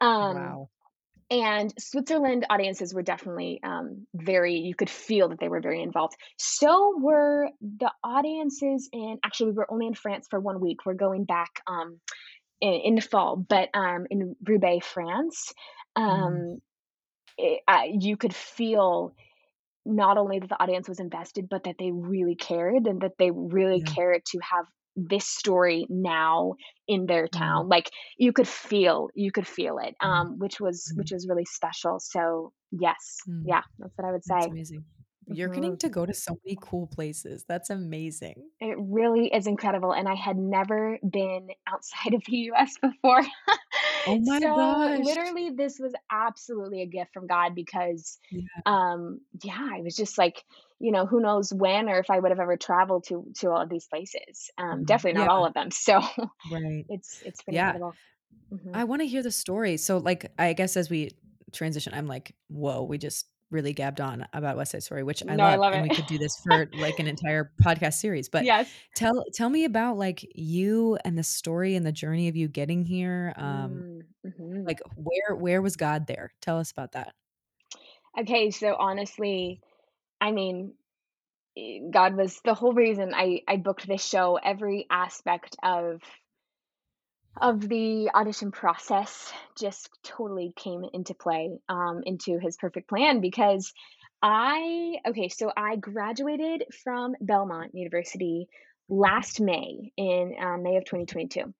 um 0.00 0.56
Wow. 0.56 0.70
and 1.30 1.72
Switzerland 1.78 2.46
audiences 2.48 2.94
were 2.94 3.02
definitely 3.02 3.60
um, 3.62 4.06
very, 4.14 4.54
you 4.54 4.74
could 4.74 4.88
feel 4.88 5.28
that 5.28 5.38
they 5.38 5.48
were 5.48 5.60
very 5.60 5.82
involved. 5.82 6.16
So 6.38 6.98
were 6.98 7.50
the 7.60 7.92
audiences 8.02 8.88
in, 8.92 9.18
actually, 9.22 9.50
we 9.50 9.56
were 9.56 9.70
only 9.70 9.86
in 9.86 9.94
France 9.94 10.26
for 10.30 10.40
one 10.40 10.58
week. 10.58 10.86
We're 10.86 10.94
going 10.94 11.24
back 11.24 11.50
um, 11.66 12.00
in, 12.62 12.72
in 12.72 12.94
the 12.94 13.02
fall, 13.02 13.36
but 13.36 13.68
um, 13.74 14.06
in 14.10 14.36
Roubaix, 14.42 14.86
France, 14.86 15.52
Mm. 16.10 16.46
um, 16.46 16.60
it, 17.36 17.60
uh, 17.68 17.82
you 17.90 18.16
could 18.16 18.34
feel 18.34 19.14
not 19.84 20.16
only 20.16 20.38
that 20.38 20.48
the 20.48 20.62
audience 20.62 20.88
was 20.88 21.00
invested, 21.00 21.48
but 21.48 21.64
that 21.64 21.76
they 21.78 21.90
really 21.92 22.36
cared 22.36 22.86
and 22.86 23.02
that 23.02 23.18
they 23.18 23.30
really 23.30 23.82
Yeah. 23.82 23.94
cared 23.94 24.24
to 24.26 24.38
have 24.38 24.66
this 24.98 25.26
story 25.26 25.86
now 25.90 26.54
in 26.88 27.06
their 27.06 27.28
Mm. 27.34 27.64
town. 27.66 27.68
Like 27.68 27.90
you 28.18 28.32
could 28.32 28.48
feel, 28.48 29.10
you 29.14 29.32
could 29.32 29.46
feel 29.46 29.78
it, 29.78 29.94
Mhm. 30.02 30.10
um, 30.10 30.38
which 30.38 30.60
was 30.60 30.90
Mhm. 30.90 30.96
which 30.96 31.12
was 31.12 31.28
really 31.28 31.46
special. 31.46 31.98
So 32.00 32.52
yes, 32.72 33.18
yeah, 33.42 33.62
that's 33.78 33.94
what 33.96 34.08
I 34.08 34.12
would 34.12 34.24
That's 34.26 34.46
say. 34.46 34.46
amazing. 34.46 34.84
You're 35.28 35.48
getting 35.48 35.76
to 35.78 35.88
go 35.88 36.06
to 36.06 36.14
so 36.14 36.38
many 36.44 36.58
cool 36.60 36.86
places. 36.86 37.44
That's 37.48 37.70
amazing. 37.70 38.50
It 38.60 38.76
really 38.80 39.32
is 39.32 39.46
incredible, 39.46 39.92
and 39.92 40.08
I 40.08 40.16
had 40.16 40.36
never 40.36 40.98
been 41.08 41.50
outside 41.66 42.14
of 42.14 42.22
the 42.26 42.36
US 42.38 42.76
before. 42.78 43.22
Oh 44.04 44.18
my 44.18 44.40
So, 44.40 44.52
gosh. 44.52 45.06
literally, 45.06 45.50
this 45.50 45.78
was 45.78 45.94
absolutely 46.10 46.82
a 46.82 46.86
gift 46.86 47.12
from 47.14 47.26
God 47.26 47.54
because, 47.54 48.18
Yeah. 48.30 48.62
um, 48.66 49.20
yeah, 49.44 49.68
I 49.72 49.80
was 49.82 49.96
just 49.96 50.18
like, 50.18 50.44
you 50.80 50.92
know, 50.92 51.06
who 51.06 51.20
knows 51.20 51.52
when 51.54 51.88
or 51.88 51.98
if 52.00 52.10
I 52.10 52.18
would 52.18 52.30
have 52.30 52.40
ever 52.40 52.56
traveled 52.56 53.04
to 53.08 53.24
to 53.36 53.50
all 53.50 53.62
of 53.62 53.68
these 53.70 53.86
places. 53.86 54.50
Um, 54.58 54.84
Mhm. 54.84 54.84
definitely 54.84 55.18
not 55.20 55.28
all 55.28 55.46
of 55.46 55.54
them. 55.54 55.70
So, 55.72 56.00
Right. 56.44 56.86
it's 56.88 57.22
it's 57.24 57.42
been 57.42 57.54
Yeah. 57.54 57.78
incredible. 57.78 57.98
Mhm. 58.52 58.74
I 58.74 58.84
wanna 58.84 59.04
hear 59.04 59.22
the 59.22 59.30
story. 59.32 59.76
So, 59.78 59.98
like, 59.98 60.32
I 60.38 60.52
guess 60.52 60.76
as 60.76 60.90
we 60.90 61.10
transition, 61.52 61.94
I'm 61.94 62.06
like, 62.06 62.36
"Whoa, 62.48 62.82
we 62.84 62.98
just 62.98 63.26
really 63.50 63.72
gabbed 63.72 64.00
on 64.00 64.26
about 64.32 64.56
West 64.56 64.72
Side 64.72 64.82
Story," 64.82 65.02
which 65.02 65.22
I 65.28 65.36
No, 65.36 65.44
I 65.46 65.56
love, 65.56 65.56
love 65.56 65.72
and 65.72 65.80
it. 65.80 65.82
we 65.82 65.90
could 65.90 66.06
do 66.06 66.18
this 66.18 66.38
for, 66.44 66.70
like, 66.74 66.98
an 67.00 67.06
entire 67.08 67.52
podcast 67.64 67.94
series, 67.94 68.28
but 68.28 68.48
Yes. 68.48 68.78
tell 68.94 69.24
tell 69.34 69.50
me 69.50 69.64
about, 69.64 69.96
like, 69.98 70.24
you 70.34 70.96
and 71.04 71.16
the 71.18 71.22
story 71.24 71.74
and 71.76 71.86
the 71.86 71.92
journey 71.92 72.28
of 72.28 72.36
you 72.36 72.48
getting 72.48 72.84
here, 72.84 73.32
um, 73.36 73.84
Mm, 73.84 74.02
mhm. 74.24 74.68
like, 74.68 74.80
where 74.96 75.36
where 75.36 75.62
was 75.62 75.76
God 75.76 76.06
there? 76.08 76.32
Tell 76.42 76.58
us 76.58 76.70
about 76.72 76.92
that. 76.92 77.14
Okay, 78.18 78.50
so 78.50 78.74
honestly, 78.78 79.60
I 80.20 80.32
mean, 80.32 80.74
eh, 81.58 81.80
God 81.90 82.16
was 82.16 82.40
the 82.44 82.54
whole 82.54 82.74
reason 82.74 83.14
I 83.14 83.42
I 83.48 83.56
booked 83.58 83.86
this 83.86 84.04
show. 84.06 84.36
Every 84.36 84.86
aspect 84.90 85.56
of 85.62 86.02
of 87.40 87.60
the 87.68 88.10
audition 88.14 88.50
process 88.52 89.32
just 89.58 89.90
totally 90.02 90.52
came 90.56 90.84
into 90.92 91.14
play, 91.14 91.58
um, 91.68 92.02
into 92.04 92.38
his 92.38 92.56
perfect 92.56 92.88
plan 92.88 93.20
because 93.20 93.72
I 94.22 94.96
okay, 95.06 95.28
so 95.28 95.52
I 95.56 95.76
graduated 95.76 96.64
from 96.82 97.14
Belmont 97.20 97.74
University 97.74 98.48
last 98.88 99.40
May 99.40 99.92
in 99.96 100.34
um, 100.40 100.62
May 100.62 100.76
of 100.76 100.84
2022, 100.84 101.54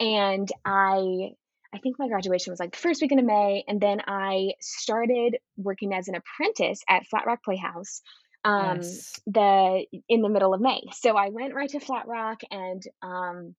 and 0.00 0.48
I 0.64 1.30
I 1.72 1.78
think 1.78 1.98
my 1.98 2.08
graduation 2.08 2.52
was 2.52 2.60
like 2.60 2.72
the 2.72 2.78
first 2.78 3.00
weekend 3.00 3.20
of 3.20 3.26
May, 3.26 3.64
and 3.66 3.80
then 3.80 4.02
I 4.06 4.52
started 4.60 5.38
working 5.56 5.94
as 5.94 6.08
an 6.08 6.14
apprentice 6.14 6.82
at 6.88 7.06
Flat 7.06 7.26
Rock 7.26 7.42
Playhouse 7.44 8.02
um 8.44 8.76
Yes. 8.76 9.20
the 9.26 9.86
in 10.08 10.20
the 10.20 10.28
middle 10.28 10.52
of 10.52 10.60
May. 10.60 10.82
So 10.92 11.16
I 11.16 11.30
went 11.30 11.54
right 11.54 11.70
to 11.70 11.80
Flat 11.80 12.06
Rock 12.06 12.42
and 12.50 12.82
um 13.02 13.54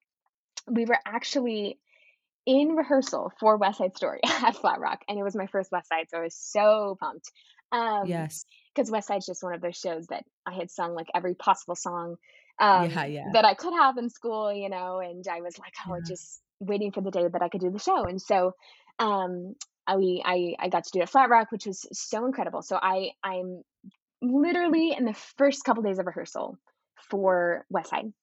we 0.68 0.86
were 0.86 0.98
actually 1.06 1.80
in 2.46 2.76
rehearsal 2.76 3.32
for 3.40 3.58
West 3.58 3.80
Side 3.80 3.96
Story 3.96 4.20
at 4.26 4.56
Flat 4.56 4.80
Rock, 4.80 5.02
and 5.08 5.18
it 5.20 5.24
was 5.24 5.36
my 5.36 5.48
first 5.48 5.72
West 5.72 5.90
Side, 5.90 6.08
so 6.10 6.18
I 6.20 6.22
was 6.22 6.36
so 6.36 6.98
pumped. 7.00 7.32
Um, 7.72 8.08
Yes. 8.08 8.46
because 8.74 8.92
West 8.92 9.08
Side's 9.08 9.26
just 9.26 9.44
one 9.44 9.54
of 9.54 9.62
those 9.62 9.76
shows 9.78 10.06
that 10.08 10.24
I 10.46 10.54
had 10.54 10.70
sung 10.70 10.94
like 10.94 11.08
every 11.16 11.34
possible 11.34 11.76
song 11.76 12.16
Yeah, 12.60 13.04
um 13.04 13.10
yeah, 13.10 13.32
that 13.34 13.44
I 13.46 13.54
could 13.54 13.74
have 13.74 13.98
in 13.98 14.10
school, 14.10 14.54
you 14.54 14.70
know, 14.70 15.00
and 15.00 15.26
I 15.28 15.42
was 15.42 15.58
like, 15.58 15.74
oh, 15.88 15.96
yeah. 15.96 16.02
just 16.08 16.42
waiting 16.60 16.92
for 16.92 17.02
the 17.02 17.12
day 17.12 17.28
that 17.28 17.42
I 17.42 17.50
could 17.50 17.62
do 17.62 17.72
the 17.72 17.80
show. 17.80 18.06
And 18.06 18.22
so 18.22 18.54
um 19.00 19.56
I 19.88 19.96
I 20.24 20.56
I 20.60 20.70
got 20.70 20.86
to 20.86 20.92
do 20.94 21.00
it 21.00 21.04
at 21.04 21.10
Flat 21.10 21.30
Rock, 21.30 21.52
which 21.52 21.66
was 21.66 21.86
so 21.92 22.26
incredible. 22.26 22.62
So 22.62 22.78
I 22.82 23.10
I'm 23.24 23.62
literally 24.22 24.94
in 24.98 25.06
the 25.06 25.14
first 25.38 25.64
couple 25.64 25.84
days 25.84 26.00
of 26.00 26.06
rehearsal 26.06 26.58
for 27.10 27.66
West 27.70 27.90
Side 27.90 28.14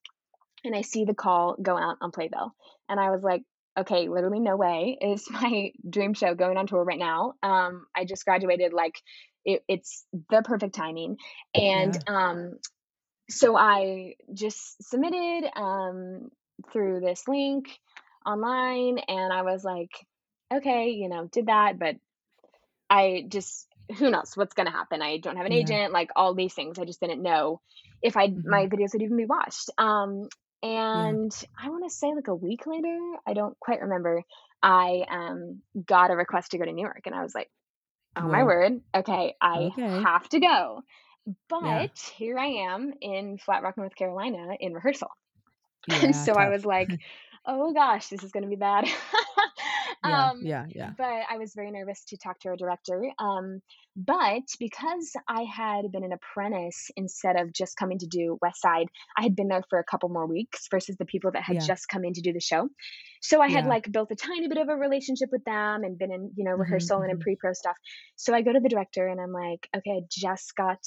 and 0.64 0.74
I 0.74 0.82
see 0.82 1.04
the 1.04 1.14
call 1.14 1.56
go 1.60 1.76
out 1.76 1.98
on 2.00 2.10
Playbill. 2.12 2.54
And 2.88 3.00
I 3.00 3.10
was 3.10 3.22
like, 3.22 3.42
okay, 3.78 4.08
literally 4.08 4.40
no 4.40 4.56
way. 4.56 4.98
It's 5.00 5.30
my 5.30 5.72
dream 5.88 6.14
show 6.14 6.34
going 6.34 6.56
on 6.56 6.66
tour 6.66 6.84
right 6.84 6.98
now. 6.98 7.34
Um, 7.42 7.86
I 7.96 8.04
just 8.04 8.24
graduated, 8.24 8.72
like 8.72 9.00
it, 9.44 9.64
it's 9.68 10.06
the 10.30 10.42
perfect 10.42 10.74
timing. 10.74 11.16
And 11.54 11.94
Yeah. 11.94 12.00
um, 12.06 12.58
so 13.30 13.56
I 13.56 14.14
just 14.32 14.82
submitted 14.82 15.50
um, 15.56 16.30
through 16.72 17.00
this 17.00 17.26
link 17.28 17.78
online 18.26 18.98
and 18.98 19.32
I 19.32 19.42
was 19.42 19.64
like, 19.64 19.90
okay, 20.52 20.90
you 20.90 21.08
know, 21.08 21.26
did 21.26 21.46
that, 21.46 21.78
but 21.78 21.96
I 22.90 23.24
just 23.28 23.66
who 23.98 24.10
knows 24.10 24.32
what's 24.36 24.54
gonna 24.54 24.70
happen. 24.70 25.02
I 25.02 25.18
don't 25.18 25.36
have 25.36 25.46
an 25.46 25.52
Yeah. 25.52 25.52
agent, 25.52 25.92
like 25.92 26.10
all 26.16 26.34
these 26.34 26.54
things. 26.54 26.78
I 26.78 26.84
just 26.84 27.00
didn't 27.00 27.22
know 27.22 27.60
if 28.02 28.16
I 28.16 28.34
my 28.44 28.66
Mhm. 28.66 28.68
videos 28.68 28.92
would 28.92 29.02
even 29.02 29.16
be 29.16 29.26
watched. 29.26 29.70
Um, 29.78 30.28
Yeah. 30.92 31.14
and 31.14 31.32
I 31.58 31.70
want 31.70 31.84
to 31.84 31.90
say 31.90 32.12
like 32.14 32.28
a 32.28 32.34
week 32.34 32.66
later, 32.66 32.98
I 33.26 33.34
don't 33.34 33.58
quite 33.60 33.80
remember. 33.82 34.22
I 34.62 35.04
um 35.10 35.62
got 35.86 36.10
a 36.10 36.16
request 36.16 36.52
to 36.52 36.58
go 36.58 36.64
to 36.64 36.72
New 36.72 36.82
York, 36.82 37.02
and 37.06 37.14
I 37.14 37.22
was 37.22 37.34
like, 37.34 37.50
oh 38.16 38.28
my 38.28 38.44
word, 38.44 38.80
okay, 38.94 39.34
I 39.40 39.70
Okay. 39.72 40.04
have 40.04 40.28
to 40.30 40.40
go. 40.40 40.82
Yeah. 41.60 41.86
But 41.88 41.98
here 42.16 42.38
I 42.38 42.46
am 42.72 42.92
in 43.00 43.38
Flat 43.38 43.62
Rock, 43.62 43.76
North 43.78 43.96
Carolina, 43.96 44.56
in 44.60 44.74
rehearsal. 44.74 45.08
And 46.02 46.14
Yeah, 46.14 46.16
so 46.16 46.36
I 46.36 46.48
was 46.48 46.64
like, 46.64 46.96
"Oh 47.46 47.72
gosh, 47.72 48.08
this 48.08 48.22
is 48.24 48.32
gonna 48.32 48.48
be 48.48 48.56
bad." 48.56 48.86
Yeah, 50.04 50.30
um, 50.30 50.40
yeah, 50.42 50.66
yeah. 50.74 50.90
but 50.96 51.04
I 51.30 51.38
was 51.38 51.52
very 51.54 51.70
nervous 51.70 52.04
to 52.06 52.16
talk 52.16 52.38
to 52.40 52.48
our 52.48 52.56
director. 52.56 53.02
Um, 53.18 53.60
but 53.94 54.42
because 54.58 55.12
I 55.28 55.42
had 55.42 55.92
been 55.92 56.02
an 56.04 56.12
apprentice 56.12 56.90
instead 56.96 57.36
of 57.36 57.52
just 57.52 57.76
coming 57.76 57.98
to 57.98 58.06
do 58.06 58.38
West 58.42 58.60
Side, 58.62 58.86
I 59.16 59.22
had 59.22 59.36
been 59.36 59.48
there 59.48 59.62
for 59.70 59.78
a 59.78 59.84
couple 59.84 60.08
more 60.08 60.26
weeks 60.26 60.66
versus 60.70 60.96
the 60.98 61.04
people 61.04 61.30
that 61.32 61.42
had 61.42 61.56
Yeah. 61.56 61.66
just 61.66 61.88
come 61.88 62.04
in 62.04 62.14
to 62.14 62.20
do 62.20 62.32
the 62.32 62.40
show. 62.40 62.68
So 63.20 63.40
I 63.40 63.48
had 63.48 63.64
Yeah. 63.64 63.70
like 63.70 63.92
built 63.92 64.10
a 64.10 64.16
tiny 64.16 64.48
bit 64.48 64.58
of 64.58 64.68
a 64.68 64.76
relationship 64.76 65.28
with 65.30 65.44
them 65.44 65.84
and 65.84 65.98
been 65.98 66.12
in, 66.12 66.32
you 66.36 66.44
know, 66.44 66.52
rehearsal 66.52 67.02
and 67.02 67.10
in 67.10 67.18
mhm. 67.18 67.22
pre-pro 67.22 67.52
stuff. 67.52 67.76
So 68.16 68.34
I 68.34 68.42
go 68.42 68.52
to 68.52 68.60
the 68.60 68.68
director 68.68 69.06
and 69.06 69.20
I'm 69.20 69.32
like, 69.32 69.68
okay, 69.76 69.90
I 69.92 70.00
just 70.10 70.54
got 70.56 70.80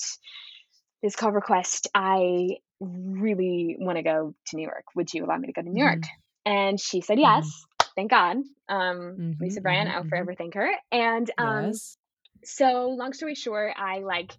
this 1.03 1.15
call 1.15 1.31
request. 1.31 1.87
I 1.93 2.57
really 2.79 3.77
want 3.79 3.97
to 3.97 4.03
go 4.03 4.33
to 4.47 4.55
New 4.55 4.63
York. 4.63 4.85
Would 4.95 5.13
you 5.13 5.25
allow 5.25 5.37
me 5.37 5.47
to 5.47 5.53
go 5.53 5.61
to 5.61 5.69
New 5.69 5.83
York? 5.83 6.01
Mhm. 6.01 6.09
And 6.45 6.79
she 6.79 7.01
said 7.01 7.19
yes. 7.19 7.65
Thank 7.95 8.11
God. 8.11 8.37
Um, 8.69 9.21
Mhm, 9.21 9.35
Lisa 9.39 9.61
Bryan, 9.61 9.87
mhm, 9.87 9.93
I'll 9.93 10.03
mhm. 10.03 10.05
forever 10.05 10.35
thank 10.35 10.55
her. 10.55 10.69
And 10.91 11.29
um, 11.37 11.81
Yes. 11.81 11.97
so 12.43 12.89
long 12.89 13.13
story 13.13 13.35
short, 13.35 13.73
I 13.77 13.99
like 13.99 14.33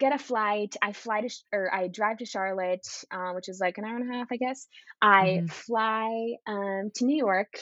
get 0.00 0.14
a 0.14 0.18
flight. 0.18 0.76
I 0.82 0.92
fly 0.92 1.22
to 1.22 1.28
sh- 1.28 1.42
or 1.52 1.72
I 1.74 1.88
drive 1.88 2.18
to 2.18 2.26
Charlotte, 2.26 2.86
uh, 3.10 3.32
which 3.32 3.48
is 3.48 3.60
like 3.60 3.78
an 3.78 3.84
hour 3.84 3.96
and 3.96 4.10
a 4.10 4.18
half, 4.18 4.28
I 4.32 4.36
guess. 4.36 4.66
I 5.02 5.42
Mhm. 5.42 5.50
fly 5.50 6.34
um, 6.46 6.90
to 6.96 7.04
New 7.04 7.16
York, 7.16 7.52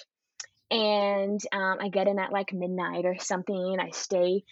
and 0.71 1.41
um, 1.53 1.79
I 1.81 1.89
get 1.89 2.09
in 2.09 2.19
at 2.19 2.33
like 2.33 2.53
midnight 2.53 3.05
or 3.05 3.17
something. 3.19 3.77
I 3.81 3.91
stay 3.91 4.43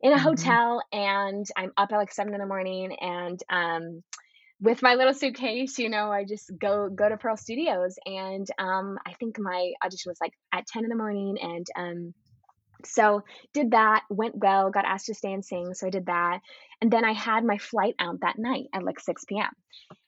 in 0.00 0.12
a 0.12 0.18
Mhm. 0.18 0.18
hotel, 0.18 0.82
and 0.92 1.46
I'm 1.56 1.72
up 1.76 1.90
at 1.92 1.96
like 1.96 2.12
seven 2.12 2.34
in 2.34 2.40
the 2.40 2.46
morning, 2.46 2.92
and 3.00 3.40
um, 3.50 4.02
with 4.60 4.82
my 4.82 4.94
little 4.94 5.14
suitcase, 5.14 5.78
you 5.78 5.88
know, 5.88 6.10
I 6.10 6.24
just 6.24 6.50
go 6.60 6.88
go 6.88 7.08
to 7.08 7.16
Pearl 7.16 7.36
Studios, 7.36 7.96
and 8.06 8.46
um, 8.58 8.98
I 9.06 9.14
think 9.14 9.38
my 9.38 9.72
audition 9.84 10.10
was 10.10 10.18
like 10.20 10.32
at 10.52 10.66
ten 10.66 10.84
in 10.84 10.90
the 10.90 10.96
morning, 10.96 11.36
and 11.40 11.66
um, 11.76 12.14
so 12.84 13.22
did 13.54 13.72
that, 13.72 14.04
went 14.10 14.36
well, 14.36 14.70
got 14.70 14.84
asked 14.84 15.06
to 15.06 15.14
stay 15.14 15.32
and 15.32 15.44
sing, 15.44 15.74
so 15.74 15.86
I 15.86 15.90
did 15.90 16.06
that, 16.06 16.40
and 16.80 16.90
then 16.90 17.04
I 17.04 17.12
had 17.12 17.44
my 17.44 17.58
flight 17.58 17.94
out 17.98 18.20
that 18.20 18.38
night 18.38 18.66
at 18.74 18.84
like 18.84 19.00
6 19.00 19.24
p.m. 19.24 19.50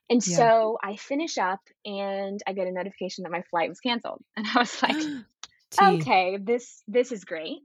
And 0.08 0.22
Yeah. 0.26 0.36
so 0.36 0.78
I 0.82 0.96
finish 0.96 1.38
up, 1.38 1.60
and 1.84 2.40
I 2.46 2.52
get 2.52 2.66
a 2.66 2.72
notification 2.72 3.22
that 3.24 3.32
my 3.32 3.42
flight 3.50 3.68
was 3.68 3.80
canceled, 3.80 4.22
and 4.36 4.46
I 4.54 4.58
was 4.58 4.82
like, 4.82 4.96
okay, 5.82 6.38
this 6.42 6.82
this 6.88 7.12
is 7.12 7.24
great. 7.24 7.58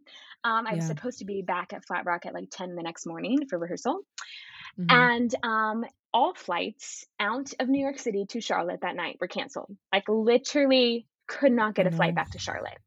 Um, 0.43 0.67
I 0.67 0.75
was 0.75 0.85
Yeah. 0.85 0.87
supposed 0.87 1.19
to 1.19 1.25
be 1.25 1.41
back 1.41 1.73
at 1.73 1.85
Flat 1.85 2.05
Rock 2.05 2.25
at 2.27 2.33
like 2.35 2.49
10 2.51 2.75
the 2.75 2.83
next 2.83 3.07
morning 3.07 3.47
for 3.49 3.57
rehearsal. 3.57 4.01
Mhm. 4.79 4.89
And 4.89 5.35
um, 5.43 5.85
all 6.13 6.33
flights 6.33 7.05
out 7.19 7.53
of 7.59 7.67
New 7.69 7.81
York 7.81 7.99
City 7.99 8.25
to 8.29 8.41
Charlotte 8.41 8.81
that 8.81 8.95
night 8.95 9.17
were 9.19 9.27
canceled. 9.27 9.75
Like 9.93 10.07
literally 10.07 11.07
could 11.27 11.51
not 11.51 11.75
get 11.75 11.87
a 11.87 11.91
flight 11.91 12.15
back 12.15 12.31
to 12.31 12.39
Charlotte. 12.39 12.77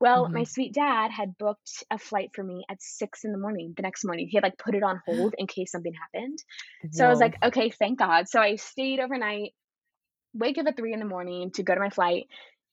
Well, 0.00 0.30
my 0.32 0.44
Mhm. 0.44 0.48
sweet 0.48 0.72
dad 0.72 1.10
had 1.10 1.36
booked 1.38 1.84
a 1.90 1.98
flight 1.98 2.30
for 2.34 2.44
me 2.44 2.64
at 2.68 2.80
six 2.80 3.24
in 3.24 3.32
the 3.32 3.38
morning 3.38 3.74
the 3.76 3.82
next 3.82 4.04
morning. 4.04 4.28
He 4.28 4.36
had 4.36 4.44
like 4.44 4.58
put 4.58 4.74
it 4.74 4.82
on 4.82 5.00
hold 5.04 5.34
in 5.38 5.46
case 5.46 5.72
something 5.72 5.92
happened. 5.92 6.38
So 6.90 7.04
I 7.04 7.08
was 7.08 7.20
like, 7.20 7.36
okay, 7.42 7.70
thank 7.70 7.98
God. 7.98 8.28
So 8.28 8.40
I 8.40 8.56
stayed 8.56 9.00
overnight, 9.00 9.54
wake 10.34 10.58
up 10.58 10.66
at 10.66 10.76
three 10.76 10.92
in 10.92 11.00
the 11.00 11.04
morning 11.06 11.50
to 11.52 11.62
go 11.62 11.74
to 11.74 11.80
my 11.80 11.90
flight. 11.90 12.28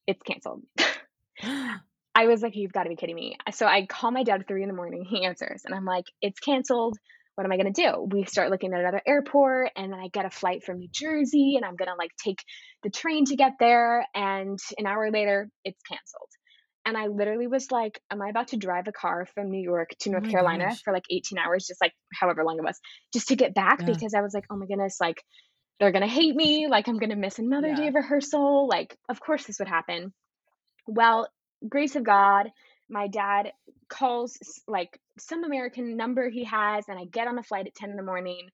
It's 0.08 0.22
canceled. 0.24 0.64
I 1.44 2.28
was 2.28 2.42
like, 2.42 2.56
you've 2.56 2.72
got 2.72 2.84
to 2.84 2.90
be 2.90 2.96
kidding 2.96 3.16
me. 3.16 3.38
So 3.52 3.66
I 3.68 3.86
call 3.86 4.12
my 4.12 4.24
dad 4.24 4.42
at 4.42 4.48
three 4.48 4.64
in 4.64 4.70
the 4.70 4.76
morning. 4.76 5.04
He 5.04 5.26
answers, 5.26 5.64
and 5.66 5.76
I'm 5.76 5.86
like, 5.86 6.06
it's 6.22 6.40
canceled. 6.40 6.98
What 7.36 7.46
am 7.46 7.52
I 7.52 7.58
going 7.58 7.74
to 7.74 7.82
do? 7.82 8.08
We 8.10 8.24
start 8.26 8.50
looking 8.50 8.74
at 8.74 8.80
another 8.80 9.02
airport, 9.06 9.72
and 9.76 9.92
then 9.92 10.00
I 10.00 10.08
get 10.08 10.26
a 10.26 10.30
flight 10.30 10.64
from 10.64 10.80
New 10.80 10.88
Jersey, 10.92 11.56
and 11.58 11.66
I'm 11.66 11.76
going 11.76 11.90
to 11.90 11.96
like 11.98 12.12
take 12.24 12.40
the 12.84 12.90
train 12.90 13.26
to 13.26 13.36
get 13.36 13.54
there. 13.60 14.06
And 14.16 14.58
an 14.78 14.86
hour 14.86 15.12
later, 15.12 15.50
it's 15.64 15.82
canceled. 15.84 16.30
And 16.86 16.96
I 16.96 17.08
literally 17.08 17.48
was 17.48 17.72
like, 17.72 18.00
am 18.12 18.22
I 18.22 18.30
about 18.30 18.50
to 18.50 18.58
drive 18.58 18.88
a 18.88 18.92
car 18.92 19.26
from 19.34 19.50
New 19.50 19.62
York 19.62 19.90
to 20.02 20.10
Oh 20.10 20.12
North 20.14 20.26
my 20.26 20.30
Carolina 20.30 20.66
gosh. 20.70 20.84
for 20.84 20.94
like 20.94 21.06
18 21.10 21.38
hours, 21.40 21.66
just 21.68 21.82
like 21.82 21.94
however 22.14 22.44
long 22.46 22.58
it 22.60 22.64
was, 22.64 22.80
just 23.12 23.30
to 23.30 23.36
get 23.36 23.56
back? 23.56 23.80
Yeah. 23.80 23.88
Because 23.88 24.14
I 24.14 24.22
was 24.22 24.34
like, 24.34 24.46
oh 24.52 24.56
my 24.56 24.68
goodness, 24.68 24.98
like 25.02 25.22
they're 25.80 25.92
going 25.92 26.08
to 26.08 26.14
hate 26.14 26.36
me. 26.36 26.68
Like 26.70 26.88
I'm 26.88 27.00
going 27.00 27.10
to 27.10 27.16
miss 27.16 27.40
another 27.40 27.76
day 27.76 27.88
of 27.88 27.96
rehearsal. 27.96 28.68
Like, 28.68 28.96
of 29.10 29.20
course, 29.20 29.46
this 29.46 29.58
would 29.60 29.68
happen. 29.68 30.14
Well, 30.88 31.28
grace 31.68 31.96
of 31.96 32.04
God, 32.04 32.50
my 32.90 33.08
dad 33.08 33.52
calls 33.90 34.38
like 34.68 35.00
some 35.20 35.44
American 35.44 35.98
number 35.98 36.30
he 36.30 36.44
has, 36.46 36.86
and 36.88 37.00
I 37.00 37.06
get 37.06 37.28
on 37.28 37.38
a 37.38 37.44
flight 37.44 37.68
at 37.68 37.76
10 37.76 37.90
in 37.92 37.96
the 37.98 38.04
morning. 38.04 38.50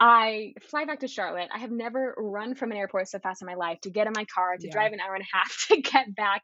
I 0.00 0.54
fly 0.62 0.84
back 0.86 1.00
to 1.00 1.08
Charlotte. 1.08 1.50
I 1.54 1.58
have 1.58 1.70
never 1.70 2.14
run 2.18 2.54
from 2.56 2.72
an 2.72 2.76
airport 2.76 3.08
so 3.08 3.20
fast 3.20 3.42
in 3.42 3.46
my 3.46 3.54
life 3.54 3.80
to 3.82 3.90
get 3.90 4.06
in 4.08 4.12
my 4.14 4.24
car, 4.26 4.56
to 4.58 4.66
Yeah. 4.66 4.72
drive 4.72 4.92
an 4.92 5.00
hour 5.00 5.14
and 5.14 5.22
a 5.22 5.36
half 5.36 5.66
to 5.68 5.80
get 5.80 6.14
back. 6.14 6.42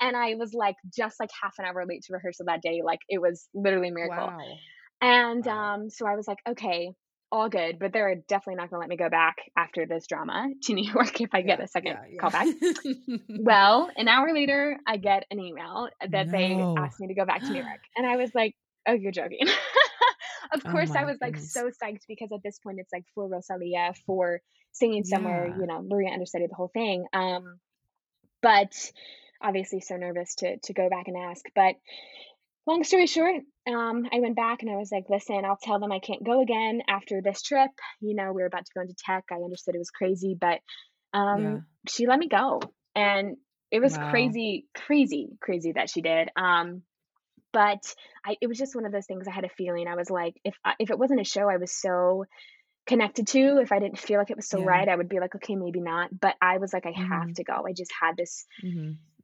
And 0.00 0.16
I 0.16 0.34
was 0.34 0.52
like 0.54 0.76
just 0.94 1.18
like 1.18 1.30
half 1.42 1.54
an 1.58 1.64
hour 1.64 1.84
late 1.86 2.02
to 2.04 2.12
rehearsal 2.12 2.46
that 2.46 2.62
day. 2.62 2.82
Like 2.84 3.00
it 3.08 3.20
was 3.20 3.48
literally 3.54 3.88
a 3.88 3.92
miracle. 3.92 4.34
Wow. 4.34 4.38
And 5.00 5.46
Wow. 5.46 5.48
um, 5.48 5.90
so 5.90 6.06
I 6.06 6.14
was 6.16 6.28
like, 6.28 6.38
okay, 6.48 6.92
all 7.32 7.48
good, 7.48 7.78
but 7.78 7.92
they're 7.92 8.14
definitely 8.28 8.56
not 8.56 8.70
going 8.70 8.78
to 8.78 8.80
let 8.80 8.88
me 8.88 8.96
go 8.96 9.08
back 9.08 9.36
after 9.56 9.86
this 9.86 10.06
drama 10.06 10.48
to 10.64 10.74
New 10.74 10.90
York 10.92 11.20
if 11.20 11.30
I 11.32 11.42
get 11.42 11.58
Yeah. 11.58 11.64
a 11.64 11.68
second 11.68 11.98
Yeah. 12.12 12.20
call 12.20 12.30
back. 12.30 12.46
Well, 13.42 13.90
an 13.96 14.08
hour 14.08 14.32
later, 14.34 14.76
I 14.86 14.96
get 14.96 15.24
an 15.30 15.38
email 15.40 15.88
that 16.00 16.30
they 16.32 16.64
asked 16.76 17.00
me 17.00 17.08
to 17.08 17.14
go 17.14 17.24
back 17.24 17.44
to 17.44 17.52
New 17.52 17.60
York. 17.62 17.80
And 17.96 18.06
I 18.06 18.16
was 18.16 18.30
like, 18.34 18.54
oh, 18.86 18.92
you're 18.92 19.12
joking. 19.12 19.46
of 20.52 20.66
Oh 20.66 20.70
course, 20.70 20.90
I 20.90 21.04
my 21.04 21.04
was 21.04 21.18
like 21.20 21.36
so 21.38 21.70
psyched 21.70 22.02
because 22.08 22.30
at 22.32 22.42
this 22.42 22.58
point 22.58 22.78
it's 22.80 22.92
like 22.92 23.04
for 23.14 23.28
Rosalia, 23.28 23.94
for 24.06 24.40
singing 24.72 25.04
somewhere, 25.04 25.46
Yeah. 25.46 25.54
you 25.60 25.66
know, 25.66 25.82
Maria 25.82 26.10
understudied 26.12 26.50
the 26.50 26.54
whole 26.56 26.70
thing. 26.74 27.06
Um, 27.12 27.60
but 28.42 28.72
obviously 29.42 29.80
so 29.80 29.96
nervous 29.96 30.34
to 30.36 30.58
to 30.64 30.72
go 30.72 30.88
back 30.90 31.08
and 31.08 31.16
ask. 31.16 31.44
But 31.54 31.76
long 32.70 32.84
story 32.84 33.06
short, 33.06 33.42
um, 33.66 34.08
I 34.12 34.20
went 34.20 34.36
back 34.36 34.62
and 34.62 34.70
I 34.70 34.76
was 34.76 34.90
like, 34.92 35.04
listen, 35.08 35.44
I'll 35.44 35.58
tell 35.60 35.80
them 35.80 35.92
I 35.92 35.98
can't 35.98 36.24
go 36.24 36.40
again 36.40 36.82
after 36.88 37.20
this 37.22 37.42
trip. 37.42 37.70
You 38.00 38.14
know, 38.14 38.32
we 38.32 38.42
were 38.42 38.46
about 38.46 38.64
to 38.66 38.72
go 38.74 38.80
into 38.82 38.94
tech. 38.94 39.24
I 39.30 39.36
understood 39.36 39.74
it 39.74 39.78
was 39.78 39.90
crazy, 39.90 40.36
but 40.40 40.60
Yeah. 41.12 41.18
um, 41.18 41.66
she 41.88 42.06
let 42.06 42.18
me 42.18 42.28
go. 42.28 42.60
And 42.94 43.36
it 43.70 43.80
was 43.80 43.96
Wow. 43.96 44.10
crazy, 44.10 44.66
crazy, 44.74 45.28
crazy 45.40 45.72
that 45.72 45.90
she 45.90 46.00
did. 46.00 46.30
Um, 46.36 46.82
but 47.52 47.82
I, 48.24 48.36
it 48.40 48.46
was 48.46 48.58
just 48.58 48.76
one 48.76 48.86
of 48.86 48.92
those 48.92 49.06
things. 49.06 49.26
I 49.26 49.32
had 49.32 49.44
a 49.44 49.48
feeling. 49.48 49.88
I 49.88 49.96
was 49.96 50.10
like, 50.10 50.34
if 50.44 50.54
I, 50.64 50.74
if 50.78 50.90
it 50.90 50.98
wasn't 50.98 51.20
a 51.20 51.24
show 51.24 51.48
I 51.48 51.56
was 51.56 51.72
so 51.72 52.24
connected 52.86 53.26
to, 53.28 53.58
if 53.60 53.72
I 53.72 53.80
didn't 53.80 53.98
feel 53.98 54.18
like 54.18 54.30
it 54.30 54.36
was 54.36 54.48
so 54.48 54.58
Yeah. 54.58 54.64
right, 54.64 54.88
I 54.88 54.96
would 54.96 55.08
be 55.08 55.20
like, 55.20 55.34
okay, 55.34 55.56
maybe 55.56 55.80
not. 55.80 56.10
But 56.18 56.36
I 56.40 56.58
was 56.58 56.72
like, 56.72 56.86
I 56.86 56.92
have 57.10 57.28
Mhm. 57.28 57.34
to 57.34 57.44
go. 57.44 57.66
I 57.66 57.72
just 57.72 57.92
had 58.00 58.16
this 58.16 58.46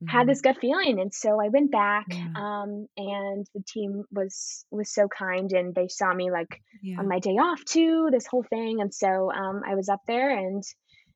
Mhm. 0.03 0.09
had 0.09 0.27
this 0.29 0.41
gut 0.41 0.57
feeling 0.61 1.01
and 1.01 1.13
so 1.15 1.41
i 1.41 1.49
went 1.49 1.71
back 1.71 2.07
Yeah. 2.09 2.29
um 2.37 2.87
and 2.97 3.47
the 3.55 3.63
team 3.67 4.05
was 4.11 4.65
was 4.71 4.93
so 4.93 5.09
kind 5.09 5.53
and 5.53 5.75
they 5.75 5.89
saw 5.89 6.13
me 6.13 6.31
like 6.31 6.61
Yeah. 6.83 6.99
on 7.01 7.09
my 7.09 7.19
day 7.19 7.33
off 7.33 7.65
too 7.65 8.09
this 8.11 8.27
whole 8.27 8.45
thing 8.45 8.81
and 8.81 8.93
so 8.95 9.31
um 9.33 9.63
i 9.67 9.75
was 9.75 9.89
up 9.89 10.01
there 10.07 10.31
and 10.31 10.63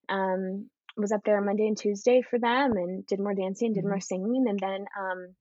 um 0.08 0.68
was 0.96 1.12
up 1.12 1.22
there 1.24 1.40
monday 1.40 1.66
and 1.66 1.78
tuesday 1.78 2.22
for 2.22 2.38
them 2.38 2.72
and 2.76 3.06
did 3.06 3.20
more 3.20 3.34
dancing 3.34 3.72
did 3.72 3.84
more 3.84 3.98
Mhm. 3.98 4.02
singing 4.02 4.44
and 4.48 4.58
then 4.58 4.86
um 4.98 5.34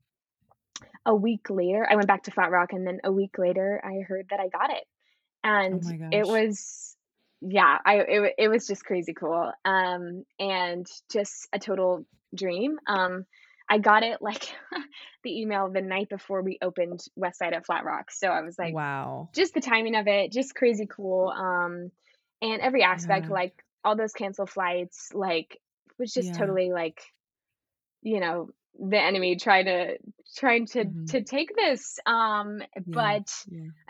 a 1.05 1.15
week 1.15 1.49
later 1.49 1.87
i 1.89 1.95
went 1.95 2.07
back 2.07 2.23
to 2.23 2.31
flat 2.31 2.51
rock 2.51 2.73
and 2.73 2.85
then 2.85 2.99
a 3.03 3.11
week 3.11 3.37
later 3.37 3.81
i 3.83 4.01
heard 4.07 4.27
that 4.29 4.39
i 4.39 4.47
got 4.47 4.69
it 4.71 4.83
Oh 5.71 5.71
and 5.71 5.83
my 5.83 5.97
it 6.11 6.27
was 6.27 6.95
yeah 7.41 7.77
i 7.85 7.95
it, 7.99 8.33
it 8.37 8.47
was 8.49 8.67
just 8.67 8.85
crazy 8.85 9.13
cool 9.13 9.51
um 9.65 10.23
and 10.39 10.85
just 11.11 11.47
a 11.53 11.59
total 11.59 12.05
dream 12.35 12.77
um 12.87 13.25
i 13.69 13.77
got 13.77 14.03
it 14.03 14.21
like 14.21 14.53
the 15.23 15.41
email 15.41 15.69
the 15.69 15.81
night 15.81 16.09
before 16.09 16.41
we 16.41 16.57
opened 16.61 16.99
west 17.15 17.39
side 17.39 17.53
at 17.53 17.65
flat 17.65 17.85
rock 17.85 18.11
so 18.11 18.27
i 18.27 18.41
was 18.41 18.57
like 18.57 18.73
Wow. 18.73 19.29
just 19.33 19.53
the 19.53 19.61
timing 19.61 19.95
of 19.95 20.07
it 20.07 20.31
just 20.31 20.55
crazy 20.55 20.87
cool 20.87 21.29
um 21.29 21.91
and 22.41 22.61
every 22.61 22.83
aspect 22.83 23.29
Yeah. 23.29 23.33
like 23.35 23.53
all 23.83 23.95
those 23.95 24.13
canceled 24.13 24.49
flights 24.49 25.09
like 25.13 25.59
was 25.97 26.13
just 26.13 26.29
Yeah. 26.29 26.35
totally 26.35 26.71
like 26.71 27.01
you 28.01 28.19
know 28.19 28.49
the 28.79 28.99
enemy 28.99 29.35
trying 29.35 29.65
to 29.65 29.97
trying 30.37 30.65
to 30.67 30.85
Mhm. 30.85 31.07
to 31.07 31.23
take 31.23 31.55
this 31.55 31.99
um 32.05 32.61
Yeah. 32.85 32.93
but. 32.93 33.31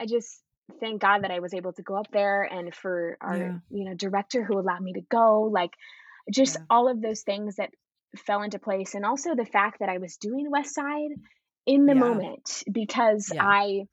I 0.01 0.05
just 0.05 0.41
thank 0.79 1.01
God 1.01 1.23
that 1.23 1.31
I 1.31 1.39
was 1.39 1.53
able 1.53 1.73
to 1.73 1.81
go 1.83 1.95
up 1.95 2.07
there 2.13 2.43
and 2.43 2.73
for 2.73 3.17
our, 3.19 3.53
you 3.69 3.83
know, 3.83 3.93
director 3.95 4.45
who 4.45 4.57
allowed 4.57 4.81
me 4.81 4.93
to 4.93 5.01
go, 5.01 5.41
like 5.41 5.71
just 6.31 6.55
all 6.69 6.87
of 6.87 7.01
those 7.01 7.23
things 7.23 7.57
that 7.57 7.71
fell 8.17 8.41
into 8.43 8.59
place. 8.59 8.95
And 8.95 9.05
also 9.05 9.35
the 9.35 9.45
fact 9.45 9.79
that 9.79 9.89
I 9.89 9.97
was 9.99 10.17
doing 10.17 10.49
West 10.51 10.73
Side 10.75 11.11
in 11.65 11.85
the 11.85 11.93
Yeah. 11.93 11.95
moment 11.95 12.63
because 12.71 13.31
Yeah. 13.31 13.39
I 13.39 13.83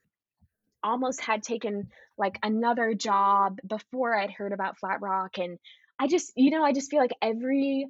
almost 0.83 1.21
had 1.21 1.43
taken 1.43 1.89
like 2.19 2.39
another 2.43 2.95
job 2.95 3.59
before 3.67 4.17
I'd 4.19 4.31
heard 4.31 4.53
about 4.53 4.79
Flat 4.79 5.01
Rock. 5.01 5.39
And 5.39 5.59
I 5.99 6.07
just, 6.07 6.33
you 6.37 6.51
know, 6.51 6.65
I 6.65 6.73
just 6.73 6.91
feel 6.91 7.01
like 7.01 7.15
every 7.23 7.87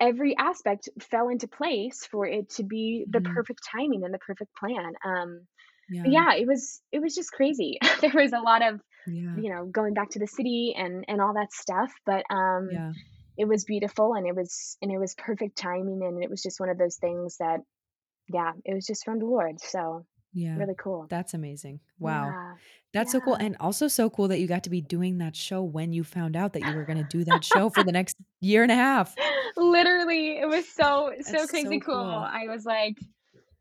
every 0.00 0.36
aspect 0.36 0.88
fell 1.00 1.28
into 1.28 1.48
place 1.48 2.06
for 2.10 2.26
it 2.26 2.50
to 2.50 2.64
be 2.64 3.06
the 3.10 3.20
Mhm. 3.20 3.34
perfect 3.34 3.60
timing 3.72 4.04
and 4.04 4.12
the 4.14 4.18
perfect 4.18 4.50
plan. 4.56 4.94
Um 5.04 5.46
Yeah. 5.88 6.16
yeah, 6.16 6.34
it 6.34 6.46
was 6.48 6.82
it 6.92 7.00
was 7.02 7.14
just 7.14 7.32
crazy. 7.32 7.78
there 8.02 8.12
was 8.14 8.32
a 8.32 8.40
lot 8.40 8.62
of, 8.62 8.80
you 9.34 9.50
know, 9.54 9.66
going 9.66 9.94
back 9.94 10.10
to 10.10 10.18
the 10.20 10.26
city 10.28 10.74
and 10.76 11.04
and 11.08 11.20
all 11.22 11.34
that 11.34 11.52
stuff, 11.52 11.92
but 12.06 12.24
um 12.30 12.68
Yeah. 12.68 12.92
It 13.36 13.46
was 13.46 13.64
beautiful 13.64 14.14
and 14.14 14.26
it 14.26 14.34
was 14.36 14.76
and 14.82 14.90
it 14.92 14.98
was 14.98 15.14
perfect 15.14 15.56
timing 15.56 16.02
and 16.04 16.22
it 16.22 16.30
was 16.30 16.42
just 16.42 16.60
one 16.60 16.68
of 16.68 16.78
those 16.78 16.96
things 16.96 17.36
that 17.38 17.60
yeah, 18.28 18.52
it 18.64 18.74
was 18.74 18.86
just 18.86 19.04
from 19.04 19.18
the 19.18 19.26
Lord. 19.26 19.60
So 19.60 20.06
Yeah. 20.32 20.56
really 20.56 20.74
cool. 20.78 21.06
That's 21.08 21.34
amazing. 21.34 21.80
Wow. 21.98 22.26
Yeah. 22.28 22.54
That's 22.92 23.12
so 23.12 23.20
cool, 23.20 23.34
and 23.34 23.56
also 23.58 23.88
so 23.88 24.10
cool 24.10 24.28
that 24.28 24.38
you 24.38 24.46
got 24.46 24.64
to 24.64 24.70
be 24.70 24.82
doing 24.82 25.18
that 25.18 25.34
show 25.34 25.62
when 25.62 25.92
you 25.94 26.04
found 26.04 26.36
out 26.36 26.52
that 26.52 26.62
you 26.62 26.74
were 26.74 26.84
gonna 26.84 27.02
do 27.04 27.24
that 27.24 27.42
show 27.42 27.70
for 27.70 27.82
the 27.82 27.92
next 28.00 28.16
year 28.40 28.62
and 28.62 28.70
a 28.70 28.74
half. 28.74 29.16
Literally, 29.56 30.38
it 30.38 30.46
was 30.46 30.68
so, 30.68 31.12
so 31.22 31.32
That's 31.32 31.50
crazy 31.50 31.80
so 31.80 31.86
cool. 31.86 31.94
cool. 31.94 32.04
I 32.04 32.48
was 32.48 32.64
like, 32.66 32.98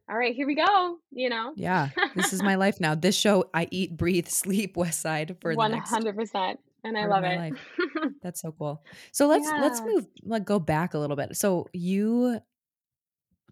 "All 0.10 0.18
right, 0.18 0.36
here 0.36 0.48
we 0.48 0.56
go," 0.56 0.98
you 1.12 1.30
know? 1.30 1.54
Yeah. 1.56 1.90
This 2.14 2.34
is 2.34 2.44
my 2.44 2.56
life 2.66 2.80
now. 2.82 2.94
This 2.96 3.16
show, 3.16 3.50
I 3.54 3.68
eat, 3.72 3.96
breathe, 3.96 4.28
sleep 4.42 4.76
West 4.76 5.00
Side 5.02 5.38
for 5.40 5.56
the 5.56 5.62
100%, 5.62 6.58
and 6.84 6.98
I 6.98 7.06
love 7.06 7.24
it. 7.24 7.46
That's 8.22 8.42
so 8.42 8.52
cool. 8.52 8.84
So 9.12 9.28
let's 9.28 9.54
let's 9.58 9.82
move 9.86 10.08
like 10.24 10.46
go 10.46 10.60
back 10.60 10.94
a 10.94 11.00
little 11.00 11.16
bit. 11.16 11.36
So 11.38 11.68
you 11.74 12.40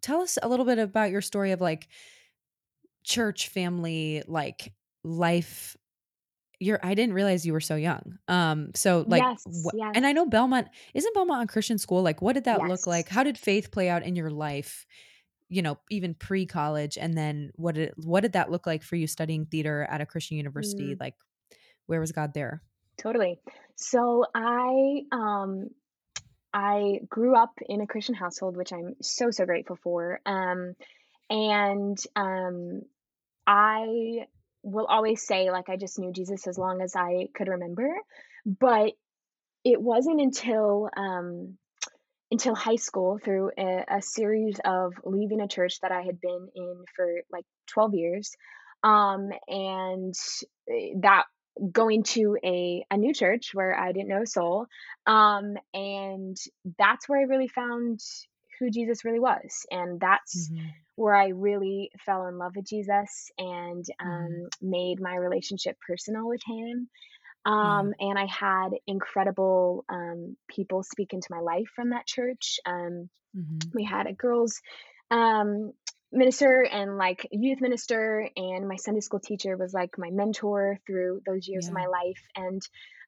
tell 0.01 0.21
us 0.21 0.38
a 0.41 0.47
little 0.47 0.65
bit 0.65 0.80
about 0.80 1.11
your 1.11 1.21
story 1.21 1.51
of 1.51 1.61
like 1.61 1.88
church 3.03 3.47
family 3.49 4.23
like 4.27 4.73
life 5.03 5.75
you're 6.59 6.80
I 6.84 6.93
didn't 6.95 7.15
realize 7.15 7.45
you 7.45 7.53
were 7.53 7.61
so 7.61 7.75
young. 7.75 8.19
Um 8.27 8.71
so 8.75 9.05
like 9.07 9.30
Yes, 9.30 9.43
wh- 9.47 9.69
yes, 9.71 9.95
and 9.95 10.05
I 10.07 10.13
know 10.13 10.25
Belmont 10.25 10.69
isn't 10.93 11.13
Belmont 11.15 11.49
a 11.49 11.51
Christian 11.53 11.77
school? 11.77 12.03
Like 12.03 12.21
what 12.21 12.34
did 12.34 12.45
that 12.45 12.63
look 12.65 12.88
like? 12.88 13.09
How 13.09 13.23
did 13.23 13.38
faith 13.38 13.71
play 13.71 13.89
out 13.89 14.03
in 14.03 14.15
your 14.15 14.30
life? 14.32 14.86
You 15.49 15.61
know, 15.61 15.80
even 15.91 16.15
pre-college 16.15 16.97
and 16.97 17.17
then 17.17 17.51
what 17.55 17.75
did 17.75 17.93
what 17.97 18.21
did 18.21 18.34
that 18.34 18.51
look 18.51 18.67
like 18.67 18.84
for 18.84 18.95
you 18.97 19.07
studying 19.07 19.45
theater 19.45 19.88
at 19.89 20.01
a 20.01 20.05
Christian 20.05 20.38
university? 20.38 20.95
Mm, 20.95 20.99
Like 20.99 21.15
where 21.88 21.99
was 22.01 22.11
God 22.11 22.34
there? 22.34 22.63
Totally. 23.00 23.39
So 23.76 24.26
I, 24.36 25.02
um 25.12 25.70
I 26.54 27.02
grew 27.08 27.36
up 27.36 27.54
in 27.68 27.82
a 27.82 27.88
Christian 27.88 28.16
household, 28.16 28.58
which 28.58 28.74
I'm 28.74 28.95
so, 29.02 29.32
so 29.32 29.45
grateful 29.45 29.78
for. 29.84 30.20
Um, 30.26 30.74
and 31.30 31.97
um, 32.16 32.82
I 33.45 34.26
will 34.64 34.88
always 34.88 35.22
say, 35.26 35.52
like, 35.52 35.70
I 35.70 35.78
just 35.78 36.00
knew 36.00 36.12
Jesus 36.12 36.47
as 36.47 36.58
long 36.58 36.82
as 36.82 36.95
I 36.95 37.28
could 37.36 37.47
remember. 37.47 37.88
But 38.45 38.93
it 39.64 39.80
wasn't 39.80 40.22
until 40.22 40.89
um, 40.95 41.58
until 42.32 42.56
high 42.56 42.76
school, 42.76 43.20
through 43.24 43.52
a, 43.58 43.86
a 43.89 44.02
series 44.02 44.60
of 44.64 44.93
leaving 45.04 45.41
a 45.41 45.47
church 45.47 45.80
that 45.82 45.91
I 45.91 46.02
had 46.02 46.22
been 46.22 46.47
in 46.56 46.84
for 46.95 47.08
like 47.32 47.45
12 47.68 47.95
years, 47.95 48.32
um, 48.84 49.30
and 49.47 50.14
eh, 50.70 50.93
that 51.02 51.24
going 51.72 52.03
to 52.03 52.38
a, 52.43 52.86
a 52.91 52.97
new 52.97 53.14
church 53.14 53.51
where 53.53 53.78
I 53.78 53.91
didn't 53.91 54.10
know 54.10 54.22
a 54.22 54.28
soul. 54.28 54.68
Um, 55.05 55.55
and 55.74 56.38
that's 56.78 57.07
where 57.10 57.20
I 57.20 57.24
really 57.24 57.47
found 57.47 57.99
who 58.60 58.70
Jesus 58.70 59.05
really 59.05 59.20
was. 59.20 59.66
And 59.72 59.99
that's 59.99 60.51
Mhm. 60.51 60.74
where 60.95 61.16
I 61.16 61.30
really 61.30 61.91
fell 62.05 62.28
in 62.28 62.38
love 62.38 62.55
with 62.55 62.66
Jesus 62.66 63.32
and 63.38 63.86
um, 64.01 64.49
made 64.62 64.99
my 65.01 65.16
relationship 65.16 65.78
personal 65.86 66.28
with 66.28 66.41
him. 66.45 66.89
Um, 67.45 67.93
and 67.99 68.20
I 68.20 68.26
had 68.26 68.70
incredible 68.86 69.86
um, 69.89 70.36
people 70.49 70.84
speak 70.84 71.14
into 71.14 71.28
my 71.32 71.39
life 71.39 71.70
from 71.76 71.91
that 71.91 72.05
church. 72.05 72.60
Um, 72.66 73.10
Mhm. 73.34 73.74
we 73.74 73.84
had 73.84 74.07
a 74.07 74.14
girls 74.14 74.62
um, 75.12 75.74
minister 76.12 76.64
and 76.64 76.97
like 76.97 77.28
youth 77.32 77.62
minister, 77.62 78.30
and 78.36 78.68
my 78.68 78.76
Sunday 78.78 79.01
school 79.01 79.20
teacher 79.20 79.57
was 79.57 79.74
like 79.74 79.97
my 79.97 80.10
mentor 80.12 80.80
through 80.88 81.22
those 81.26 81.47
years 81.47 81.68
of 81.68 81.74
my 81.76 81.86
life. 81.88 82.22
And 82.36 82.62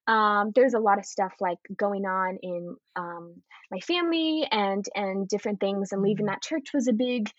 um, 0.08 0.52
there's 0.56 0.74
a 0.74 0.80
lot 0.80 1.00
of 1.00 1.06
stuff 1.06 1.34
like 1.40 1.60
going 1.78 2.06
on 2.06 2.38
in 2.42 2.76
um, 2.96 3.42
my 3.72 3.80
family 3.80 4.48
and 4.52 4.86
and 4.96 5.28
different 5.28 5.60
things. 5.60 5.92
And 5.92 6.02
leaving 6.02 6.26
Mhm. 6.26 6.28
that 6.28 6.42
church 6.42 6.68
was 6.74 6.88
a 6.88 6.94
big 6.94 7.30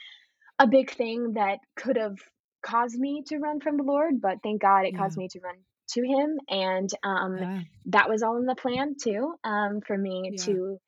a 0.58 0.66
big 0.66 0.90
thing 0.90 1.34
that 1.34 1.58
could 1.76 1.96
have 1.96 2.16
caused 2.64 2.98
me 2.98 3.22
to 3.26 3.38
run 3.38 3.60
from 3.60 3.76
the 3.76 3.82
Lord, 3.82 4.20
but 4.20 4.38
thank 4.42 4.62
God 4.62 4.84
it 4.84 4.94
Yeah. 4.94 4.96
caused 4.96 5.16
me 5.16 5.28
to 5.28 5.40
run 5.40 5.56
to 5.90 6.02
Him. 6.02 6.38
And 6.48 6.90
um, 7.04 7.40
Yeah. 7.40 7.62
that 7.86 8.08
was 8.08 8.22
all 8.22 8.36
in 8.38 8.46
the 8.46 8.54
plan 8.54 8.94
too 9.00 9.34
um, 9.44 9.80
for 9.86 9.96
me 9.96 10.32
Yeah. 10.32 10.44
to 10.44 10.78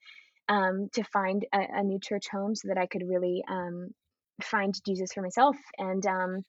um, 0.49 0.89
to 0.93 1.03
find 1.05 1.45
a, 1.53 1.59
a 1.79 1.83
new 1.83 1.99
church 1.99 2.27
home 2.31 2.55
so 2.55 2.69
that 2.69 2.77
I 2.77 2.87
could 2.87 3.03
really 3.07 3.43
um, 3.49 3.89
find 4.43 4.73
Jesus 4.85 5.13
for 5.13 5.21
myself. 5.21 5.55
And 5.77 6.05
um, 6.05 6.45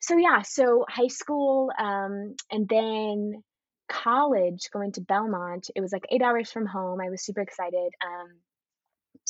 so 0.00 0.16
yeah, 0.16 0.42
so 0.42 0.84
high 0.88 1.08
school 1.08 1.70
um, 1.78 2.34
and 2.50 2.68
then 2.68 3.42
college, 3.88 4.68
going 4.72 4.92
to 4.92 5.00
Belmont. 5.00 5.70
It 5.74 5.80
was 5.80 5.92
like 5.92 6.04
eight 6.10 6.22
hours 6.22 6.50
from 6.50 6.66
home. 6.66 7.00
I 7.00 7.10
was 7.10 7.24
super 7.24 7.40
excited 7.40 7.92
um, 8.04 8.28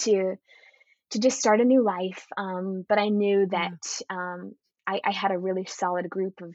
to 0.01 0.35
to 1.11 1.19
just 1.19 1.39
start 1.39 1.61
a 1.61 1.65
new 1.65 1.83
life. 1.83 2.27
Um, 2.37 2.85
but 2.89 2.99
I 2.99 3.09
knew 3.09 3.47
that 3.51 4.03
um, 4.11 4.53
I, 4.87 5.01
I 5.05 5.13
had 5.13 5.31
a 5.31 5.39
really 5.39 5.65
solid 5.67 6.09
group 6.11 6.41
of 6.43 6.55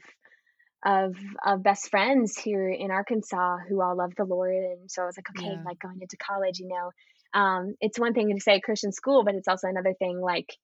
of 0.84 1.16
of 1.44 1.62
best 1.62 1.88
friends 1.90 2.36
here 2.36 2.68
in 2.68 2.90
Arkansas 2.90 3.58
who 3.68 3.80
all 3.82 3.96
love 3.96 4.12
the 4.16 4.24
Lord, 4.24 4.54
and 4.54 4.90
so 4.90 5.02
I 5.02 5.06
was 5.06 5.16
like, 5.16 5.30
okay, 5.30 5.56
Yeah. 5.56 5.62
like 5.64 5.78
going 5.78 5.98
into 6.00 6.16
college, 6.18 6.58
you 6.58 6.68
know, 6.68 7.40
um, 7.40 7.74
it's 7.80 7.98
one 7.98 8.12
thing 8.12 8.34
to 8.34 8.40
say 8.40 8.60
Christian 8.60 8.92
school, 8.92 9.24
but 9.24 9.34
it's 9.34 9.48
also 9.48 9.68
another 9.68 9.94
thing 9.98 10.20
like 10.20 10.54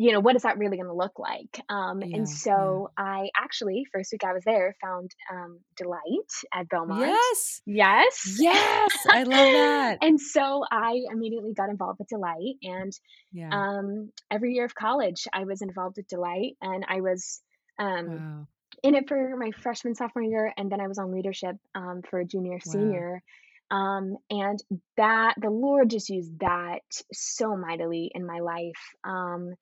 you 0.00 0.12
know, 0.12 0.20
what 0.20 0.34
is 0.34 0.42
that 0.42 0.56
really 0.56 0.78
going 0.78 0.88
to 0.88 0.94
look 0.94 1.18
like? 1.18 1.60
Um, 1.68 2.00
and 2.00 2.10
Yeah. 2.10 2.18
Yeah. 2.18 2.24
so 2.24 2.90
I 2.96 3.28
actually, 3.36 3.84
first 3.92 4.10
week 4.12 4.24
I 4.24 4.32
was 4.32 4.42
there, 4.44 4.74
found 4.80 5.10
um, 5.30 5.60
Delight 5.76 6.30
at 6.54 6.70
Belmont. 6.70 7.02
Yes. 7.02 7.60
Yes. 7.66 8.36
Yes. 8.38 9.06
I 9.10 9.24
love 9.24 9.52
that. 9.52 9.98
and 10.02 10.18
so 10.18 10.64
I 10.70 11.02
immediately 11.12 11.52
got 11.52 11.68
involved 11.68 11.98
with 11.98 12.08
Delight. 12.08 12.56
And 12.62 12.92
Yeah. 13.30 13.50
um, 13.52 14.10
every 14.30 14.54
year 14.54 14.64
of 14.64 14.74
college, 14.74 15.28
I 15.34 15.44
was 15.44 15.60
involved 15.60 15.98
with 15.98 16.08
Delight. 16.08 16.56
And 16.62 16.82
I 16.88 17.02
was 17.02 17.42
um, 17.78 18.06
Wow. 18.08 18.46
in 18.82 18.94
it 18.94 19.06
for 19.06 19.36
my 19.36 19.50
freshman, 19.62 19.94
sophomore 19.94 20.24
year. 20.24 20.50
And 20.56 20.72
then 20.72 20.80
I 20.80 20.88
was 20.88 20.96
on 20.96 21.12
leadership 21.12 21.56
um, 21.74 22.00
for 22.08 22.24
junior, 22.24 22.58
Wow. 22.64 22.72
senior. 22.72 23.22
Um, 23.70 24.16
and 24.30 24.58
that, 24.96 25.34
the 25.40 25.50
Lord 25.50 25.90
just 25.90 26.08
used 26.08 26.40
that 26.40 26.80
so 27.12 27.54
mightily 27.54 28.10
in 28.14 28.26
my 28.26 28.40
life. 28.40 28.82
Um, 29.04 29.54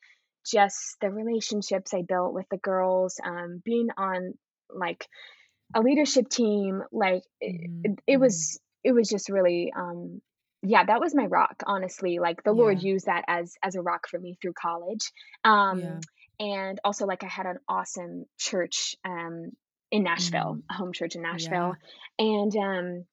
just 0.51 0.97
the 1.01 1.11
relationships 1.11 1.95
I 1.95 2.03
built 2.03 2.35
with 2.35 2.47
the 2.51 2.59
girls, 2.59 3.21
um, 3.25 3.63
being 3.65 3.89
on 3.97 4.35
like 4.71 5.07
a 5.75 5.81
leadership 5.81 6.29
team, 6.29 6.83
like 6.93 7.23
it, 7.41 7.55
Mhm. 7.55 7.85
it, 7.85 7.99
it 8.07 8.17
Mhm. 8.17 8.21
was 8.21 8.61
it 8.85 8.93
was 8.93 9.09
just 9.09 9.29
really 9.29 9.73
um 9.77 10.21
yeah, 10.63 10.85
that 10.85 11.01
was 11.01 11.15
my 11.15 11.27
rock, 11.27 11.63
honestly. 11.67 12.19
Like 12.19 12.43
the 12.43 12.53
Lord 12.53 12.81
used 12.83 13.07
that 13.07 13.25
as 13.29 13.55
as 13.63 13.77
a 13.77 13.83
rock 13.83 14.09
for 14.11 14.19
me 14.19 14.37
through 14.41 14.55
college. 14.61 15.13
Um 15.45 15.99
Yeah. 15.99 16.03
and 16.41 16.81
also 16.85 17.07
like 17.07 17.25
I 17.25 17.29
had 17.29 17.47
an 17.47 17.59
awesome 17.69 18.25
church 18.39 18.97
um 19.05 19.51
in 19.91 20.03
Nashville, 20.05 20.59
Mhm. 20.59 20.65
a 20.71 20.75
home 20.75 20.93
church 20.93 21.15
in 21.17 21.23
Yeah. 21.31 21.75
Nashville. 21.75 21.77
And 22.19 22.57
um 22.57 23.05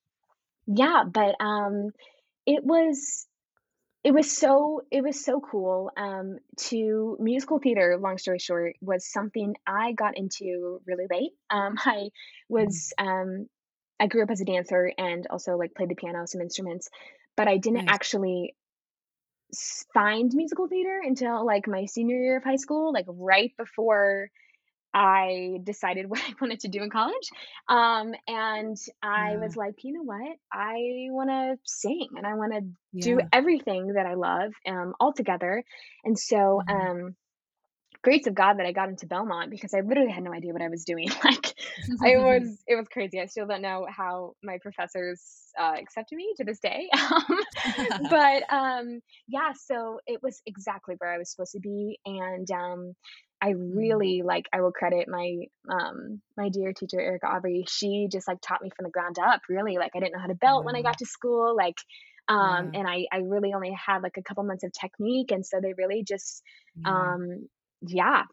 yeah, 0.67 1.03
but 1.11 1.35
um 1.39 1.91
it 2.45 2.63
was 2.63 3.27
it 4.05 4.13
was 4.13 4.31
so 4.37 4.83
it 4.91 5.03
was 5.03 5.25
so 5.25 5.41
cool, 5.41 5.91
um, 5.97 6.37
to 6.57 7.17
musical 7.19 7.59
theater, 7.59 7.97
long 7.99 8.19
story 8.19 8.39
short, 8.39 8.75
was 8.81 9.11
something 9.11 9.55
I 9.67 9.93
got 9.93 10.17
into 10.17 10.81
really 10.87 11.07
late. 11.11 11.33
Um, 11.51 11.75
I 11.79 12.09
Mhm. 12.57 12.79
was, 12.79 12.93
um 12.99 13.47
I 13.99 14.07
grew 14.07 14.23
up 14.23 14.31
as 14.31 14.41
a 14.41 14.45
dancer 14.45 14.91
and 14.97 15.27
also, 15.29 15.57
like, 15.57 15.75
played 15.75 15.89
the 15.89 15.95
piano, 15.95 16.25
some 16.27 16.41
instruments, 16.41 16.89
but 17.37 17.47
I 17.49 17.57
didn't 17.57 17.83
Nice. 17.83 17.97
actually 17.97 18.55
find 19.93 20.31
musical 20.33 20.67
theater 20.67 21.01
until, 21.03 21.45
like, 21.45 21.67
my 21.67 21.85
senior 21.85 22.17
year 22.21 22.37
of 22.37 22.43
high 22.43 22.55
school, 22.57 22.91
like, 22.93 23.05
right 23.07 23.51
before 23.57 24.29
I 24.95 25.59
decided 25.63 26.09
what 26.09 26.21
I 26.21 26.33
wanted 26.41 26.61
to 26.61 26.69
do 26.69 26.83
in 26.83 26.91
college. 26.91 27.29
Um, 27.69 28.13
and 28.27 28.77
I 29.03 29.37
Yeah. 29.37 29.39
was 29.39 29.57
like, 29.57 29.75
you 29.83 29.93
know 29.93 30.03
what? 30.03 30.37
I 30.53 30.75
want 31.11 31.29
to 31.31 31.57
sing 31.65 32.09
and 32.17 32.27
I 32.27 32.35
want 32.35 32.53
to 32.53 32.61
do 33.01 33.21
everything 33.33 33.93
that 33.95 34.07
I 34.07 34.15
love 34.15 34.53
um, 34.67 34.93
all 35.01 35.13
together. 35.13 35.63
And 36.05 36.17
so, 36.17 36.61
Mhm. 36.61 36.69
um, 36.69 37.15
grace 38.03 38.27
of 38.27 38.35
God 38.35 38.55
that 38.59 38.67
I 38.67 38.71
got 38.71 38.89
into 38.89 39.07
Belmont 39.07 39.51
because 39.51 39.73
I 39.73 39.81
literally 39.81 40.11
had 40.11 40.23
no 40.23 40.33
idea 40.33 40.53
what 40.53 40.61
I 40.61 40.69
was 40.69 40.83
doing. 40.85 41.09
Like, 41.25 41.53
it 42.03 42.17
was 42.19 42.63
it 42.67 42.75
was 42.75 42.87
crazy. 42.89 43.19
I 43.19 43.25
still 43.25 43.47
don't 43.47 43.61
know 43.63 43.87
how 43.89 44.33
my 44.43 44.59
professors 44.61 45.51
uh, 45.59 45.73
accepted 45.79 46.15
me 46.17 46.33
to 46.37 46.43
this 46.45 46.59
day. 46.59 46.89
Um, 46.93 47.39
but 48.09 48.43
um, 48.53 48.99
yeah, 49.27 49.51
so 49.55 49.99
it 50.07 50.21
was 50.23 50.41
exactly 50.45 50.95
where 50.99 51.11
I 51.13 51.17
was 51.17 51.31
supposed 51.31 51.53
to 51.53 51.59
be, 51.59 51.99
and 52.05 52.49
um, 52.51 52.93
I 53.45 53.51
Mhm. 53.75 53.75
really 53.75 54.23
like. 54.25 54.47
I 54.53 54.61
will 54.61 54.71
credit 54.73 55.07
my 55.09 55.35
um, 55.69 56.21
my 56.37 56.49
dear 56.49 56.73
teacher 56.73 56.99
Erica 56.99 57.27
Aubrey. 57.27 57.65
She 57.69 58.07
just 58.11 58.27
like 58.27 58.39
taught 58.41 58.61
me 58.63 58.71
from 58.75 58.85
the 58.85 58.91
ground 58.91 59.17
up. 59.19 59.41
Really, 59.49 59.77
like 59.77 59.91
I 59.95 59.99
didn't 59.99 60.13
know 60.13 60.21
how 60.21 60.27
to 60.27 60.35
belt 60.35 60.65
when 60.65 60.75
I 60.75 60.81
got 60.83 60.97
to 60.99 61.05
school. 61.05 61.55
Like. 61.55 61.77
Um, 62.27 62.71
and 62.73 62.87
I, 62.87 63.05
I 63.11 63.17
really 63.17 63.53
only 63.53 63.71
had 63.73 64.01
like 64.01 64.17
a 64.17 64.23
couple 64.23 64.43
months 64.45 64.63
of 64.63 64.71
technique. 64.73 65.31
And 65.31 65.45
so 65.45 65.59
they 65.61 65.73
really 65.77 66.03
just, 66.03 66.41
Yeah. 66.75 67.15
um, 67.15 67.47
yeah, 67.87 68.23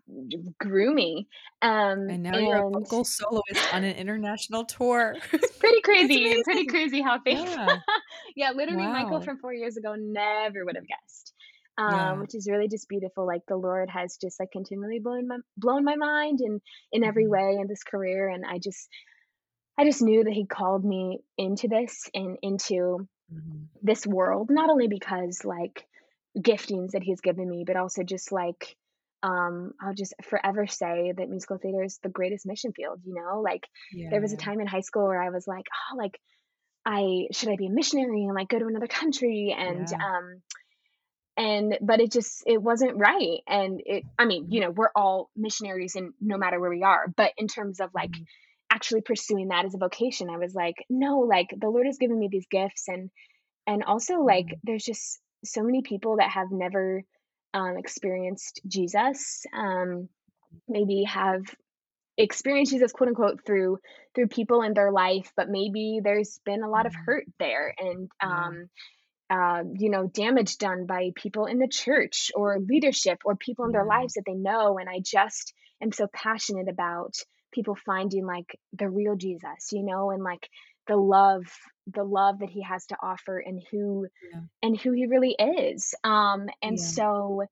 grew 0.58 0.94
me. 0.94 1.28
Um, 1.60 2.08
And 2.08 2.22
now 2.22 2.38
you're 2.38 2.58
a 2.58 2.64
and 2.64 2.74
vocal 2.74 3.04
soloist 3.04 3.66
on 3.70 3.84
an 3.84 3.96
international 3.96 4.64
tour. 4.64 5.18
it's 5.32 5.56
pretty 5.58 5.80
crazy, 5.82 6.38
pretty 6.44 6.66
crazy 6.66 7.00
how 7.02 7.20
things 7.20 7.42
Yeah. 7.44 7.80
Yeah, 8.36 8.52
literally 8.52 8.88
Michel 8.88 9.20
from 9.20 9.38
4 9.38 9.52
years 9.54 9.76
ago 9.76 9.94
never 9.98 10.64
would 10.64 10.76
have 10.76 10.86
guessed. 10.86 11.31
Um, 11.78 12.18
Yeah. 12.18 12.20
which 12.20 12.34
is 12.34 12.48
really 12.50 12.68
just 12.68 12.88
beautiful. 12.88 13.26
Like 13.26 13.42
the 13.48 13.56
Lord 13.56 13.90
has 13.90 14.16
just 14.20 14.38
like 14.40 14.50
continually 14.52 15.00
blown 15.00 15.28
my 15.28 15.38
blown 15.56 15.84
my 15.84 15.96
mind 15.96 16.40
in 16.40 16.60
in 16.92 17.04
every 17.04 17.26
Mhm. 17.26 17.28
way 17.28 17.56
in 17.60 17.66
this 17.68 17.82
career, 17.84 18.28
and 18.28 18.44
I 18.46 18.58
just 18.58 18.88
I 19.78 19.84
just 19.84 20.02
knew 20.02 20.24
that 20.24 20.32
He 20.32 20.46
called 20.46 20.84
me 20.84 21.20
into 21.38 21.68
this 21.68 22.08
and 22.14 22.38
into 22.42 23.08
Mhm. 23.28 23.68
this 23.82 24.06
world, 24.06 24.48
not 24.50 24.70
only 24.70 24.88
because 24.88 25.44
like 25.44 25.86
giftings 26.38 26.92
that 26.92 27.02
He's 27.02 27.20
given 27.20 27.48
me, 27.48 27.64
but 27.66 27.76
also 27.76 28.02
just 28.02 28.32
like 28.32 28.76
um, 29.22 29.72
I'll 29.80 29.94
just 29.94 30.14
forever 30.24 30.66
say 30.66 31.12
that 31.16 31.30
musical 31.30 31.58
theater 31.58 31.82
is 31.84 31.98
the 32.02 32.08
greatest 32.08 32.46
mission 32.46 32.72
field. 32.72 33.00
You 33.04 33.14
know, 33.14 33.40
like 33.40 33.66
there 34.10 34.20
was 34.20 34.32
a 34.32 34.36
time 34.36 34.60
in 34.60 34.66
high 34.66 34.80
school 34.80 35.04
where 35.06 35.22
I 35.22 35.30
was 35.30 35.46
like, 35.46 35.64
oh, 35.92 35.96
like 35.96 36.18
I 36.84 37.28
should 37.32 37.48
I 37.50 37.56
be 37.56 37.66
a 37.66 37.70
missionary 37.70 38.24
and 38.24 38.34
like 38.34 38.48
go 38.48 38.58
to 38.58 38.66
another 38.66 38.86
country 38.88 39.54
and 39.56 39.88
Yeah. 39.88 39.96
um 40.04 40.42
and 41.36 41.78
but 41.80 42.00
it 42.00 42.12
just 42.12 42.42
it 42.46 42.62
wasn't 42.62 42.96
right 42.98 43.40
and 43.48 43.80
it 43.84 44.04
I 44.18 44.26
mean, 44.26 44.48
you 44.50 44.60
know, 44.60 44.70
we're 44.70 44.90
all 44.94 45.30
missionaries 45.36 45.96
and 45.96 46.12
no 46.20 46.36
matter 46.38 46.60
where 46.60 46.70
we 46.70 46.82
are, 46.82 47.06
but 47.16 47.32
in 47.38 47.48
terms 47.48 47.80
of 47.80 47.90
like 47.94 48.10
Mhm. 48.10 48.26
actually 48.70 49.02
pursuing 49.02 49.48
that 49.48 49.64
as 49.64 49.74
a 49.74 49.78
vocation, 49.78 50.30
I 50.30 50.38
was 50.38 50.54
like, 50.54 50.76
no, 50.90 51.20
like 51.20 51.48
the 51.58 51.68
Lord 51.68 51.86
has 51.86 51.98
given 51.98 52.18
me 52.18 52.28
these 52.30 52.46
gifts 52.50 52.88
and 52.88 53.10
and 53.66 53.84
also 53.84 54.20
like 54.20 54.46
Mhm. 54.46 54.60
there's 54.64 54.84
just 54.84 55.20
so 55.44 55.62
many 55.62 55.82
people 55.82 56.16
that 56.18 56.30
have 56.30 56.48
never 56.50 57.02
um 57.54 57.76
experienced 57.78 58.60
Jesus, 58.68 59.44
um 59.56 60.08
maybe 60.68 61.04
have 61.04 61.42
experienced 62.18 62.72
Jesus 62.72 62.92
quote 62.92 63.08
unquote 63.08 63.40
through 63.46 63.78
through 64.14 64.28
people 64.28 64.62
in 64.62 64.74
their 64.74 64.92
life, 64.92 65.32
but 65.36 65.48
maybe 65.48 66.00
there's 66.02 66.40
been 66.44 66.62
a 66.62 66.68
lot 66.70 66.86
of 66.86 66.92
Mhm. 66.92 67.06
hurt 67.06 67.24
there 67.38 67.74
and 67.78 68.10
um 68.22 68.68
uh, 69.32 69.64
you 69.78 69.90
know, 69.90 70.06
damage 70.08 70.58
done 70.58 70.86
by 70.86 71.10
people 71.16 71.46
in 71.46 71.58
the 71.58 71.68
church 71.68 72.32
or 72.36 72.60
leadership 72.60 73.20
or 73.24 73.36
people 73.36 73.66
in 73.66 73.72
their 73.72 73.86
lives 73.86 74.14
that 74.14 74.24
they 74.26 74.34
know. 74.34 74.78
And 74.78 74.90
I 74.90 75.00
just 75.04 75.54
am 75.82 75.92
so 75.92 76.08
passionate 76.12 76.68
about 76.68 77.14
people 77.52 77.76
finding 77.86 78.26
like 78.26 78.58
the 78.74 78.90
real 78.90 79.16
Jesus, 79.16 79.72
you 79.72 79.84
know, 79.84 80.10
and 80.10 80.22
like 80.22 80.48
the 80.88 80.96
love, 80.96 81.44
the 81.86 82.04
love 82.04 82.40
that 82.40 82.50
he 82.50 82.62
has 82.62 82.86
to 82.88 82.96
offer 83.02 83.38
and 83.38 83.62
who 83.72 84.06
Yeah. 84.22 84.40
and 84.62 84.78
who 84.80 84.92
he 84.92 85.06
really 85.06 85.36
is. 85.38 85.94
Um, 86.04 86.48
and 86.62 86.78
Yeah. 86.78 86.80
so 86.80 87.44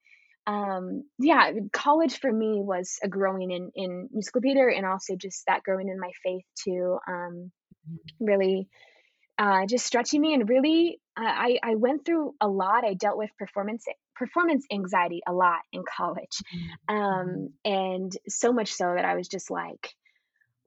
um 0.47 1.05
yeah 1.18 1.53
college 1.72 2.18
for 2.18 2.33
me 2.33 2.62
was 2.64 2.99
a 3.03 3.09
growing 3.09 3.51
in 3.51 3.70
in 3.74 4.09
musical 4.12 4.41
theater 4.41 4.68
and 4.68 4.87
also 4.87 5.14
just 5.16 5.45
that 5.47 5.62
growing 5.62 5.89
in 5.89 6.01
my 6.01 6.11
faith 6.24 6.45
too 6.64 6.99
um 7.07 7.53
Mhm. 7.89 8.14
really 8.20 8.68
uh, 9.41 9.66
just 9.66 9.86
stretching 9.86 10.22
me 10.22 10.34
and 10.34 10.49
really 10.49 11.01
I 11.18 11.59
I 11.64 11.76
went 11.76 12.07
through 12.07 12.34
a 12.43 12.49
lot. 12.49 12.84
I 12.84 12.95
dealt 12.95 13.18
with 13.18 13.30
performance 13.38 13.86
performance 14.16 14.66
anxiety 14.72 15.22
a 15.26 15.32
lot 15.34 15.61
in 15.72 15.84
college, 15.84 16.45
Mhm. 16.53 16.78
um, 16.88 17.49
Mhm. 17.49 17.55
and 17.64 18.12
so 18.28 18.53
much 18.53 18.72
so 18.74 18.95
that 18.97 19.07
I 19.07 19.16
was 19.16 19.28
just 19.28 19.51
like 19.51 19.95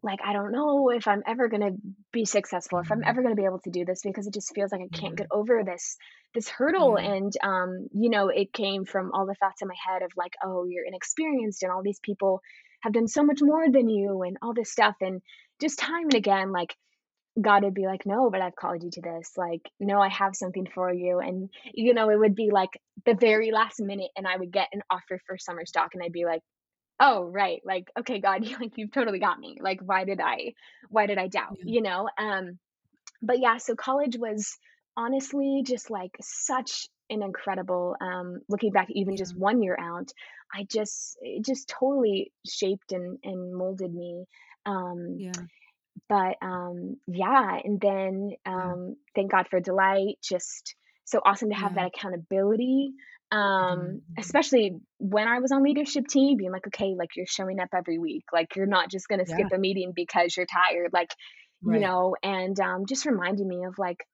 like 0.03 0.19
I 0.25 0.33
don't 0.33 0.51
know 0.51 0.89
if 0.91 1.07
I'm 1.07 1.23
ever 1.27 1.49
gonna 1.49 1.71
be 2.11 2.25
successful, 2.25 2.79
if 2.79 2.91
I'm 2.91 3.01
Mhm. 3.01 3.07
ever 3.07 3.23
gonna 3.23 3.35
be 3.35 3.45
able 3.45 3.59
to 3.61 3.71
do 3.71 3.85
this 3.85 4.01
because 4.03 4.27
it 4.27 4.33
just 4.33 4.53
feels 4.55 4.71
like 4.71 4.81
I 4.81 4.89
can't 4.93 5.17
get 5.17 5.27
over 5.31 5.63
this 5.65 5.97
this 6.35 6.49
hurdle. 6.49 6.97
And 6.97 7.33
um, 7.43 7.87
you 7.93 8.09
know, 8.09 8.29
it 8.29 8.53
came 8.53 8.85
from 8.85 9.11
all 9.13 9.25
the 9.27 9.35
thoughts 9.35 9.61
in 9.61 9.69
my 9.69 9.75
head 9.87 10.03
of 10.03 10.11
like, 10.17 10.33
oh, 10.43 10.65
you're 10.65 10.85
inexperienced, 10.85 11.63
and 11.63 11.71
all 11.71 11.83
these 11.83 11.99
people 12.01 12.41
have 12.81 12.93
done 12.93 13.07
so 13.07 13.23
much 13.23 13.41
more 13.41 13.69
than 13.71 13.89
you, 13.89 14.23
and 14.23 14.37
all 14.41 14.53
this 14.53 14.71
stuff, 14.71 14.95
and 15.01 15.21
just 15.61 15.79
time 15.79 16.05
and 16.05 16.15
again, 16.15 16.51
like 16.51 16.75
God 17.41 17.63
would 17.63 17.73
be 17.73 17.85
like, 17.87 18.05
"No, 18.05 18.29
but 18.29 18.41
I've 18.41 18.55
called 18.55 18.83
you 18.83 18.91
to 18.91 19.01
this. 19.01 19.37
Like, 19.37 19.61
no, 19.79 19.99
I 20.01 20.09
have 20.09 20.35
something 20.35 20.67
for 20.73 20.93
you." 20.93 21.19
And, 21.19 21.49
you 21.73 21.93
know, 21.93 22.09
it 22.09 22.19
would 22.19 22.35
be 22.35 22.51
like 22.51 22.79
the 23.05 23.15
very 23.15 23.51
last 23.51 23.79
minute 23.79 24.11
and 24.15 24.27
I 24.27 24.37
would 24.37 24.51
get 24.51 24.69
an 24.73 24.81
offer 24.89 25.19
for 25.25 25.37
summer 25.37 25.65
stock 25.65 25.91
and 25.93 26.03
I'd 26.03 26.11
be 26.11 26.25
like, 26.25 26.41
"Oh, 26.99 27.25
right. 27.25 27.61
Like, 27.65 27.91
okay, 27.99 28.19
God, 28.19 28.45
you 28.47 28.57
like 28.59 28.77
you've 28.77 28.91
totally 28.93 29.19
got 29.19 29.39
me. 29.39 29.57
Like, 29.61 29.81
why 29.81 30.05
did 30.05 30.21
I 30.21 30.53
why 30.89 31.07
did 31.07 31.17
I 31.19 31.27
doubt?" 31.27 31.59
Yeah. 31.59 31.65
You 31.65 31.81
know? 31.81 32.09
Um, 32.17 32.59
but 33.21 33.39
yeah, 33.39 33.57
so 33.57 33.75
college 33.75 34.17
was 34.17 34.57
honestly 34.97 35.63
just 35.65 35.89
like 35.89 36.11
such 36.21 36.87
an 37.09 37.23
incredible 37.23 37.95
um 38.01 38.39
looking 38.49 38.71
back 38.71 38.87
even 38.91 39.15
Yeah. 39.15 39.17
just 39.17 39.35
one 39.37 39.61
year 39.61 39.77
out, 39.79 40.09
I 40.53 40.65
just 40.71 41.17
it 41.21 41.45
just 41.45 41.67
totally 41.69 42.31
shaped 42.47 42.91
and 42.91 43.19
and 43.23 43.53
molded 43.55 43.93
me. 43.93 44.25
Um 44.65 45.19
Yeah. 45.19 45.45
But, 46.09 46.37
um, 46.41 46.97
yeah, 47.07 47.59
and 47.63 47.79
then, 47.81 48.31
Yeah. 48.57 48.73
um, 48.73 48.95
thank 49.15 49.31
God 49.31 49.47
for 49.49 49.59
Delight, 49.59 50.17
just 50.23 50.75
so 51.05 51.21
awesome 51.25 51.49
to 51.49 51.55
have 51.55 51.73
Yeah. 51.73 51.75
that 51.75 51.87
accountability, 51.95 52.93
um, 53.31 53.99
Mhm. 53.99 54.01
Mhm. 54.17 54.19
especially 54.19 54.73
when 54.99 55.27
I 55.27 55.39
was 55.39 55.51
on 55.51 55.63
leadership 55.63 56.07
team, 56.07 56.37
being 56.37 56.51
like, 56.51 56.67
"Okay, 56.67 56.95
like, 56.97 57.15
you're 57.15 57.25
showing 57.27 57.59
up 57.59 57.69
every 57.75 57.99
week, 57.99 58.25
like, 58.33 58.55
you're 58.55 58.65
not 58.67 58.89
just 58.91 59.07
gonna 59.09 59.25
Yeah. 59.25 59.27
skip 59.27 59.51
a 59.53 59.57
meeting 59.57 59.91
because 59.95 60.35
you're 60.37 60.45
tired," 60.45 60.93
like, 60.93 61.13
you 61.65 61.79
know, 61.79 62.15
and, 62.23 62.59
um, 62.59 62.85
just 62.87 63.05
reminding 63.05 63.47
me 63.47 63.65
of, 63.65 63.77
like, 63.79 64.05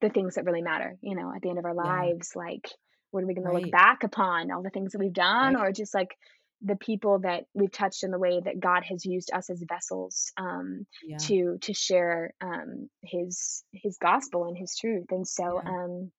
the 0.00 0.10
things 0.10 0.34
that 0.36 0.44
really 0.44 0.62
matter, 0.62 0.96
you 1.02 1.14
know, 1.16 1.32
at 1.34 1.42
the 1.42 1.50
end 1.50 1.58
of 1.58 1.64
our 1.64 1.74
lives, 1.74 2.32
like, 2.36 2.68
what 3.10 3.22
are 3.24 3.26
we 3.26 3.34
gonna 3.34 3.52
look 3.52 3.70
back 3.70 4.04
upon? 4.04 4.50
All 4.50 4.62
the 4.62 4.70
things 4.70 4.92
that 4.92 4.98
we've 5.00 5.12
done 5.12 5.56
Right. 5.56 5.56
or 5.56 5.72
just, 5.72 5.94
like, 5.94 6.16
the 6.62 6.76
people 6.76 7.20
that 7.20 7.46
we've 7.54 7.72
touched 7.72 8.04
in 8.04 8.10
the 8.10 8.18
way 8.18 8.40
that 8.44 8.60
God 8.60 8.84
has 8.84 9.04
used 9.06 9.32
us 9.32 9.50
as 9.50 9.62
vessels, 9.68 10.32
um, 10.36 10.86
Yeah. 11.02 11.26
to 11.26 11.58
to 11.62 11.74
share, 11.74 12.34
um, 12.40 12.90
his 13.02 13.64
his 13.72 13.98
gospel 13.98 14.46
and 14.46 14.56
his 14.58 14.76
truth, 14.76 15.06
and 15.10 15.26
so, 15.28 15.60
Yeah. 15.60 15.72
um 15.74 16.12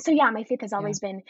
so 0.00 0.12
yeah, 0.12 0.30
my 0.30 0.44
faith 0.44 0.62
has 0.62 0.72
Yeah. 0.76 0.94
always 0.94 1.00
been 1.00 1.22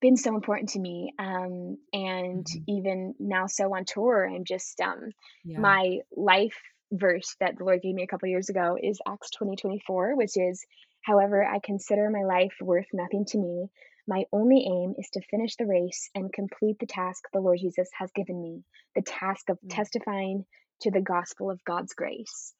been 0.00 0.16
so 0.16 0.34
important 0.34 0.70
to 0.70 0.80
me, 0.80 1.12
um, 1.18 1.78
and 1.92 2.46
Mhm. 2.46 2.66
even 2.68 3.14
now 3.20 3.46
so 3.46 3.74
on 3.74 3.84
tour, 3.86 4.28
I'm 4.28 4.44
just, 4.44 4.80
um 4.80 5.10
Yeah. 5.44 5.74
my 5.74 6.00
life 6.16 6.56
verse 6.92 7.36
that 7.40 7.56
the 7.58 7.64
Lord 7.64 7.82
gave 7.82 7.94
me 7.94 8.02
a 8.04 8.06
couple 8.08 8.28
years 8.28 8.48
ago 8.50 8.76
is 8.82 9.00
Acts 9.08 9.30
20:24, 9.30 10.16
which 10.16 10.36
is, 10.36 10.64
"However, 11.02 11.44
I 11.44 11.60
consider 11.60 12.10
my 12.10 12.24
life 12.24 12.54
worth 12.62 12.86
nothing 12.92 13.24
to 13.26 13.38
me. 13.38 13.68
My 14.08 14.24
only 14.32 14.66
aim 14.66 14.94
is 14.98 15.10
to 15.10 15.22
finish 15.22 15.56
the 15.56 15.66
race 15.66 16.10
and 16.14 16.32
complete 16.32 16.78
the 16.80 16.86
task 16.86 17.24
the 17.32 17.40
Lord 17.40 17.58
Jesus 17.60 17.88
has 17.98 18.10
given 18.12 18.40
me, 18.42 18.64
the 18.94 19.02
task 19.02 19.50
of 19.50 19.58
Mm. 19.64 19.70
testifying 19.70 20.46
to 20.82 20.90
the 20.90 21.00
gospel 21.02 21.50
of 21.50 21.64
God's 21.64 21.94
grace." 21.94 22.54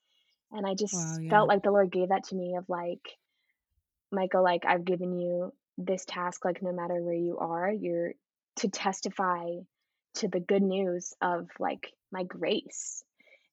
And 0.52 0.66
I 0.66 0.74
Wow, 0.92 1.18
just 1.18 1.20
yeah. 1.20 1.30
felt 1.30 1.48
like 1.48 1.62
the 1.62 1.72
Lord 1.72 1.92
gave 1.92 2.10
that 2.10 2.24
to 2.24 2.36
me 2.36 2.56
of 2.56 2.68
like, 2.68 3.02
Michel, 4.12 4.42
like 4.42 4.64
I've 4.66 4.84
given 4.84 5.18
you 5.18 5.52
this 5.78 6.04
task, 6.06 6.44
like 6.44 6.62
no 6.62 6.72
matter 6.72 7.02
where 7.02 7.14
you 7.14 7.38
are, 7.38 7.70
you're 7.72 8.12
to 8.56 8.68
testify 8.68 9.50
to 10.16 10.28
the 10.28 10.40
good 10.40 10.62
news 10.62 11.14
of 11.20 11.48
like 11.58 11.92
my 12.12 12.24
grace. 12.24 13.04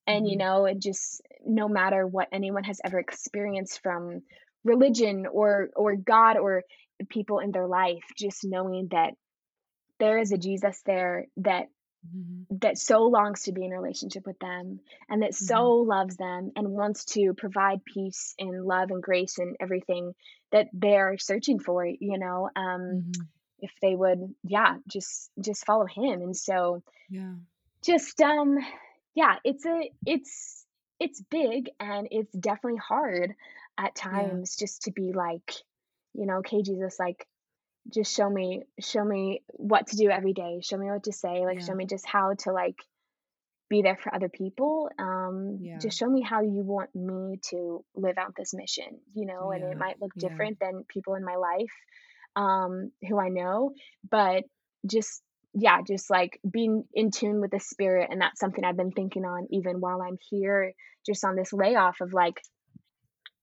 And 0.08 0.28
you 0.28 0.38
Mhm. 0.38 0.38
know, 0.38 0.66
it 0.66 0.80
just 0.80 1.22
no 1.46 1.68
matter 1.68 2.08
what 2.08 2.30
anyone 2.32 2.64
has 2.66 2.82
ever 2.86 3.00
experienced 3.00 3.82
from 3.84 4.24
religion 4.64 5.28
or 5.32 5.70
or 5.76 5.96
God 5.96 6.38
or 6.38 6.64
people 7.10 7.40
in 7.40 7.52
their 7.52 7.68
life, 7.68 8.04
just 8.18 8.44
knowing 8.44 8.88
that 8.92 9.14
there 10.00 10.18
is 10.18 10.32
a 10.32 10.38
Jesus 10.38 10.82
there 10.86 11.28
that 11.38 11.68
Mhm. 12.06 12.48
that 12.62 12.78
so 12.78 13.04
longs 13.04 13.44
to 13.44 13.52
be 13.54 13.64
in 13.66 13.72
a 13.72 13.80
relationship 13.80 14.26
with 14.26 14.38
them 14.40 14.80
and 15.10 15.22
that 15.22 15.34
so 15.34 15.70
Mhm. 15.70 15.78
loves 15.78 16.18
them 16.18 16.52
and 16.56 16.70
wants 16.70 17.06
to 17.06 17.34
provide 17.34 17.84
peace 17.86 18.36
and 18.40 18.66
love 18.66 18.92
and 18.92 19.02
grace 19.02 19.38
and 19.38 19.56
everything 19.60 20.14
that 20.52 20.68
they're 20.74 21.18
searching 21.18 21.60
for 21.60 21.86
you 21.86 22.18
know 22.20 22.50
um 22.56 23.06
Mhm. 23.06 23.28
if 23.60 23.72
they 23.82 23.96
would 23.96 24.36
yeah 24.44 24.78
just 24.88 25.32
just 25.40 25.66
follow 25.66 25.86
him 25.86 26.22
and 26.22 26.36
so 26.36 26.84
Yeah. 27.10 27.36
just 27.84 28.22
um 28.22 28.58
yeah 29.16 29.36
it's 29.44 29.66
a 29.66 29.92
it's 30.06 30.66
it's 31.00 31.22
big 31.32 31.70
and 31.80 32.08
it's 32.12 32.32
definitely 32.34 32.78
hard 32.80 33.34
at 33.78 33.96
Yeah. 34.10 34.36
times 34.36 34.56
just 34.58 34.84
to 34.84 34.92
be 34.92 35.12
like 35.14 35.54
you 36.14 36.26
know 36.26 36.38
okay 36.38 36.62
jesus 36.62 36.98
like 37.00 37.26
just 37.94 38.16
show 38.16 38.30
me 38.30 38.64
show 38.80 39.04
me 39.04 39.42
what 39.50 39.88
to 39.88 39.98
do 39.98 40.10
every 40.10 40.34
day. 40.34 40.60
Show 40.62 40.78
me 40.78 40.88
what 40.92 41.04
to 41.06 41.12
say. 41.12 41.46
Like 41.46 41.62
show 41.62 41.74
me 41.74 41.86
just 41.88 42.06
how 42.06 42.34
to 42.40 42.52
like 42.52 42.76
be 43.70 43.82
there 43.82 43.98
for 44.02 44.14
other 44.14 44.30
people. 44.30 44.90
Um 45.00 45.60
Yeah. 45.62 45.78
just 45.80 45.98
show 45.98 46.08
me 46.10 46.22
how 46.22 46.42
you 46.42 46.64
want 46.64 46.94
me 46.96 47.40
to 47.50 47.84
live 47.96 48.18
out 48.18 48.34
this 48.38 48.54
mission 48.54 49.00
you 49.14 49.26
know 49.26 49.52
and 49.52 49.64
it 49.64 49.78
might 49.78 50.00
look 50.02 50.12
Yeah. 50.16 50.30
different 50.30 50.60
than 50.60 50.84
people 50.90 51.16
in 51.16 51.24
my 51.24 51.36
life 51.36 51.74
um 52.36 52.92
who 53.08 53.20
i 53.20 53.30
know 53.30 53.72
but 54.10 54.44
just 54.86 55.22
yeah 55.54 55.80
just 55.86 56.10
like 56.10 56.40
being 56.50 56.84
in 56.94 57.12
tune 57.12 57.42
with 57.42 57.52
the 57.52 57.60
spirit 57.60 58.08
and 58.12 58.22
that's 58.22 58.40
something 58.40 58.64
i've 58.64 58.78
been 58.78 58.92
thinking 58.92 59.26
on 59.26 59.48
even 59.52 59.82
while 59.82 60.02
i'm 60.02 60.18
here 60.30 60.74
just 61.06 61.26
on 61.26 61.36
this 61.36 61.52
layoff 61.54 62.00
of 62.02 62.14
like 62.14 62.42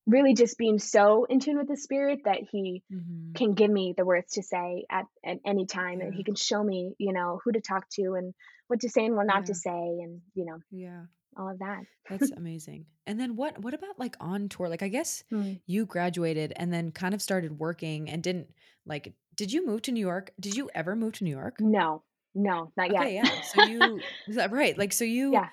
really 0.09 0.35
just 0.35 0.57
being 0.59 0.79
so 0.79 1.25
in 1.25 1.39
tune 1.39 1.59
with 1.59 1.69
the 1.69 1.77
spirit 1.77 2.21
that 2.25 2.41
he 2.51 2.83
Mhm. 2.91 3.35
can 3.35 3.53
give 3.55 3.71
me 3.71 3.93
the 3.97 4.05
words 4.05 4.33
to 4.33 4.43
say 4.43 4.85
at, 4.91 5.05
at 5.25 5.39
any 5.45 5.67
time 5.67 6.01
and 6.01 6.15
he 6.15 6.25
can 6.25 6.35
show 6.35 6.63
me 6.65 6.95
you 6.99 7.13
know 7.13 7.41
who 7.45 7.53
to 7.53 7.61
talk 7.61 7.85
to 7.91 8.15
and 8.15 8.35
what 8.69 8.81
to 8.81 8.89
say 8.89 9.05
and 9.05 9.15
what 9.17 9.27
not 9.27 9.47
to 9.47 9.55
say 9.55 9.71
and 10.03 10.23
you 10.35 10.45
know 10.47 10.59
Yeah. 10.71 11.05
all 11.37 11.51
of 11.51 11.59
that 11.59 11.83
That's 12.09 12.31
amazing. 12.43 12.87
And 13.07 13.21
then 13.21 13.37
what 13.37 13.59
what 13.63 13.75
about 13.75 13.99
like 13.99 14.17
on 14.19 14.49
tour? 14.49 14.69
Like 14.69 14.83
I 14.83 14.89
guess 14.89 15.23
Hmm. 15.31 15.53
you 15.67 15.85
graduated 15.87 16.53
and 16.57 16.73
then 16.73 16.91
kind 16.91 17.15
of 17.15 17.21
started 17.23 17.59
working 17.59 18.09
and 18.11 18.23
didn't 18.23 18.49
like 18.87 19.13
Did 19.37 19.53
you 19.53 19.65
move 19.65 19.83
to 19.83 19.93
New 19.93 20.01
York? 20.01 20.33
Did 20.41 20.57
you 20.57 20.69
ever 20.75 20.97
move 20.97 21.13
to 21.19 21.25
New 21.25 21.37
York? 21.43 21.61
No. 21.61 22.03
No, 22.35 22.73
not 22.77 22.91
yet. 22.93 23.01
Okay, 23.03 23.15
yeah. 23.15 23.41
So 23.43 23.63
you 23.71 24.03
right? 24.51 24.77
Like, 24.79 24.93
so 24.93 25.05
you 25.05 25.33
Yeah. 25.33 25.49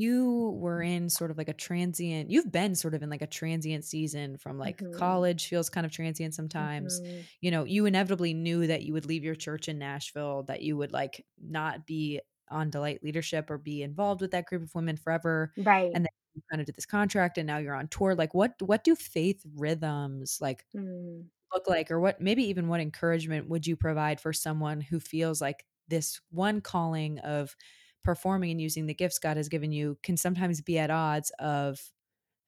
You 0.00 0.50
were 0.60 0.82
in 0.82 1.08
sort 1.10 1.30
of 1.30 1.38
like 1.38 1.48
a 1.48 1.52
transient 1.54 2.30
you've 2.30 2.50
been 2.52 2.74
sort 2.74 2.94
of 2.94 3.02
in 3.02 3.10
like 3.10 3.22
a 3.22 3.26
transient 3.26 3.84
season 3.84 4.36
from 4.38 4.58
like 4.58 4.82
Mhm. 4.82 4.90
college 4.92 5.48
feels 5.48 5.68
kind 5.70 5.86
of 5.86 5.92
transient 5.92 6.34
sometimes. 6.34 7.00
Mhm. 7.02 7.28
You 7.40 7.50
know, 7.50 7.64
you 7.64 7.86
inevitably 7.86 8.34
knew 8.34 8.66
that 8.66 8.82
you 8.84 8.92
would 8.94 9.06
leave 9.06 9.24
your 9.24 9.34
church 9.36 9.68
in 9.68 9.78
Nashville, 9.78 10.42
that 10.44 10.62
you 10.62 10.76
would 10.76 10.92
like 10.92 11.26
not 11.40 11.86
be 11.86 12.20
on 12.50 12.70
Delight 12.70 13.02
leadership 13.04 13.50
or 13.50 13.58
be 13.58 13.82
involved 13.82 14.20
with 14.22 14.32
that 14.32 14.46
group 14.46 14.62
of 14.62 14.74
women 14.74 14.96
forever. 14.96 15.52
Right. 15.56 15.94
And 15.94 16.04
then 16.04 16.10
you 16.34 16.42
kind 16.50 16.60
of 16.60 16.66
did 16.66 16.76
this 16.76 16.86
contract 16.86 17.38
and 17.38 17.46
now 17.46 17.58
you're 17.58 17.74
on 17.74 17.88
tour. 17.88 18.14
Like 18.14 18.34
what 18.34 18.60
what 18.62 18.84
do 18.84 18.94
faith 18.96 19.44
rhythms 19.54 20.38
like 20.40 20.64
Mm. 20.74 21.30
look 21.54 21.68
like 21.68 21.90
or 21.90 22.00
what 22.00 22.20
maybe 22.20 22.44
even 22.44 22.68
what 22.68 22.80
encouragement 22.80 23.48
would 23.48 23.66
you 23.66 23.76
provide 23.76 24.20
for 24.20 24.32
someone 24.32 24.80
who 24.80 25.00
feels 25.00 25.40
like 25.40 25.66
this 25.88 26.20
one 26.30 26.60
calling 26.60 27.18
of 27.20 27.56
performing 28.02 28.52
and 28.52 28.60
using 28.60 28.86
the 28.86 28.94
gifts 28.94 29.18
God 29.18 29.36
has 29.36 29.48
given 29.48 29.72
you 29.72 29.98
can 30.02 30.16
sometimes 30.16 30.60
be 30.60 30.78
at 30.78 30.90
odds 30.90 31.30
of 31.38 31.92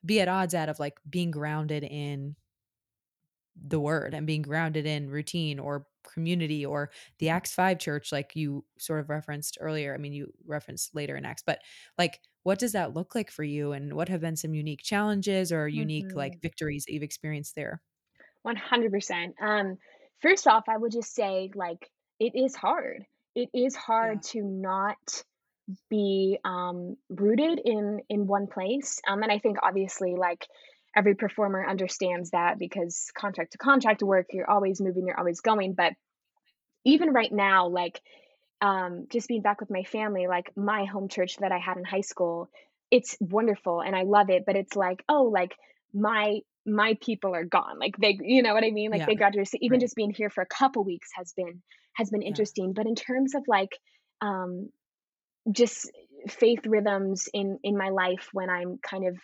be 0.05 0.21
at 0.21 0.29
odds 0.29 0.55
out 0.55 0.69
of 0.71 0.81
like 0.81 0.99
being 1.11 1.31
grounded 1.31 1.85
in 1.85 2.37
the 3.55 3.79
word 3.81 4.15
and 4.15 4.27
being 4.27 4.43
grounded 4.43 4.87
in 4.87 5.11
routine 5.11 5.59
or 5.59 5.87
community 6.11 6.65
or 6.65 6.91
the 7.19 7.29
Acts 7.29 7.55
5 7.55 7.79
church 7.79 8.11
like 8.11 8.35
you 8.35 8.65
sort 8.79 8.99
of 9.01 9.11
referenced 9.11 9.59
earlier. 9.61 9.95
I 9.95 9.99
mean 9.99 10.13
you 10.13 10.33
referenced 10.47 10.95
later 10.95 11.17
in 11.17 11.25
Acts, 11.27 11.43
but 11.45 11.61
like 11.99 12.21
what 12.45 12.59
does 12.59 12.73
that 12.73 12.95
look 12.95 13.15
like 13.15 13.31
for 13.31 13.45
you 13.45 13.73
and 13.73 13.95
what 13.95 14.09
have 14.09 14.21
been 14.21 14.37
some 14.37 14.55
unique 14.55 14.83
challenges 14.83 15.53
or 15.53 15.69
unique 15.69 16.11
like 16.15 16.33
Mhm. 16.33 16.43
victories 16.43 16.85
that 16.87 16.93
you've 16.95 17.03
experienced 17.03 17.55
there? 17.55 17.83
100%. 18.43 19.37
Um, 19.41 19.79
first 20.21 20.47
off, 20.47 20.65
I 20.69 20.77
would 20.77 20.93
just 20.93 21.15
say, 21.15 21.51
like, 21.55 21.91
it 22.19 22.35
is 22.35 22.55
hard. 22.55 23.07
It 23.35 23.51
is 23.55 23.75
Yeah. 24.01 24.17
hard 24.17 24.23
to 24.25 24.43
not 24.43 25.25
be, 25.91 26.39
um, 26.45 26.97
rooted 27.09 27.61
in 27.65 28.01
in 28.09 28.27
one 28.27 28.47
place, 28.49 29.01
um, 29.09 29.23
and 29.23 29.33
I 29.33 29.39
think 29.39 29.59
obviously, 29.63 30.15
like, 30.17 30.47
every 30.97 31.15
performer 31.15 31.67
understands 31.67 32.31
that 32.31 32.59
because 32.59 33.11
contract 33.17 33.53
to 33.53 33.59
contract 33.59 34.03
work, 34.03 34.27
you're 34.33 34.51
always 34.51 34.81
moving, 34.81 35.07
you're 35.07 35.19
always 35.19 35.41
going, 35.41 35.75
but 35.75 35.95
even 36.85 37.11
right 37.11 37.33
now, 37.33 37.69
like, 37.69 38.01
um, 38.63 39.07
just 39.11 39.29
being 39.29 39.43
back 39.43 39.61
with 39.61 39.71
my 39.71 39.85
family, 39.85 40.27
like, 40.29 40.53
my 40.57 40.85
home 40.87 41.09
church 41.09 41.37
that 41.39 41.53
I 41.53 41.59
had 41.59 41.79
in 41.79 41.85
high 41.85 42.03
school, 42.03 42.51
it's 42.91 43.17
wonderful 43.21 43.83
and 43.83 43.97
I 43.97 44.03
love 44.05 44.31
it, 44.31 44.45
but 44.47 44.57
it's 44.57 44.77
like, 44.77 45.05
oh, 45.09 45.25
like, 45.25 45.57
my 45.95 46.41
my 46.67 46.97
people 47.03 47.35
are 47.35 47.45
gone, 47.45 47.79
like, 47.81 47.97
they 47.99 48.19
you 48.23 48.43
know 48.43 48.55
what 48.55 48.65
I 48.65 48.71
mean? 48.71 48.91
Like, 48.91 49.03
Yeah. 49.03 49.09
they 49.09 49.17
graduated, 49.17 49.49
so 49.51 49.59
even 49.63 49.81
Right. 49.81 49.81
just 49.81 49.97
being 49.97 50.13
here 50.13 50.31
for 50.31 50.43
a 50.43 50.47
couple 50.47 50.85
weeks 50.85 51.09
has 51.17 51.33
been 51.37 51.63
has 51.97 52.11
been 52.11 52.23
Yeah. 52.27 52.43
interesting, 52.43 52.73
but 52.75 52.87
in 52.87 52.95
terms 52.97 53.35
of, 53.35 53.43
like, 53.49 53.71
um, 54.21 54.71
just 55.51 55.91
faith 56.29 56.61
rhythms 56.67 57.29
in 57.33 57.59
in 57.63 57.77
my 57.77 57.89
life 57.91 58.29
when 58.33 58.51
I'm 58.51 58.79
kind 58.79 59.07
of 59.09 59.19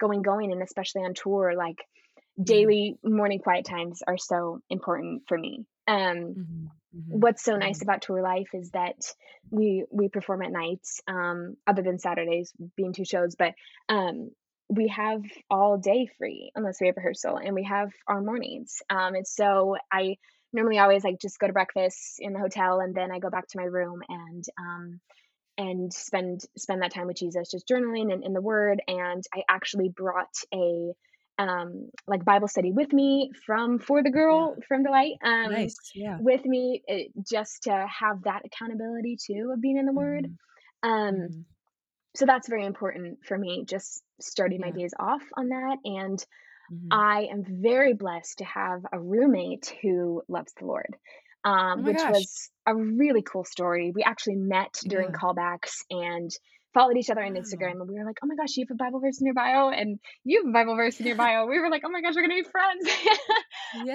going, 0.00 0.22
going, 0.22 0.52
and 0.52 0.62
especially 0.62 1.02
on 1.02 1.14
tour, 1.14 1.54
like, 1.56 1.78
daily 2.42 2.98
morning 3.04 3.40
quiet 3.40 3.66
times 3.66 4.02
are 4.06 4.18
so 4.18 4.60
important 4.70 5.24
for 5.28 5.38
me. 5.38 5.66
Um, 5.88 6.36
Mhm. 6.36 6.70
Mhm. 6.92 7.24
what's 7.24 7.44
so 7.44 7.56
nice 7.56 7.82
Mhm. 7.82 7.82
about 7.82 8.02
tour 8.02 8.22
life 8.22 8.50
is 8.54 8.70
that 8.72 8.96
we 9.50 9.84
we 9.92 10.08
perform 10.08 10.42
at 10.42 10.52
nights, 10.52 11.00
um, 11.08 11.56
other 11.66 11.82
than 11.82 11.98
Saturdays 11.98 12.52
being 12.76 12.92
2 12.94 13.04
shows, 13.06 13.36
but, 13.38 13.54
um, 13.88 14.30
we 14.70 14.88
have 14.88 15.22
all 15.50 15.78
day 15.78 16.08
free 16.18 16.52
unless 16.56 16.80
we 16.80 16.88
have 16.88 16.96
rehearsal, 16.96 17.36
and 17.38 17.54
we 17.54 17.64
have 17.64 17.90
our 18.08 18.22
mornings, 18.22 18.82
um, 18.90 19.14
and 19.16 19.26
so 19.28 19.76
I 19.92 20.16
normally 20.52 20.78
always, 20.80 21.04
like, 21.04 21.20
just 21.20 21.38
go 21.40 21.46
to 21.48 21.52
breakfast 21.54 22.16
in 22.20 22.32
the 22.34 22.40
hotel, 22.40 22.80
and 22.80 22.94
then 22.94 23.10
I 23.12 23.18
go 23.20 23.30
back 23.30 23.48
to 23.48 23.58
my 23.58 23.64
room 23.66 24.02
and, 24.08 24.44
um, 24.58 25.00
and 25.58 25.92
spend 25.92 26.42
spend 26.56 26.82
that 26.82 26.92
time 26.92 27.06
with 27.06 27.16
Jesus, 27.18 27.50
just 27.50 27.68
journaling 27.68 28.12
and 28.12 28.24
in 28.24 28.32
the 28.32 28.40
Word, 28.42 28.82
and 28.88 29.22
I 29.34 29.42
actually 29.48 29.88
brought 29.90 30.34
a, 30.54 30.92
um, 31.38 31.90
like, 32.06 32.24
Bible 32.24 32.48
study 32.48 32.72
with 32.72 32.92
me 32.92 33.30
from 33.46 33.78
For 33.78 34.02
the 34.02 34.10
Yeah. 34.28 34.46
Girl 34.50 34.56
from 34.68 34.82
Delight, 34.84 35.14
um, 35.22 35.50
Nice. 35.50 35.90
Yeah. 35.94 36.18
with 36.18 36.44
me, 36.44 36.82
eh, 36.88 37.04
just 37.30 37.64
to 37.64 37.86
have 37.88 38.22
that 38.24 38.42
accountability 38.46 39.16
too 39.24 39.50
of 39.54 39.60
being 39.60 39.78
in 39.78 39.86
the 39.86 39.92
Word. 39.92 40.26
Mhm. 40.26 40.38
Um, 40.82 41.28
Mhm. 41.28 41.46
so 42.16 42.26
that's 42.26 42.48
very 42.48 42.66
important 42.66 43.24
for 43.26 43.38
me, 43.38 43.64
just 43.66 44.02
starting 44.20 44.60
my 44.60 44.70
days 44.72 44.94
off 44.98 45.22
on 45.36 45.48
that, 45.50 45.78
and 45.84 46.24
Mhm. 46.68 47.02
I 47.10 47.28
am 47.32 47.44
very 47.46 47.94
blessed 47.94 48.38
to 48.38 48.44
have 48.46 48.82
a 48.92 49.00
roommate 49.00 49.74
who 49.82 50.22
loves 50.28 50.54
the 50.54 50.66
Lord, 50.66 50.96
um, 51.44 51.82
my 51.82 51.84
which 51.84 52.06
gosh. 52.06 52.08
was 52.08 52.50
a 52.66 52.74
really 52.74 53.22
cool 53.22 53.44
story. 53.44 53.92
We 53.94 54.02
actually 54.02 54.36
met 54.36 54.74
during 54.86 55.12
Yeah. 55.12 55.12
callbacks 55.12 55.78
and 55.90 56.30
followed 56.74 56.96
each 56.96 57.10
other 57.10 57.22
on 57.22 57.34
Instagram, 57.34 57.80
and 57.80 57.88
we 57.88 57.94
were 57.98 58.04
like, 58.04 58.18
"Oh 58.22 58.26
my 58.26 58.36
gosh, 58.36 58.56
you 58.56 58.64
have 58.68 58.74
a 58.74 58.82
Bible 58.82 59.00
verse 59.00 59.20
in 59.20 59.26
your 59.26 59.34
bio, 59.34 59.70
and 59.70 59.98
you 60.24 60.40
have 60.40 60.48
a 60.48 60.52
Bible 60.52 60.76
verse 60.76 60.98
in 61.00 61.06
your 61.06 61.16
bio." 61.16 61.46
We 61.46 61.58
were 61.60 61.70
like, 61.70 61.82
"Oh 61.84 61.90
my 61.90 62.00
gosh, 62.00 62.14
we're 62.14 62.22
gonna 62.22 62.42
be 62.42 62.48
friends." 62.48 62.88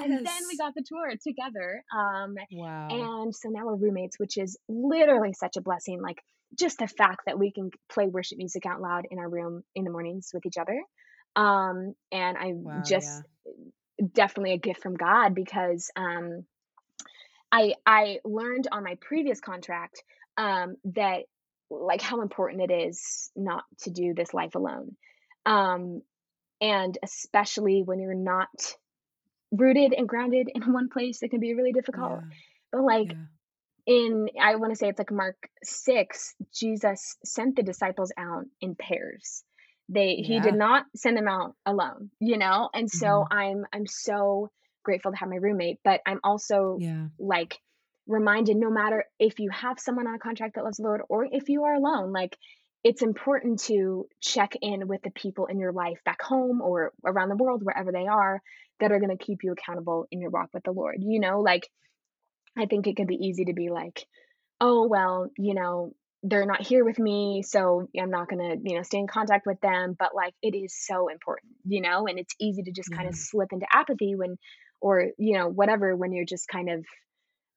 And 0.02 0.24
then 0.26 0.48
we 0.48 0.58
got 0.58 0.74
the 0.76 0.84
tour 0.88 1.12
together, 1.24 1.84
um, 1.96 2.36
Wow. 2.52 3.12
and 3.24 3.36
so 3.36 3.50
now 3.50 3.66
we're 3.66 3.76
roommates, 3.76 4.20
which 4.20 4.38
is 4.38 4.58
literally 4.68 5.34
such 5.34 5.58
a 5.58 5.62
blessing, 5.62 6.02
like, 6.02 6.22
just 6.58 6.80
the 6.80 6.88
fact 6.88 7.22
that 7.26 7.38
we 7.38 7.52
can 7.52 7.70
play 7.92 8.08
worship 8.08 8.38
music 8.38 8.66
out 8.66 8.82
loud 8.82 9.06
in 9.12 9.20
our 9.20 9.30
room 9.30 9.64
in 9.76 9.84
the 9.84 9.92
mornings 9.92 10.30
with 10.34 10.46
each 10.46 10.58
other, 10.58 10.82
um, 11.36 11.94
and 12.12 12.38
I 12.38 12.54
Wow, 12.64 12.82
just 12.82 13.24
yeah. 13.24 13.24
definitely 14.14 14.54
a 14.54 14.58
gift 14.60 14.82
from 14.82 14.96
God 14.96 15.34
because, 15.36 15.90
um, 15.96 16.46
I 17.52 17.76
I 17.86 18.20
learned 18.26 18.68
on 18.72 18.84
my 18.84 18.96
previous 19.02 19.40
contract, 19.40 20.04
um, 20.38 20.76
that 20.96 21.24
like, 21.70 22.02
how 22.02 22.22
important 22.22 22.62
it 22.70 22.72
is 22.74 23.32
not 23.36 23.66
to 23.82 23.92
do 23.92 24.14
this 24.14 24.34
life 24.34 24.56
alone, 24.56 24.96
um, 25.46 26.02
and 26.62 26.98
especially 27.04 27.84
when 27.84 28.00
you're 28.00 28.14
not 28.16 28.50
rooted 29.52 29.94
and 29.94 30.08
grounded 30.10 30.50
in 30.54 30.62
one 30.74 30.90
place, 30.90 31.24
it 31.24 31.30
can 31.30 31.40
be 31.40 31.54
really 31.54 31.74
difficult, 31.74 32.24
Yeah. 32.24 32.32
but, 32.72 32.84
like, 32.84 33.10
Yeah. 33.10 33.28
in 33.88 34.30
I 34.42 34.56
wanna 34.58 34.76
say 34.76 34.90
it's 34.90 35.00
like 35.00 35.12
Mark 35.12 35.50
6, 35.64 36.36
Jesus 36.54 37.18
sent 37.26 37.56
the 37.56 37.64
disciples 37.64 38.12
out 38.18 38.46
in 38.62 38.76
pairs. 38.76 39.44
They 39.90 40.16
he 40.18 40.42
did 40.42 40.56
not 40.56 40.86
send 40.96 41.18
them 41.18 41.28
out 41.30 41.56
alone, 41.66 42.12
you 42.20 42.38
know, 42.38 42.70
and 42.74 42.90
so 42.92 43.26
Mhm. 43.26 43.32
I'm 43.32 43.66
I'm 43.74 43.88
so 43.88 44.52
grateful 44.88 45.12
to 45.14 45.18
have 45.20 45.30
my 45.30 45.38
roommate, 45.48 45.80
but 45.84 46.02
I'm 46.08 46.22
also, 46.24 46.60
Yeah. 46.78 47.10
like, 47.20 47.54
reminded 48.08 48.58
no 48.58 48.72
matter 48.72 49.06
if 49.20 49.40
you 49.40 49.50
have 49.52 49.80
someone 49.80 50.08
on 50.08 50.16
a 50.16 50.20
contract 50.28 50.56
that 50.56 50.64
loves 50.66 50.78
the 50.78 50.84
Lord 50.90 51.02
or 51.10 51.28
if 51.40 51.50
you 51.50 51.66
are 51.66 51.76
alone, 51.76 52.14
like, 52.22 52.38
it's 52.86 53.04
important 53.04 53.60
to 53.72 54.08
check 54.22 54.54
in 54.62 54.88
with 54.88 55.02
the 55.04 55.12
people 55.12 55.48
in 55.48 55.60
your 55.60 55.74
life 55.74 56.00
back 56.06 56.22
home 56.22 56.62
or 56.62 56.94
around 57.06 57.30
the 57.30 57.36
world, 57.44 57.64
wherever 57.64 57.92
they 57.92 58.08
are, 58.08 58.42
that 58.80 58.92
are 58.94 59.00
gonna 59.02 59.18
keep 59.28 59.40
you 59.44 59.52
accountable 59.54 60.08
in 60.12 60.22
your 60.22 60.32
walk 60.32 60.50
with 60.54 60.64
the 60.64 60.72
Lord, 60.82 60.98
you 61.02 61.20
know, 61.20 61.42
like, 61.42 61.68
I 62.58 62.66
think 62.68 62.88
it 62.88 62.98
could 62.98 63.08
be 63.08 63.16
easy 63.28 63.46
to 63.46 63.54
be 63.54 63.70
like, 63.70 64.06
"Oh, 64.62 64.88
well, 64.88 65.32
you 65.38 65.56
know, 65.56 65.94
they're 66.24 66.46
not 66.48 66.62
here 66.68 66.86
with 66.86 67.00
me, 67.00 67.44
so 67.44 67.88
I'm 68.00 68.12
not 68.12 68.30
gonna, 68.30 68.56
you 68.64 68.76
know, 68.78 68.84
stay 68.84 69.00
in 69.00 69.08
contact 69.08 69.46
with 69.48 69.60
them," 69.62 69.96
but, 70.00 70.16
like, 70.16 70.36
it 70.44 70.56
is 70.56 70.76
so 70.88 71.10
important, 71.10 71.54
you 71.66 71.82
know, 71.82 72.08
and 72.08 72.20
it's 72.20 72.36
easy 72.42 72.64
to 72.64 72.72
just 72.74 72.92
kinda 72.94 73.12
slip 73.14 73.54
into 73.54 73.68
apathy 73.74 74.16
when 74.16 74.38
or, 74.82 75.12
you 75.18 75.38
know, 75.38 75.48
whatever, 75.50 75.96
when 75.96 76.12
you're 76.14 76.26
just 76.26 76.48
kind 76.48 76.70
of, 76.70 76.86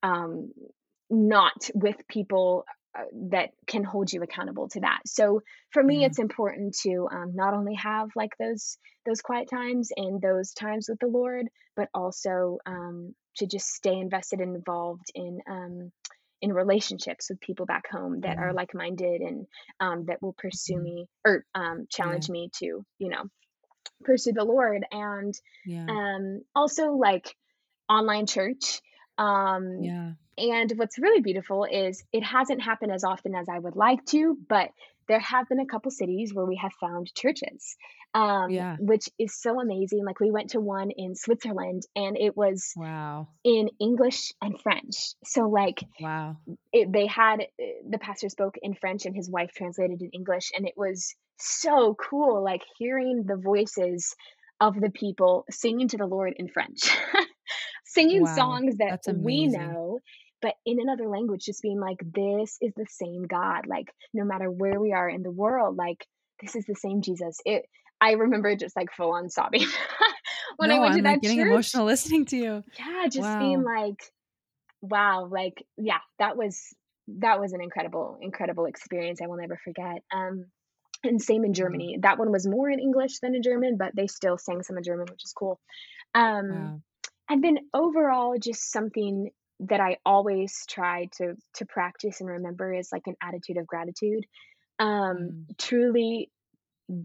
um, 0.03 0.53
not 1.11 1.71
with 1.75 1.97
people, 2.09 2.65
uh, 2.99 3.05
that 3.31 3.51
can 3.69 3.85
hold 3.85 4.13
you 4.13 4.23
accountable 4.23 4.69
to 4.69 4.81
that. 4.81 5.01
So, 5.07 5.43
for 5.73 5.83
me, 5.83 6.05
Yeah. 6.05 6.07
it's 6.07 6.19
important 6.19 6.77
to, 6.83 7.09
um, 7.13 7.35
not 7.37 7.55
only 7.55 7.75
have, 7.75 8.11
like, 8.17 8.33
those 8.39 8.79
those 9.07 9.23
quiet 9.23 9.49
times 9.51 9.91
and 9.97 10.21
those 10.23 10.53
times 10.55 10.89
with 10.89 10.99
the 11.01 11.09
Lord, 11.09 11.49
but 11.77 11.89
also, 11.95 12.59
um, 12.67 13.15
to 13.37 13.47
just 13.47 13.69
stay 13.69 13.95
invested 13.99 14.41
and 14.41 14.57
involved 14.57 15.07
in, 15.15 15.41
um, 15.49 15.93
in 16.43 16.53
relationships 16.53 17.31
with 17.31 17.41
people 17.41 17.67
back 17.67 17.85
home 17.91 18.21
that 18.23 18.39
are 18.39 18.53
like-minded 18.55 19.21
and, 19.23 19.47
um, 19.81 20.07
that 20.07 20.23
will 20.23 20.35
pursue 20.39 20.79
Mhm. 20.79 20.91
me 20.91 21.07
or, 21.27 21.45
um, 21.55 21.87
Yeah. 22.03 22.21
challenge 22.21 22.29
me 22.31 22.51
to, 22.57 22.85
you 22.99 23.09
know, 23.11 23.25
pursue 24.05 24.33
the 24.33 24.45
Lord, 24.45 24.85
and, 24.91 25.35
Yeah. 25.65 25.87
um, 25.89 26.43
also, 26.55 26.93
like, 26.93 27.35
online 27.89 28.27
church, 28.27 28.81
um, 29.19 29.83
Yeah. 29.83 30.13
and 30.39 30.73
what's 30.77 30.99
really 30.99 31.21
beautiful 31.21 31.65
is 31.65 32.05
it 32.13 32.23
hasn't 32.23 32.63
happened 32.63 32.93
as 32.93 33.05
often 33.05 33.35
as 33.35 33.49
I 33.49 33.59
would 33.59 33.77
like 33.77 34.05
to, 34.07 34.37
but 34.49 34.71
there 35.11 35.21
have 35.21 35.49
been 35.51 35.61
a 35.61 35.67
couple 35.75 35.93
cities 35.93 36.35
where 36.35 36.47
we 36.47 36.57
have 36.65 36.73
found 36.81 37.15
churches, 37.23 37.77
um, 38.15 38.51
Yeah. 38.51 38.79
which 38.79 39.07
is 39.25 39.33
so 39.45 39.61
amazing, 39.61 40.05
like, 40.07 40.21
we 40.21 40.33
went 40.39 40.51
to 40.53 40.61
one 40.61 40.91
in 41.05 41.15
Switzerland, 41.17 41.83
and 41.97 42.17
it 42.19 42.37
was 42.45 42.61
Wow. 42.75 43.29
in 43.45 43.71
English 43.81 44.33
and 44.43 44.61
French. 44.63 44.97
So, 45.25 45.43
like, 45.49 45.81
Wow. 45.99 46.41
it 46.73 46.93
they 46.93 47.07
had, 47.09 47.39
eh 47.43 47.73
the 47.91 47.99
pastor 48.07 48.29
spoke 48.31 48.57
in 48.63 48.75
French 48.83 49.07
and 49.07 49.17
his 49.17 49.31
wife 49.37 49.53
translated 49.57 50.01
in 50.03 50.11
English, 50.21 50.49
and 50.57 50.65
it 50.69 50.75
was 50.85 50.99
so 51.39 51.97
cool, 52.09 52.45
like, 52.51 52.63
hearing 52.79 53.25
the 53.27 53.37
voices 53.53 54.15
of 54.67 54.75
the 54.85 54.91
people 55.05 55.45
singing 55.51 55.89
to 55.91 55.99
the 55.99 56.07
Lord 56.17 56.35
in 56.43 56.49
French. 56.57 56.83
singing 57.87 58.25
Wow, 58.25 58.35
songs 58.41 58.77
that 58.79 58.97
we 59.09 59.49
know, 59.49 60.01
but 60.43 60.55
in 60.65 60.81
another 60.81 61.09
language, 61.09 61.45
just 61.45 61.63
being 61.63 61.81
like, 61.81 61.99
this 62.03 62.57
is 62.61 62.73
the 62.77 62.87
same 62.89 63.25
God. 63.25 63.67
Like, 63.67 63.89
no 64.15 64.25
matter 64.25 64.51
where 64.51 64.81
we 64.81 64.93
are 64.93 65.09
in 65.09 65.23
the 65.23 65.31
world, 65.31 65.77
like, 65.77 66.07
this 66.41 66.57
is 66.57 66.65
the 66.67 66.75
same 66.75 67.03
Jesus. 67.03 67.39
It, 67.45 67.65
I 68.01 68.13
remember 68.13 68.57
just 68.57 68.77
like 68.77 68.89
full 68.97 69.13
on 69.13 69.29
sobbing 69.29 69.67
when 70.57 70.71
I 70.71 70.79
went 70.79 70.95
to 70.95 70.99
I'm, 70.99 71.05
like, 71.05 71.15
that 71.15 71.23
getting 71.23 71.39
church. 71.39 71.51
emotional 71.53 71.85
listening 71.93 72.25
to 72.27 72.37
you. 72.37 72.65
Yeah, 72.79 73.09
just 73.09 73.39
being 73.39 73.63
like, 73.63 74.03
wow, 74.81 75.29
like, 75.31 75.65
yeah, 75.77 75.99
that 76.19 76.37
was 76.37 76.75
that 77.19 77.41
was 77.41 77.53
an 77.53 77.61
incredible, 77.61 78.19
incredible 78.23 78.67
experience 78.67 79.21
I 79.21 79.27
will 79.27 79.37
never 79.37 79.59
forget. 79.65 80.03
Um, 80.15 80.47
and 81.03 81.21
same 81.21 81.45
in 81.45 81.53
Mhm. 81.53 81.57
Germany. 81.57 81.99
That 82.03 82.19
one 82.19 82.31
was 82.31 82.47
more 82.47 82.69
in 82.71 82.79
English 82.79 83.19
than 83.21 83.35
in 83.35 83.43
German, 83.43 83.77
but 83.79 83.97
they 83.97 84.07
still 84.07 84.39
sang 84.39 84.63
some 84.63 84.77
in 84.77 84.83
German, 84.85 85.07
which 85.11 85.25
is 85.25 85.33
cool. 85.33 85.59
Um, 86.15 86.47
Wow. 86.51 86.83
and 87.29 87.43
then 87.43 87.59
overall, 87.75 88.37
just 88.39 88.71
something 88.71 89.31
that 89.69 89.81
I 89.81 89.99
always 90.05 90.65
try 90.69 91.09
to 91.19 91.35
to 91.55 91.67
practice 91.67 92.21
and 92.21 92.29
remember 92.31 92.73
is 92.75 92.91
like 92.93 93.07
an 93.07 93.17
attitude 93.23 93.59
of 93.59 93.67
gratitude. 93.67 94.25
Um, 94.79 95.33
Mm, 95.33 95.47
truly, 95.59 96.31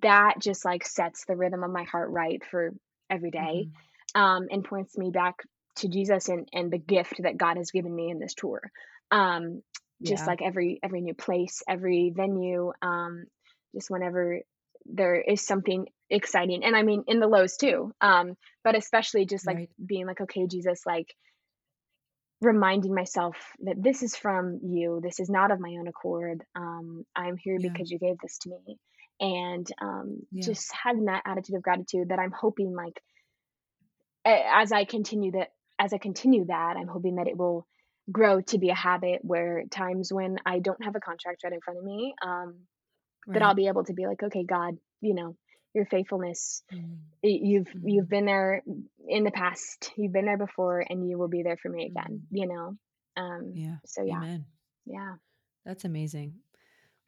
that 0.02 0.36
just 0.42 0.66
like 0.66 0.86
sets 0.86 1.26
the 1.26 1.36
rhythm 1.36 1.64
of 1.64 1.72
my 1.72 1.84
heart 1.84 2.10
right 2.10 2.42
for 2.50 2.72
every 3.10 3.32
day, 3.32 3.70
mhm. 4.16 4.20
um, 4.20 4.48
and 4.50 4.64
points 4.64 4.98
me 4.98 5.12
back 5.12 5.36
to 5.78 5.90
Jesus 5.90 6.30
and 6.30 6.48
and 6.54 6.72
the 6.72 6.78
gift 6.80 7.22
that 7.24 7.38
God 7.38 7.58
has 7.58 7.72
given 7.72 7.94
me 7.96 8.10
in 8.10 8.20
this 8.20 8.34
tour. 8.34 8.62
Um, 9.12 9.62
just 10.04 10.26
Yeah, 10.26 10.28
like 10.28 10.42
every 10.42 10.80
every 10.84 11.02
new 11.02 11.14
place, 11.14 11.62
every 11.68 12.12
venue, 12.16 12.72
um, 12.82 13.26
just 13.76 13.90
whenever 13.90 14.42
there 14.86 15.16
is 15.20 15.42
something 15.46 15.88
exciting, 16.10 16.64
and 16.64 16.76
I 16.76 16.84
mean 16.84 17.04
in 17.08 17.20
the 17.20 17.28
lows 17.28 17.58
too, 17.58 17.94
um, 18.02 18.36
but 18.64 18.76
especially 18.76 19.26
just 19.26 19.48
like 19.48 19.58
right. 19.58 19.70
being 19.84 20.06
like, 20.08 20.22
okay, 20.22 20.48
Jesus, 20.48 20.82
like 20.86 21.14
reminding 22.46 22.94
myself 22.94 23.36
that 23.62 23.82
this 23.82 24.04
is 24.04 24.16
from 24.16 24.60
you. 24.64 25.00
This 25.04 25.20
is 25.20 25.30
not 25.30 25.52
of 25.52 25.60
my 25.60 25.76
own 25.80 25.88
accord. 25.88 26.44
Um, 26.56 27.06
I'm 27.16 27.38
here 27.38 27.58
Yeah, 27.60 27.70
because 27.70 27.92
you 27.92 28.00
gave 28.00 28.18
this 28.22 28.38
to 28.40 28.50
me. 28.50 28.78
And 29.20 29.68
um, 29.82 30.20
yeah, 30.32 30.46
just 30.46 30.72
having 30.72 31.06
that 31.06 31.24
attitude 31.26 31.56
of 31.56 31.64
gratitude 31.64 32.10
that 32.10 32.20
I'm 32.20 32.32
hoping 32.32 32.76
like 32.76 33.02
as 34.26 34.72
I 34.72 34.86
continue 34.86 35.32
that 35.34 35.50
as 35.80 35.94
I 35.94 35.98
continue 35.98 36.46
that, 36.46 36.76
I'm 36.78 36.88
hoping 36.88 37.16
that 37.16 37.28
it 37.28 37.38
will 37.38 37.68
grow 38.12 38.42
to 38.42 38.58
be 38.58 38.70
a 38.70 38.76
habit 38.76 39.20
where 39.24 39.64
times 39.70 40.12
when 40.12 40.38
I 40.46 40.60
don't 40.60 40.84
have 40.84 40.96
a 40.96 41.00
contract 41.00 41.44
right 41.44 41.54
in 41.54 41.60
front 41.62 41.80
of 41.80 41.86
me, 41.86 42.14
um, 42.26 42.62
that 43.28 43.42
I'll 43.42 43.56
be 43.56 43.68
able 43.68 43.84
to 43.86 43.94
be 43.94 44.06
like, 44.06 44.22
okay, 44.24 44.44
God, 44.44 44.76
you 45.02 45.16
know, 45.16 45.36
your 45.76 45.86
faithfulness, 45.86 46.64
y- 47.24 47.40
you've 47.44 47.68
you've 47.84 48.08
mhm, 48.08 48.10
been 48.10 48.26
there 48.26 48.64
in 49.08 49.24
the 49.24 49.32
past, 49.32 49.92
you've 49.98 50.14
been 50.14 50.26
there 50.26 50.38
before, 50.38 50.86
and 50.88 51.10
you 51.10 51.18
will 51.20 51.30
be 51.30 51.44
there 51.44 51.58
for 51.58 51.70
me 51.70 51.86
again, 51.88 52.22
mhm. 52.22 52.22
you 52.32 52.48
know. 52.48 52.78
Um, 53.18 53.62
Yeah, 53.62 53.78
so 53.86 54.04
yeah, 54.04 54.24
amen. 54.24 54.46
yeah, 54.86 55.16
That's 55.66 55.86
amazing. 55.86 56.36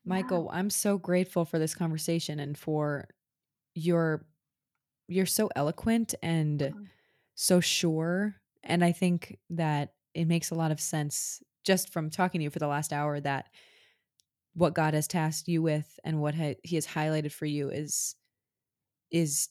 yeah. 0.05 0.13
Michel, 0.13 0.49
I'm 0.51 0.69
so 0.69 0.97
grateful 0.97 1.45
for 1.45 1.59
this 1.59 1.75
conversation 1.75 2.39
and 2.39 2.57
for 2.57 3.07
your 3.75 4.25
you're 5.07 5.25
so 5.25 5.49
eloquent 5.55 6.15
and 6.23 6.73
Uh-huh. 6.73 6.85
so 7.35 7.59
sure, 7.59 8.35
and 8.63 8.83
I 8.83 8.91
think 8.91 9.37
that 9.51 9.93
it 10.13 10.25
makes 10.25 10.51
a 10.51 10.55
lot 10.55 10.71
of 10.71 10.79
sense 10.79 11.41
just 11.63 11.93
from 11.93 12.09
talking 12.09 12.39
to 12.39 12.43
you 12.45 12.49
for 12.49 12.59
the 12.59 12.67
last 12.67 12.93
hour 12.93 13.19
that 13.21 13.47
what 14.53 14.73
God 14.73 14.93
has 14.93 15.07
tasked 15.07 15.47
you 15.47 15.61
with 15.61 15.99
and 16.03 16.19
what 16.19 16.35
ha- 16.35 16.55
he 16.63 16.75
has 16.75 16.87
highlighted 16.87 17.31
for 17.31 17.45
you 17.45 17.69
is 17.69 18.15
is 19.11 19.49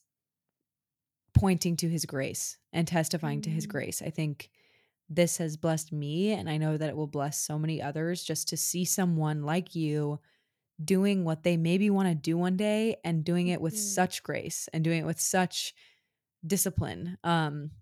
pointing 1.34 1.76
to 1.76 1.88
his 1.88 2.06
grace 2.06 2.56
and 2.72 2.88
testifying 2.88 3.40
to 3.42 3.50
his 3.50 3.66
Mm, 3.66 3.70
grace. 3.70 4.00
I 4.02 4.10
think 4.10 4.50
this 5.08 5.38
has 5.38 5.56
blessed 5.56 5.92
me 5.92 6.32
and 6.32 6.48
I 6.50 6.56
know 6.56 6.76
that 6.76 6.88
it 6.88 6.96
will 6.96 7.06
bless 7.06 7.38
so 7.38 7.58
many 7.58 7.80
others 7.82 8.24
just 8.24 8.48
to 8.48 8.56
see 8.56 8.84
someone 8.84 9.42
like 9.44 9.74
you 9.74 10.20
doing 10.84 11.24
what 11.24 11.42
they 11.44 11.56
maybe 11.56 11.90
want 11.90 12.08
to 12.08 12.14
do 12.14 12.38
one 12.38 12.56
day 12.56 12.96
and 13.04 13.24
doing 13.24 13.48
it 13.48 13.60
with 13.60 13.74
mhm. 13.74 13.76
such 13.76 14.22
grace 14.22 14.68
and 14.72 14.84
doing 14.84 15.00
it 15.02 15.06
with 15.06 15.20
such 15.20 15.74
discipline. 16.46 17.18
Um 17.24 17.72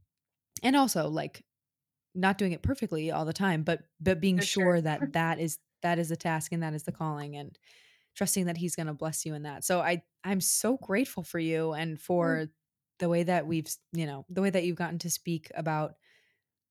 and 0.63 0.77
also 0.77 1.09
like 1.09 1.45
not 2.15 2.39
doing 2.39 2.53
it 2.53 2.63
perfectly 2.63 3.11
all 3.11 3.25
the 3.25 3.33
time, 3.33 3.63
but 3.63 3.81
but 4.01 4.21
being 4.21 4.39
For 4.39 4.45
sure. 4.45 4.77
sure 4.77 4.81
that 4.81 5.13
that 5.13 5.39
is 5.39 5.59
that 5.83 5.99
is 5.99 6.09
the 6.09 6.17
task 6.17 6.53
and 6.53 6.63
that 6.63 6.75
is 6.75 6.85
the 6.85 6.93
calling 6.93 7.37
and 7.37 7.59
trusting 8.17 8.47
that 8.47 8.57
he's 8.57 8.77
going 8.77 8.87
to 8.87 8.95
bless 8.95 9.27
you 9.27 9.35
in 9.35 9.43
that. 9.43 9.65
So 9.65 9.81
I 9.81 10.03
I'm 10.25 10.41
so 10.41 10.77
grateful 10.79 11.23
for 11.23 11.39
you 11.39 11.73
and 11.73 12.01
Mm, 12.23 12.41
for 12.41 12.49
the 12.99 13.09
way 13.09 13.25
that 13.25 13.47
we've, 13.47 13.69
you 13.93 14.07
know, 14.07 14.25
the 14.29 14.43
way 14.43 14.51
that 14.51 14.65
you've 14.65 14.77
gotten 14.77 14.99
to 15.01 15.11
speak 15.11 15.51
about 15.55 15.95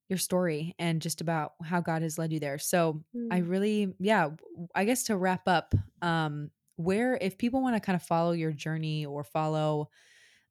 your 0.10 0.20
story 0.20 0.76
and 0.80 1.01
just 1.01 1.22
about 1.22 1.54
how 1.64 1.82
God 1.82 2.01
has 2.01 2.18
led 2.18 2.32
you 2.34 2.39
there. 2.39 2.60
So 2.60 3.04
I 3.32 3.38
mm. 3.38 3.39
really, 3.39 3.95
yeah, 3.99 4.30
I 4.76 4.86
guess 4.86 5.04
to 5.06 5.18
wrap 5.18 5.47
up, 5.47 5.74
um, 6.01 6.51
where 6.76 7.18
if 7.22 7.38
people 7.38 7.62
want 7.62 7.76
to 7.76 7.80
kind 7.80 7.95
of 7.95 8.04
follow 8.04 8.32
your 8.32 8.51
journey 8.51 9.06
or 9.06 9.24
follow 9.24 9.89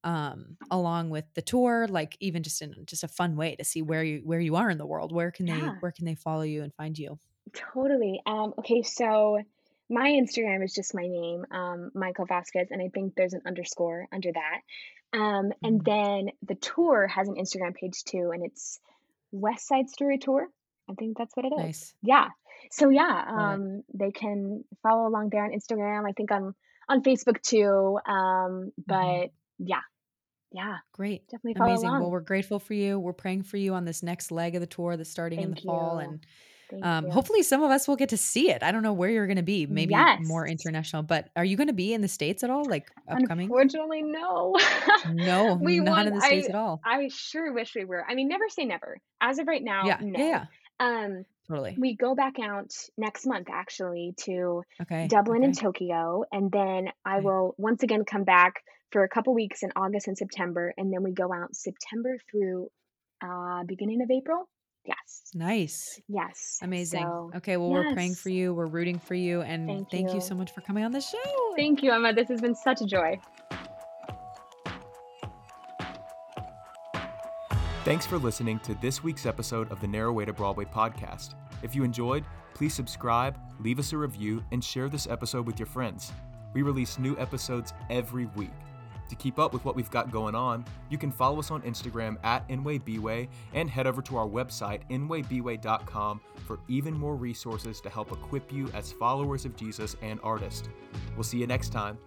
um 0.04 0.58
along 0.70 1.10
with 1.10 1.26
the 1.34 1.42
tour, 1.42 1.86
like 1.88 2.16
even 2.20 2.42
just 2.42 2.62
in 2.62 2.74
just 2.86 3.04
a 3.04 3.08
fun 3.08 3.36
way 3.36 3.56
to 3.56 3.64
see 3.64 3.82
where 3.82 4.04
you 4.04 4.20
where 4.24 4.40
you 4.40 4.56
are 4.56 4.70
in 4.70 4.78
the 4.78 4.86
world, 4.86 5.12
where 5.12 5.30
can 5.30 5.46
they 5.46 5.74
where 5.80 5.92
can 5.92 6.06
they 6.06 6.14
follow 6.16 6.42
you 6.42 6.62
and 6.62 6.74
find 6.74 6.98
you? 6.98 7.18
totally. 7.54 8.20
Um, 8.26 8.54
okay, 8.58 8.82
so 8.82 9.38
my 9.92 10.08
Instagram 10.10 10.64
is 10.64 10.72
just 10.72 10.94
my 10.94 11.06
name, 11.06 11.44
um, 11.50 11.90
Michel 11.94 12.26
Vasquez, 12.26 12.68
and 12.70 12.80
I 12.80 12.88
think 12.88 13.14
there's 13.14 13.34
an 13.34 13.42
underscore 13.46 14.08
under 14.12 14.30
that. 14.32 14.60
Um, 15.18 15.52
and 15.62 15.80
Mhm. 15.80 15.84
then 15.84 16.30
the 16.42 16.54
tour 16.54 17.06
has 17.06 17.28
an 17.28 17.34
Instagram 17.36 17.74
page 17.74 18.02
too, 18.04 18.30
and 18.32 18.44
it's 18.44 18.80
West 19.30 19.66
Side 19.68 19.88
Story 19.90 20.18
Tour. 20.18 20.48
I 20.88 20.94
think 20.94 21.16
that's 21.18 21.36
what 21.36 21.46
it 21.46 21.52
is. 21.52 21.58
Nice. 21.58 21.94
Yeah. 22.02 22.28
So 22.70 22.88
yeah, 22.88 23.24
um, 23.28 23.82
they 23.92 24.10
can 24.10 24.64
follow 24.82 25.06
along 25.08 25.28
there 25.30 25.44
on 25.44 25.50
Instagram. 25.50 26.08
I 26.08 26.12
think 26.12 26.30
on 26.30 26.54
on 26.88 27.02
Facebook 27.02 27.40
too. 27.42 27.98
Um, 28.06 28.72
Mhm. 28.72 28.72
but 28.86 29.30
yeah, 29.58 29.80
yeah, 30.50 30.78
Great. 30.92 31.26
definitely 31.28 31.54
follow 31.54 31.70
Amazing. 31.70 31.90
Well, 31.90 32.10
we're 32.10 32.20
grateful 32.20 32.58
for 32.58 32.74
you. 32.74 32.98
We're 32.98 33.12
praying 33.12 33.42
for 33.44 33.56
you 33.56 33.74
on 33.74 33.84
this 33.84 34.02
next 34.02 34.30
leg 34.30 34.54
of 34.54 34.60
the 34.60 34.66
tour 34.66 34.96
that's 34.96 35.10
starting 35.10 35.40
in 35.40 35.50
the 35.50 35.56
Thank 35.56 35.66
fall. 35.66 35.94
you. 35.94 35.98
And 36.00 36.20
Thank 36.22 36.26
um, 36.82 37.08
hopefully, 37.10 37.42
some 37.42 37.62
of 37.62 37.70
us 37.70 37.86
will 37.88 37.96
get 37.96 38.08
to 38.10 38.16
see 38.16 38.50
it. 38.50 38.62
I 38.62 38.72
don't 38.72 38.82
know 38.82 38.92
where 38.92 39.10
you're 39.10 39.26
going 39.26 39.36
to 39.36 39.42
be, 39.42 39.66
maybe 39.66 39.94
more 40.20 40.46
international, 40.46 41.02
but 41.02 41.28
are 41.36 41.44
you 41.44 41.56
going 41.56 41.66
to 41.68 41.72
be 41.72 41.92
in 41.92 42.00
the 42.00 42.08
States 42.08 42.42
at 42.44 42.50
all, 42.50 42.64
like 42.68 42.90
upcoming? 43.08 43.46
Unfortunately, 43.46 44.02
no. 44.02 44.56
No, 45.12 45.54
We 45.60 45.80
not 45.80 45.90
want 45.90 46.08
in 46.08 46.14
the 46.14 46.20
States 46.20 46.46
I 46.46 46.50
at 46.50 46.54
all. 46.56 46.80
I 46.84 47.08
sure 47.12 47.52
wish 47.52 47.74
we 47.74 47.84
were. 47.84 48.04
I 48.08 48.14
mean, 48.14 48.28
never 48.28 48.48
say 48.48 48.64
never. 48.64 48.98
As 49.20 49.38
of 49.38 49.46
right 49.46 49.62
now, 49.62 49.86
Yeah. 49.86 49.98
No. 50.00 50.18
Yeah. 50.18 50.44
Um, 50.80 51.24
Totally. 51.48 51.76
we 51.78 51.96
go 51.96 52.14
back 52.14 52.34
out 52.42 52.70
next 52.96 53.26
month 53.26 53.48
actually 53.50 54.14
to 54.24 54.62
Okay. 54.82 55.08
Dublin 55.08 55.44
and 55.44 55.56
Tokyo, 55.56 56.24
and 56.32 56.50
then 56.50 56.88
I 57.04 57.16
Okay. 57.16 57.24
will 57.24 57.54
once 57.58 57.82
again 57.82 58.04
come 58.04 58.24
back 58.24 58.54
for 58.90 59.04
a 59.04 59.08
couple 59.08 59.34
weeks 59.34 59.62
in 59.62 59.70
August 59.76 60.06
and 60.08 60.16
September, 60.16 60.72
and 60.76 60.92
then 60.92 61.02
we 61.02 61.12
go 61.12 61.32
out 61.32 61.54
September 61.54 62.16
through 62.30 62.68
uh 63.24 63.62
beginning 63.66 64.02
of 64.02 64.10
April. 64.10 64.48
Yes. 64.84 65.30
Nice. 65.34 66.00
Yes. 66.08 66.58
Amazing. 66.62 67.02
So, 67.02 67.30
Okay. 67.36 67.56
Well, 67.56 67.70
we're 67.70 67.92
praying 67.92 68.14
for 68.14 68.28
you. 68.30 68.52
We're 68.52 68.66
rooting 68.66 68.98
for 68.98 69.14
you. 69.14 69.40
And 69.42 69.66
Thank 69.68 69.90
thank 69.90 70.08
you 70.08 70.16
you. 70.16 70.20
so 70.20 70.34
much 70.34 70.50
for 70.52 70.60
coming 70.60 70.84
on 70.84 70.92
the 70.92 71.00
show. 71.00 71.18
Thank 71.56 71.82
you, 71.82 71.92
Emma. 71.92 72.12
This 72.12 72.28
has 72.28 72.40
been 72.40 72.54
such 72.54 72.80
a 72.80 72.86
joy. 72.86 73.18
Thanks 77.84 78.06
for 78.06 78.16
listening 78.16 78.60
to 78.60 78.74
this 78.76 79.02
week's 79.02 79.26
episode 79.26 79.70
of 79.72 79.80
the 79.80 79.88
Narrow 79.88 80.12
Way 80.12 80.24
to 80.24 80.32
Broadway 80.32 80.64
podcast. 80.64 81.34
If 81.62 81.74
you 81.74 81.82
enjoyed, 81.82 82.24
please 82.54 82.74
subscribe, 82.74 83.36
leave 83.58 83.78
us 83.80 83.92
a 83.92 83.96
review, 83.98 84.44
and 84.52 84.62
share 84.62 84.88
this 84.88 85.08
episode 85.08 85.46
with 85.46 85.58
your 85.58 85.66
friends. 85.66 86.12
We 86.54 86.62
release 86.62 86.98
new 86.98 87.18
episodes 87.18 87.72
every 87.90 88.26
week. 88.36 88.50
To 89.12 89.16
keep 89.16 89.38
up 89.38 89.52
with 89.52 89.62
what 89.66 89.76
we've 89.76 89.90
got 89.90 90.10
going 90.10 90.34
on, 90.34 90.64
you 90.88 90.96
can 90.96 91.12
follow 91.12 91.38
us 91.38 91.50
on 91.50 91.60
Instagram 91.62 92.16
at 92.24 92.48
NWayBway 92.48 93.28
and 93.52 93.68
head 93.68 93.86
over 93.86 94.00
to 94.00 94.16
our 94.16 94.26
website, 94.26 94.80
nwaybway.com, 94.88 96.18
for 96.46 96.58
even 96.66 96.94
more 96.94 97.14
resources 97.14 97.78
to 97.82 97.90
help 97.90 98.10
equip 98.10 98.50
you 98.50 98.70
as 98.72 98.90
followers 98.90 99.44
of 99.44 99.54
Jesus 99.54 99.96
and 100.00 100.18
artists. 100.22 100.70
We'll 101.14 101.24
see 101.24 101.36
you 101.36 101.46
next 101.46 101.72
time. 101.72 101.98